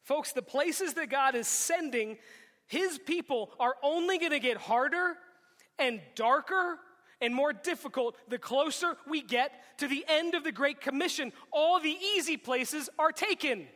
Folks, 0.03 0.33
the 0.33 0.43
places 0.43 0.95
that 0.95 1.11
God 1.11 1.35
is 1.35 1.49
sending 1.49 2.19
his 2.69 2.99
people 2.99 3.51
are 3.59 3.77
only 3.83 4.19
going 4.19 4.33
to 4.33 4.39
get 4.39 4.57
harder 4.57 5.15
and 5.79 6.01
darker 6.15 6.79
and 7.21 7.35
more 7.35 7.53
difficult 7.53 8.17
the 8.29 8.39
closer 8.39 8.97
we 9.09 9.23
get 9.23 9.79
to 9.79 9.89
the 9.89 10.05
end 10.09 10.35
of 10.35 10.45
the 10.45 10.53
Great 10.53 10.81
Commission. 10.81 11.33
All 11.53 11.81
the 11.81 11.97
easy 12.17 12.37
places 12.37 12.89
are 12.99 13.13
taken. 13.13 13.67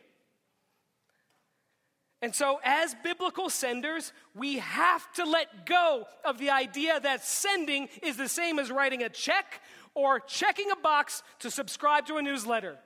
And 2.22 2.34
so, 2.34 2.60
as 2.62 2.94
biblical 3.02 3.48
senders, 3.48 4.12
we 4.34 4.58
have 4.58 5.10
to 5.14 5.24
let 5.24 5.64
go 5.64 6.04
of 6.24 6.38
the 6.38 6.50
idea 6.50 7.00
that 7.00 7.24
sending 7.24 7.88
is 8.02 8.18
the 8.18 8.28
same 8.28 8.58
as 8.58 8.70
writing 8.70 9.02
a 9.02 9.08
check 9.08 9.62
or 9.94 10.20
checking 10.20 10.70
a 10.70 10.76
box 10.76 11.22
to 11.38 11.50
subscribe 11.50 12.06
to 12.06 12.16
a 12.16 12.22
newsletter. 12.22 12.76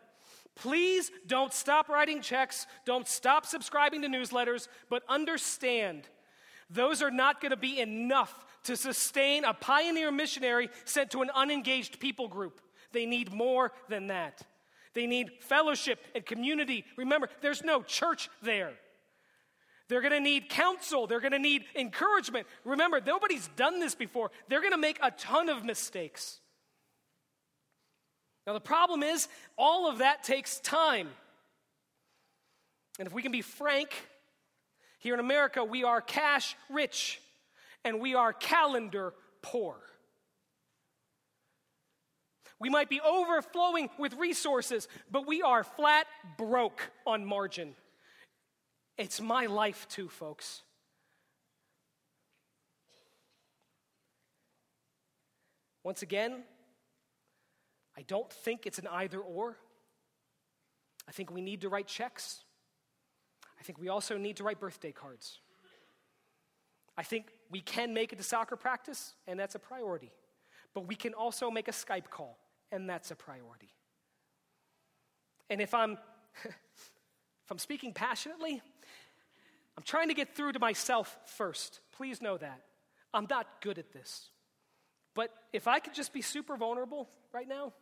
Please 0.54 1.10
don't 1.26 1.52
stop 1.52 1.88
writing 1.88 2.22
checks, 2.22 2.66
don't 2.84 3.08
stop 3.08 3.44
subscribing 3.44 4.02
to 4.02 4.08
newsletters, 4.08 4.68
but 4.88 5.02
understand 5.08 6.08
those 6.70 7.02
are 7.02 7.10
not 7.10 7.40
going 7.40 7.50
to 7.50 7.56
be 7.56 7.80
enough 7.80 8.44
to 8.64 8.76
sustain 8.76 9.44
a 9.44 9.52
pioneer 9.52 10.12
missionary 10.12 10.70
sent 10.84 11.10
to 11.10 11.22
an 11.22 11.30
unengaged 11.34 11.98
people 11.98 12.28
group. 12.28 12.60
They 12.92 13.04
need 13.04 13.32
more 13.32 13.72
than 13.88 14.06
that. 14.06 14.42
They 14.94 15.06
need 15.06 15.32
fellowship 15.40 15.98
and 16.14 16.24
community. 16.24 16.84
Remember, 16.96 17.28
there's 17.42 17.64
no 17.64 17.82
church 17.82 18.30
there. 18.42 18.74
They're 19.94 20.00
going 20.00 20.12
to 20.12 20.18
need 20.18 20.48
counsel. 20.48 21.06
They're 21.06 21.20
going 21.20 21.30
to 21.30 21.38
need 21.38 21.66
encouragement. 21.76 22.48
Remember, 22.64 23.00
nobody's 23.00 23.46
done 23.54 23.78
this 23.78 23.94
before. 23.94 24.32
They're 24.48 24.58
going 24.58 24.72
to 24.72 24.76
make 24.76 24.98
a 25.00 25.12
ton 25.12 25.48
of 25.48 25.64
mistakes. 25.64 26.40
Now, 28.44 28.54
the 28.54 28.60
problem 28.60 29.04
is, 29.04 29.28
all 29.56 29.88
of 29.88 29.98
that 29.98 30.24
takes 30.24 30.58
time. 30.58 31.10
And 32.98 33.06
if 33.06 33.14
we 33.14 33.22
can 33.22 33.30
be 33.30 33.40
frank, 33.40 33.90
here 34.98 35.14
in 35.14 35.20
America, 35.20 35.62
we 35.62 35.84
are 35.84 36.00
cash 36.00 36.56
rich 36.68 37.20
and 37.84 38.00
we 38.00 38.16
are 38.16 38.32
calendar 38.32 39.14
poor. 39.42 39.76
We 42.58 42.68
might 42.68 42.88
be 42.88 43.00
overflowing 43.00 43.90
with 43.96 44.14
resources, 44.14 44.88
but 45.08 45.24
we 45.24 45.42
are 45.42 45.62
flat 45.62 46.08
broke 46.36 46.82
on 47.06 47.24
margin. 47.24 47.76
It's 48.96 49.20
my 49.20 49.46
life, 49.46 49.88
too, 49.88 50.08
folks. 50.08 50.62
Once 55.82 56.02
again, 56.02 56.42
I 57.96 58.02
don't 58.02 58.32
think 58.32 58.66
it's 58.66 58.78
an 58.78 58.86
either 58.86 59.18
or. 59.18 59.56
I 61.08 61.12
think 61.12 61.30
we 61.30 61.40
need 61.40 61.60
to 61.62 61.68
write 61.68 61.86
checks. 61.86 62.44
I 63.58 63.62
think 63.62 63.78
we 63.78 63.88
also 63.88 64.16
need 64.16 64.36
to 64.38 64.44
write 64.44 64.60
birthday 64.60 64.92
cards. 64.92 65.40
I 66.96 67.02
think 67.02 67.32
we 67.50 67.60
can 67.60 67.92
make 67.92 68.12
it 68.12 68.16
to 68.16 68.22
soccer 68.22 68.56
practice, 68.56 69.14
and 69.26 69.38
that's 69.38 69.54
a 69.54 69.58
priority. 69.58 70.12
But 70.72 70.86
we 70.86 70.94
can 70.94 71.14
also 71.14 71.50
make 71.50 71.68
a 71.68 71.72
Skype 71.72 72.08
call, 72.10 72.38
and 72.72 72.88
that's 72.88 73.10
a 73.10 73.16
priority. 73.16 73.74
And 75.50 75.60
if 75.60 75.74
I'm 75.74 75.98
if 76.44 77.50
I'm 77.50 77.58
speaking 77.58 77.92
passionately, 77.92 78.62
I'm 79.76 79.82
trying 79.84 80.08
to 80.08 80.14
get 80.14 80.36
through 80.36 80.52
to 80.52 80.58
myself 80.58 81.16
first. 81.24 81.80
Please 81.92 82.22
know 82.22 82.36
that. 82.36 82.60
I'm 83.12 83.26
not 83.28 83.46
good 83.60 83.78
at 83.78 83.92
this. 83.92 84.28
But 85.14 85.30
if 85.52 85.68
I 85.68 85.78
could 85.78 85.94
just 85.94 86.12
be 86.12 86.22
super 86.22 86.56
vulnerable 86.56 87.08
right 87.32 87.48
now, 87.48 87.72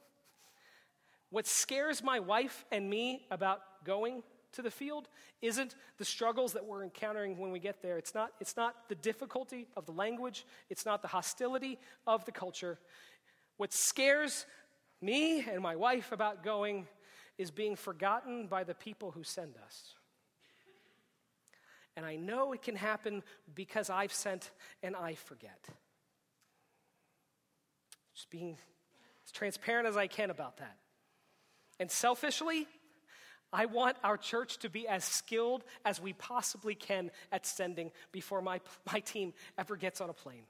what 1.30 1.46
scares 1.46 2.02
my 2.02 2.20
wife 2.20 2.64
and 2.70 2.88
me 2.88 3.26
about 3.30 3.60
going 3.84 4.22
to 4.52 4.62
the 4.62 4.70
field 4.70 5.08
isn't 5.40 5.74
the 5.96 6.04
struggles 6.04 6.52
that 6.52 6.66
we're 6.66 6.84
encountering 6.84 7.38
when 7.38 7.50
we 7.50 7.58
get 7.58 7.80
there. 7.82 7.96
It's 7.96 8.14
not, 8.14 8.32
it's 8.38 8.56
not 8.56 8.88
the 8.88 8.94
difficulty 8.94 9.66
of 9.76 9.86
the 9.86 9.92
language, 9.92 10.44
it's 10.68 10.84
not 10.84 11.00
the 11.00 11.08
hostility 11.08 11.78
of 12.06 12.24
the 12.26 12.32
culture. 12.32 12.78
What 13.56 13.72
scares 13.72 14.44
me 15.00 15.40
and 15.40 15.62
my 15.62 15.76
wife 15.76 16.12
about 16.12 16.44
going 16.44 16.86
is 17.38 17.50
being 17.50 17.76
forgotten 17.76 18.46
by 18.46 18.64
the 18.64 18.74
people 18.74 19.10
who 19.10 19.24
send 19.24 19.54
us. 19.64 19.94
And 21.96 22.06
I 22.06 22.16
know 22.16 22.52
it 22.52 22.62
can 22.62 22.76
happen 22.76 23.22
because 23.54 23.90
I've 23.90 24.12
sent 24.12 24.50
and 24.82 24.96
I 24.96 25.14
forget. 25.14 25.58
Just 28.14 28.30
being 28.30 28.56
as 29.24 29.32
transparent 29.32 29.86
as 29.86 29.96
I 29.96 30.06
can 30.06 30.30
about 30.30 30.58
that. 30.58 30.76
And 31.78 31.90
selfishly, 31.90 32.66
I 33.52 33.66
want 33.66 33.96
our 34.02 34.16
church 34.16 34.58
to 34.58 34.70
be 34.70 34.88
as 34.88 35.04
skilled 35.04 35.64
as 35.84 36.00
we 36.00 36.14
possibly 36.14 36.74
can 36.74 37.10
at 37.30 37.44
sending 37.44 37.90
before 38.10 38.40
my, 38.40 38.60
my 38.92 39.00
team 39.00 39.34
ever 39.58 39.76
gets 39.76 40.00
on 40.00 40.08
a 40.08 40.14
plane. 40.14 40.44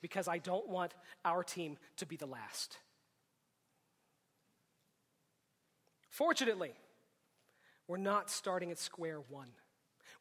Because 0.00 0.26
I 0.26 0.38
don't 0.38 0.68
want 0.68 0.94
our 1.26 1.42
team 1.42 1.76
to 1.98 2.06
be 2.06 2.16
the 2.16 2.26
last. 2.26 2.78
Fortunately, 6.08 6.72
we're 7.86 7.98
not 7.98 8.30
starting 8.30 8.70
at 8.70 8.78
square 8.78 9.20
one. 9.28 9.48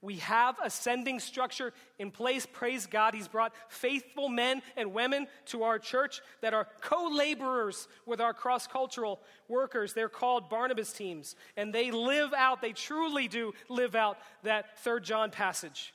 We 0.02 0.18
have 0.18 0.56
a 0.64 0.70
sending 0.70 1.20
structure 1.20 1.74
in 1.98 2.10
place. 2.10 2.46
Praise 2.46 2.86
God. 2.86 3.14
He's 3.14 3.28
brought 3.28 3.54
faithful 3.68 4.30
men 4.30 4.62
and 4.78 4.94
women 4.94 5.28
to 5.48 5.64
our 5.64 5.78
church 5.78 6.22
that 6.42 6.54
are 6.54 6.68
co 6.82 7.10
laborers 7.10 7.88
with 8.06 8.22
our 8.22 8.34
cross 8.34 8.66
cultural 8.66 9.20
workers. 9.50 9.94
They're 9.94 10.08
called 10.08 10.50
Barnabas 10.50 10.94
teams, 10.94 11.36
and 11.58 11.74
they 11.74 11.92
live 11.92 12.34
out, 12.34 12.62
they 12.62 12.72
truly 12.72 13.28
do 13.28 13.54
live 13.68 13.94
out 13.94 14.18
that 14.44 14.80
third 14.80 15.04
John 15.04 15.32
passage. 15.32 15.94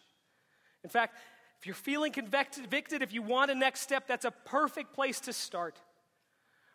In 0.82 0.90
fact, 0.90 1.18
if 1.58 1.66
you're 1.66 1.74
feeling 1.74 2.12
convicted, 2.12 3.00
if 3.00 3.14
you 3.14 3.22
want 3.22 3.50
a 3.50 3.54
next 3.54 3.80
step, 3.80 4.06
that's 4.06 4.26
a 4.26 4.30
perfect 4.30 4.92
place 4.92 5.18
to 5.20 5.32
start. 5.32 5.80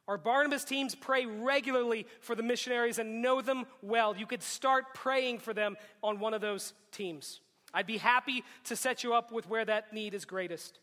Our 0.10 0.18
Barnabas 0.18 0.64
teams 0.64 0.96
pray 0.96 1.28
regularly 1.28 2.08
for 2.20 2.34
the 2.34 2.42
missionaries 2.42 2.98
and 2.98 3.22
know 3.22 3.44
them 3.44 3.68
well. 3.84 4.18
You 4.18 4.26
could 4.26 4.42
start 4.42 4.96
praying 4.96 5.38
for 5.38 5.54
them 5.54 5.78
on 6.02 6.20
one 6.20 6.34
of 6.34 6.42
those 6.42 6.74
teams. 6.92 7.42
I'd 7.76 7.86
be 7.86 7.98
happy 7.98 8.44
to 8.64 8.76
set 8.76 9.04
you 9.04 9.14
up 9.14 9.32
with 9.32 9.48
where 9.48 9.64
that 9.66 9.94
need 9.94 10.16
is 10.16 10.26
greatest. 10.26 10.80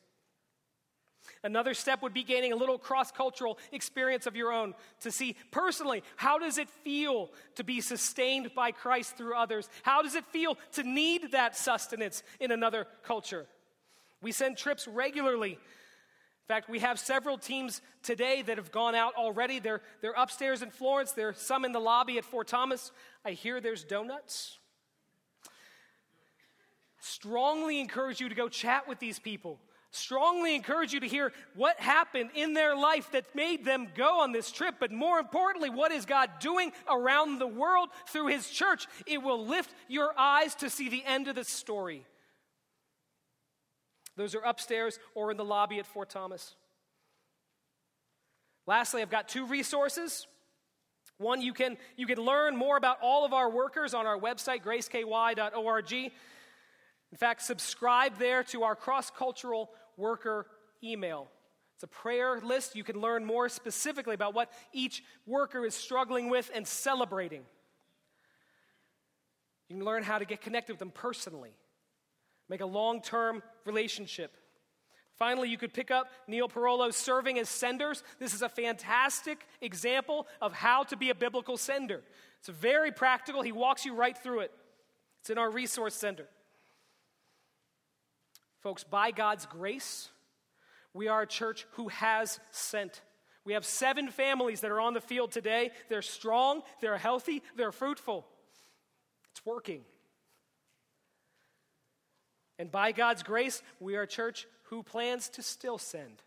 Another 1.43 1.74
step 1.74 2.03
would 2.03 2.14
be 2.14 2.22
gaining 2.22 2.53
a 2.53 2.57
little 2.57 2.79
cross 2.79 3.11
cultural 3.11 3.59
experience 3.72 4.29
of 4.29 4.37
your 4.37 4.53
own 4.53 4.74
to 5.01 5.11
see 5.11 5.35
personally 5.51 6.05
how 6.14 6.39
does 6.39 6.57
it 6.57 6.70
feel 6.70 7.33
to 7.57 7.64
be 7.64 7.81
sustained 7.81 8.53
by 8.55 8.70
Christ 8.70 9.16
through 9.16 9.35
others? 9.35 9.68
How 9.83 10.03
does 10.03 10.14
it 10.14 10.24
feel 10.27 10.57
to 10.74 10.85
need 10.85 11.33
that 11.33 11.57
sustenance 11.57 12.22
in 12.39 12.53
another 12.53 12.87
culture? 13.03 13.47
We 14.22 14.31
send 14.31 14.57
trips 14.57 14.87
regularly 14.87 15.59
in 16.49 16.55
fact, 16.55 16.70
we 16.70 16.78
have 16.78 17.01
several 17.01 17.38
teams 17.38 17.82
today 18.05 18.40
that 18.42 18.57
have 18.57 18.70
gone 18.70 18.94
out 18.94 19.14
already. 19.16 19.59
They're, 19.59 19.80
they're 20.01 20.14
upstairs 20.16 20.62
in 20.62 20.70
Florence, 20.70 21.11
there's 21.11 21.38
some 21.38 21.64
in 21.64 21.72
the 21.72 21.80
lobby 21.80 22.18
at 22.18 22.24
Fort 22.24 22.47
Thomas. 22.47 22.92
I 23.24 23.32
hear 23.32 23.61
there's 23.61 23.82
donuts. 23.82 24.57
Strongly 27.01 27.80
encourage 27.80 28.20
you 28.20 28.28
to 28.28 28.34
go 28.36 28.49
chat 28.49 28.86
with 28.86 29.01
these 29.01 29.18
people. 29.18 29.59
Strongly 29.90 30.55
encourage 30.55 30.92
you 30.92 31.01
to 31.01 31.09
hear 31.09 31.32
what 31.57 31.80
happened 31.80 32.30
in 32.36 32.55
their 32.55 32.76
life 32.76 33.11
that 33.11 33.34
made 33.34 33.64
them 33.64 33.88
go 33.97 34.20
on 34.20 34.30
this 34.30 34.53
trip. 34.53 34.76
But 34.78 34.92
more 34.92 35.18
importantly, 35.18 35.70
what 35.70 35.90
is 35.90 36.05
God 36.05 36.30
doing 36.38 36.70
around 36.88 37.40
the 37.40 37.47
world 37.49 37.88
through 38.07 38.28
His 38.28 38.49
church? 38.49 38.86
It 39.05 39.20
will 39.20 39.44
lift 39.44 39.74
your 39.88 40.12
eyes 40.16 40.55
to 40.57 40.70
see 40.70 40.88
the 40.88 41.05
end 41.05 41.26
of 41.26 41.34
the 41.34 41.44
story. 41.44 42.07
Those 44.17 44.35
are 44.35 44.41
upstairs 44.41 44.99
or 45.14 45.31
in 45.31 45.37
the 45.37 45.45
lobby 45.45 45.79
at 45.79 45.87
Fort 45.87 46.09
Thomas. 46.11 46.55
Lastly, 48.67 49.03
I've 49.03 49.11
got 49.11 49.29
two 49.29 49.47
resources. 49.47 50.27
One, 51.19 51.41
you 51.41 51.53
can, 51.53 51.79
you 51.97 52.07
can 52.07 52.19
learn 52.19 52.57
more 52.57 52.77
about 52.77 52.99
all 53.01 53.25
of 53.25 53.33
our 53.33 53.49
workers 53.49 53.95
on 53.95 54.07
our 54.07 54.19
website, 54.19 54.62
graceky.org. 54.62 55.93
In 55.93 56.11
fact, 57.17 57.43
subscribe 57.43 58.19
there 58.19 58.43
to 58.45 58.64
our 58.64 58.75
cross 58.75 59.11
cultural 59.11 59.71
worker 59.97 60.47
email 60.83 61.29
It's 61.75 61.85
a 61.85 61.87
prayer 61.87 62.39
list. 62.41 62.77
You 62.77 62.85
can 62.85 63.01
learn 63.01 63.25
more 63.25 63.49
specifically 63.49 64.14
about 64.14 64.35
what 64.35 64.51
each 64.73 65.03
worker 65.27 65.64
is 65.64 65.75
struggling 65.75 66.29
with 66.29 66.51
and 66.55 66.67
celebrating. 66.67 67.43
You 69.69 69.77
can 69.77 69.85
learn 69.85 70.03
how 70.03 70.19
to 70.19 70.25
get 70.25 70.41
connected 70.43 70.73
with 70.73 70.81
them 70.81 70.91
personally, 70.91 71.53
make 72.49 72.61
a 72.61 72.66
long 72.66 73.01
term 73.01 73.42
relationship. 73.64 74.36
Finally, 75.16 75.49
you 75.49 75.57
could 75.57 75.72
pick 75.72 75.90
up 75.90 76.09
Neal 76.26 76.49
Pirolo 76.49 76.92
serving 76.92 77.38
as 77.38 77.49
senders. 77.49 78.03
This 78.18 78.34
is 78.34 78.42
a 78.42 78.49
fantastic 78.49 79.47
example 79.62 80.26
of 80.42 80.53
how 80.53 80.82
to 80.84 80.97
be 80.97 81.09
a 81.09 81.14
biblical 81.14 81.57
sender. 81.57 82.03
It's 82.38 82.49
very 82.49 82.92
practical. 82.92 83.40
He 83.40 83.53
walks 83.53 83.86
you 83.86 83.94
right 83.94 84.16
through 84.16 84.40
it. 84.40 84.53
It's 85.20 85.30
in 85.30 85.38
our 85.38 85.51
resource 85.51 85.94
center. 85.94 86.26
Folks, 88.61 88.84
by 88.84 89.11
God's 89.11 89.47
grace, 89.47 90.11
we 90.92 91.09
are 91.09 91.22
a 91.22 91.26
church 91.26 91.66
who 91.72 91.88
has 91.88 92.38
sent. 92.51 93.01
We 93.44 93.55
have 93.55 93.64
seven 93.64 94.11
families 94.11 94.61
that 94.61 94.70
are 94.70 94.80
on 94.80 94.92
the 94.92 95.01
field 95.01 95.32
today. 95.32 95.70
They're 95.88 96.03
strong, 96.03 96.62
they're 96.80 96.99
healthy, 96.99 97.42
they're 97.57 97.72
fruitful. 97.72 98.26
It's 99.30 99.47
working. 99.47 99.82
And 102.59 102.71
by 102.71 102.93
God's 102.93 103.23
grace, 103.23 103.63
we 103.81 103.97
are 103.97 104.03
a 104.03 104.07
church 104.07 104.47
who 104.65 104.83
plans 104.83 105.29
to 105.31 105.43
still 105.43 105.79
send. 105.79 106.23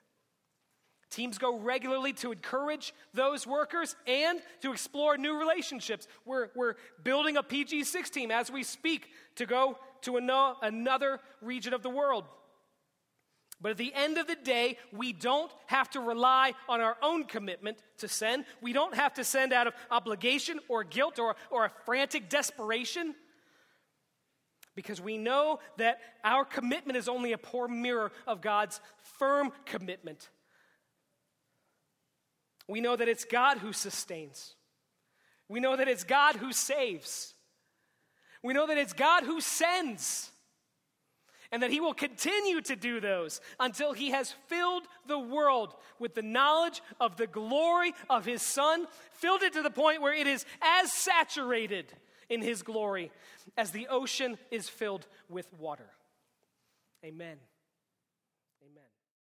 Teams 1.09 1.39
go 1.39 1.57
regularly 1.57 2.13
to 2.13 2.31
encourage 2.31 2.93
those 3.15 3.47
workers 3.47 3.95
and 4.05 4.39
to 4.61 4.71
explore 4.71 5.17
new 5.17 5.39
relationships. 5.39 6.07
We're, 6.23 6.49
we're 6.55 6.75
building 7.03 7.35
a 7.35 7.41
PG6 7.41 8.09
team 8.11 8.29
as 8.29 8.51
we 8.51 8.61
speak 8.61 9.09
to 9.35 9.47
go 9.47 9.79
to 10.01 10.17
another 10.17 11.19
region 11.41 11.73
of 11.73 11.81
the 11.81 11.89
world. 11.89 12.25
But 13.61 13.71
at 13.71 13.77
the 13.77 13.93
end 13.93 14.17
of 14.17 14.27
the 14.27 14.35
day, 14.35 14.77
we 14.93 15.11
don't 15.11 15.51
have 15.65 15.89
to 15.91 15.99
rely 15.99 16.53
on 16.69 16.79
our 16.79 16.95
own 17.01 17.25
commitment 17.25 17.79
to 17.97 18.07
send. 18.07 18.45
We 18.61 18.71
don't 18.71 18.95
have 18.95 19.15
to 19.15 19.23
send 19.23 19.51
out 19.51 19.67
of 19.67 19.73
obligation 19.91 20.59
or 20.69 20.83
guilt 20.83 21.19
or, 21.19 21.35
or 21.49 21.65
a 21.65 21.71
frantic 21.85 22.29
desperation 22.29 23.15
because 24.79 25.01
we 25.01 25.17
know 25.17 25.59
that 25.75 25.99
our 26.23 26.45
commitment 26.45 26.95
is 26.95 27.09
only 27.09 27.33
a 27.33 27.37
poor 27.37 27.67
mirror 27.67 28.13
of 28.25 28.39
God's 28.39 28.79
firm 29.17 29.51
commitment. 29.65 30.29
We 32.65 32.79
know 32.79 32.95
that 32.95 33.09
it's 33.09 33.25
God 33.25 33.57
who 33.57 33.73
sustains. 33.73 34.55
We 35.49 35.59
know 35.59 35.75
that 35.75 35.89
it's 35.89 36.05
God 36.05 36.37
who 36.37 36.53
saves. 36.53 37.33
We 38.41 38.53
know 38.53 38.67
that 38.67 38.77
it's 38.77 38.93
God 38.93 39.25
who 39.25 39.41
sends 39.41 40.31
and 41.51 41.61
that 41.61 41.71
he 41.71 41.81
will 41.81 41.93
continue 41.93 42.61
to 42.61 42.77
do 42.77 43.01
those 43.01 43.41
until 43.59 43.91
he 43.91 44.11
has 44.11 44.33
filled 44.47 44.83
the 45.07 45.19
world 45.19 45.75
with 45.99 46.15
the 46.15 46.21
knowledge 46.21 46.81
of 47.01 47.17
the 47.17 47.27
glory 47.27 47.93
of 48.09 48.23
his 48.23 48.41
Son, 48.41 48.87
filled 49.11 49.41
it 49.41 49.51
to 49.51 49.61
the 49.61 49.69
point 49.69 50.01
where 50.01 50.13
it 50.13 50.25
is 50.25 50.45
as 50.61 50.93
saturated 50.93 51.91
in 52.29 52.41
his 52.41 52.61
glory 52.61 53.11
as 53.57 53.71
the 53.71 53.87
ocean 53.87 54.37
is 54.51 54.69
filled 54.69 55.07
with 55.27 55.51
water. 55.59 55.89
Amen. 57.03 57.37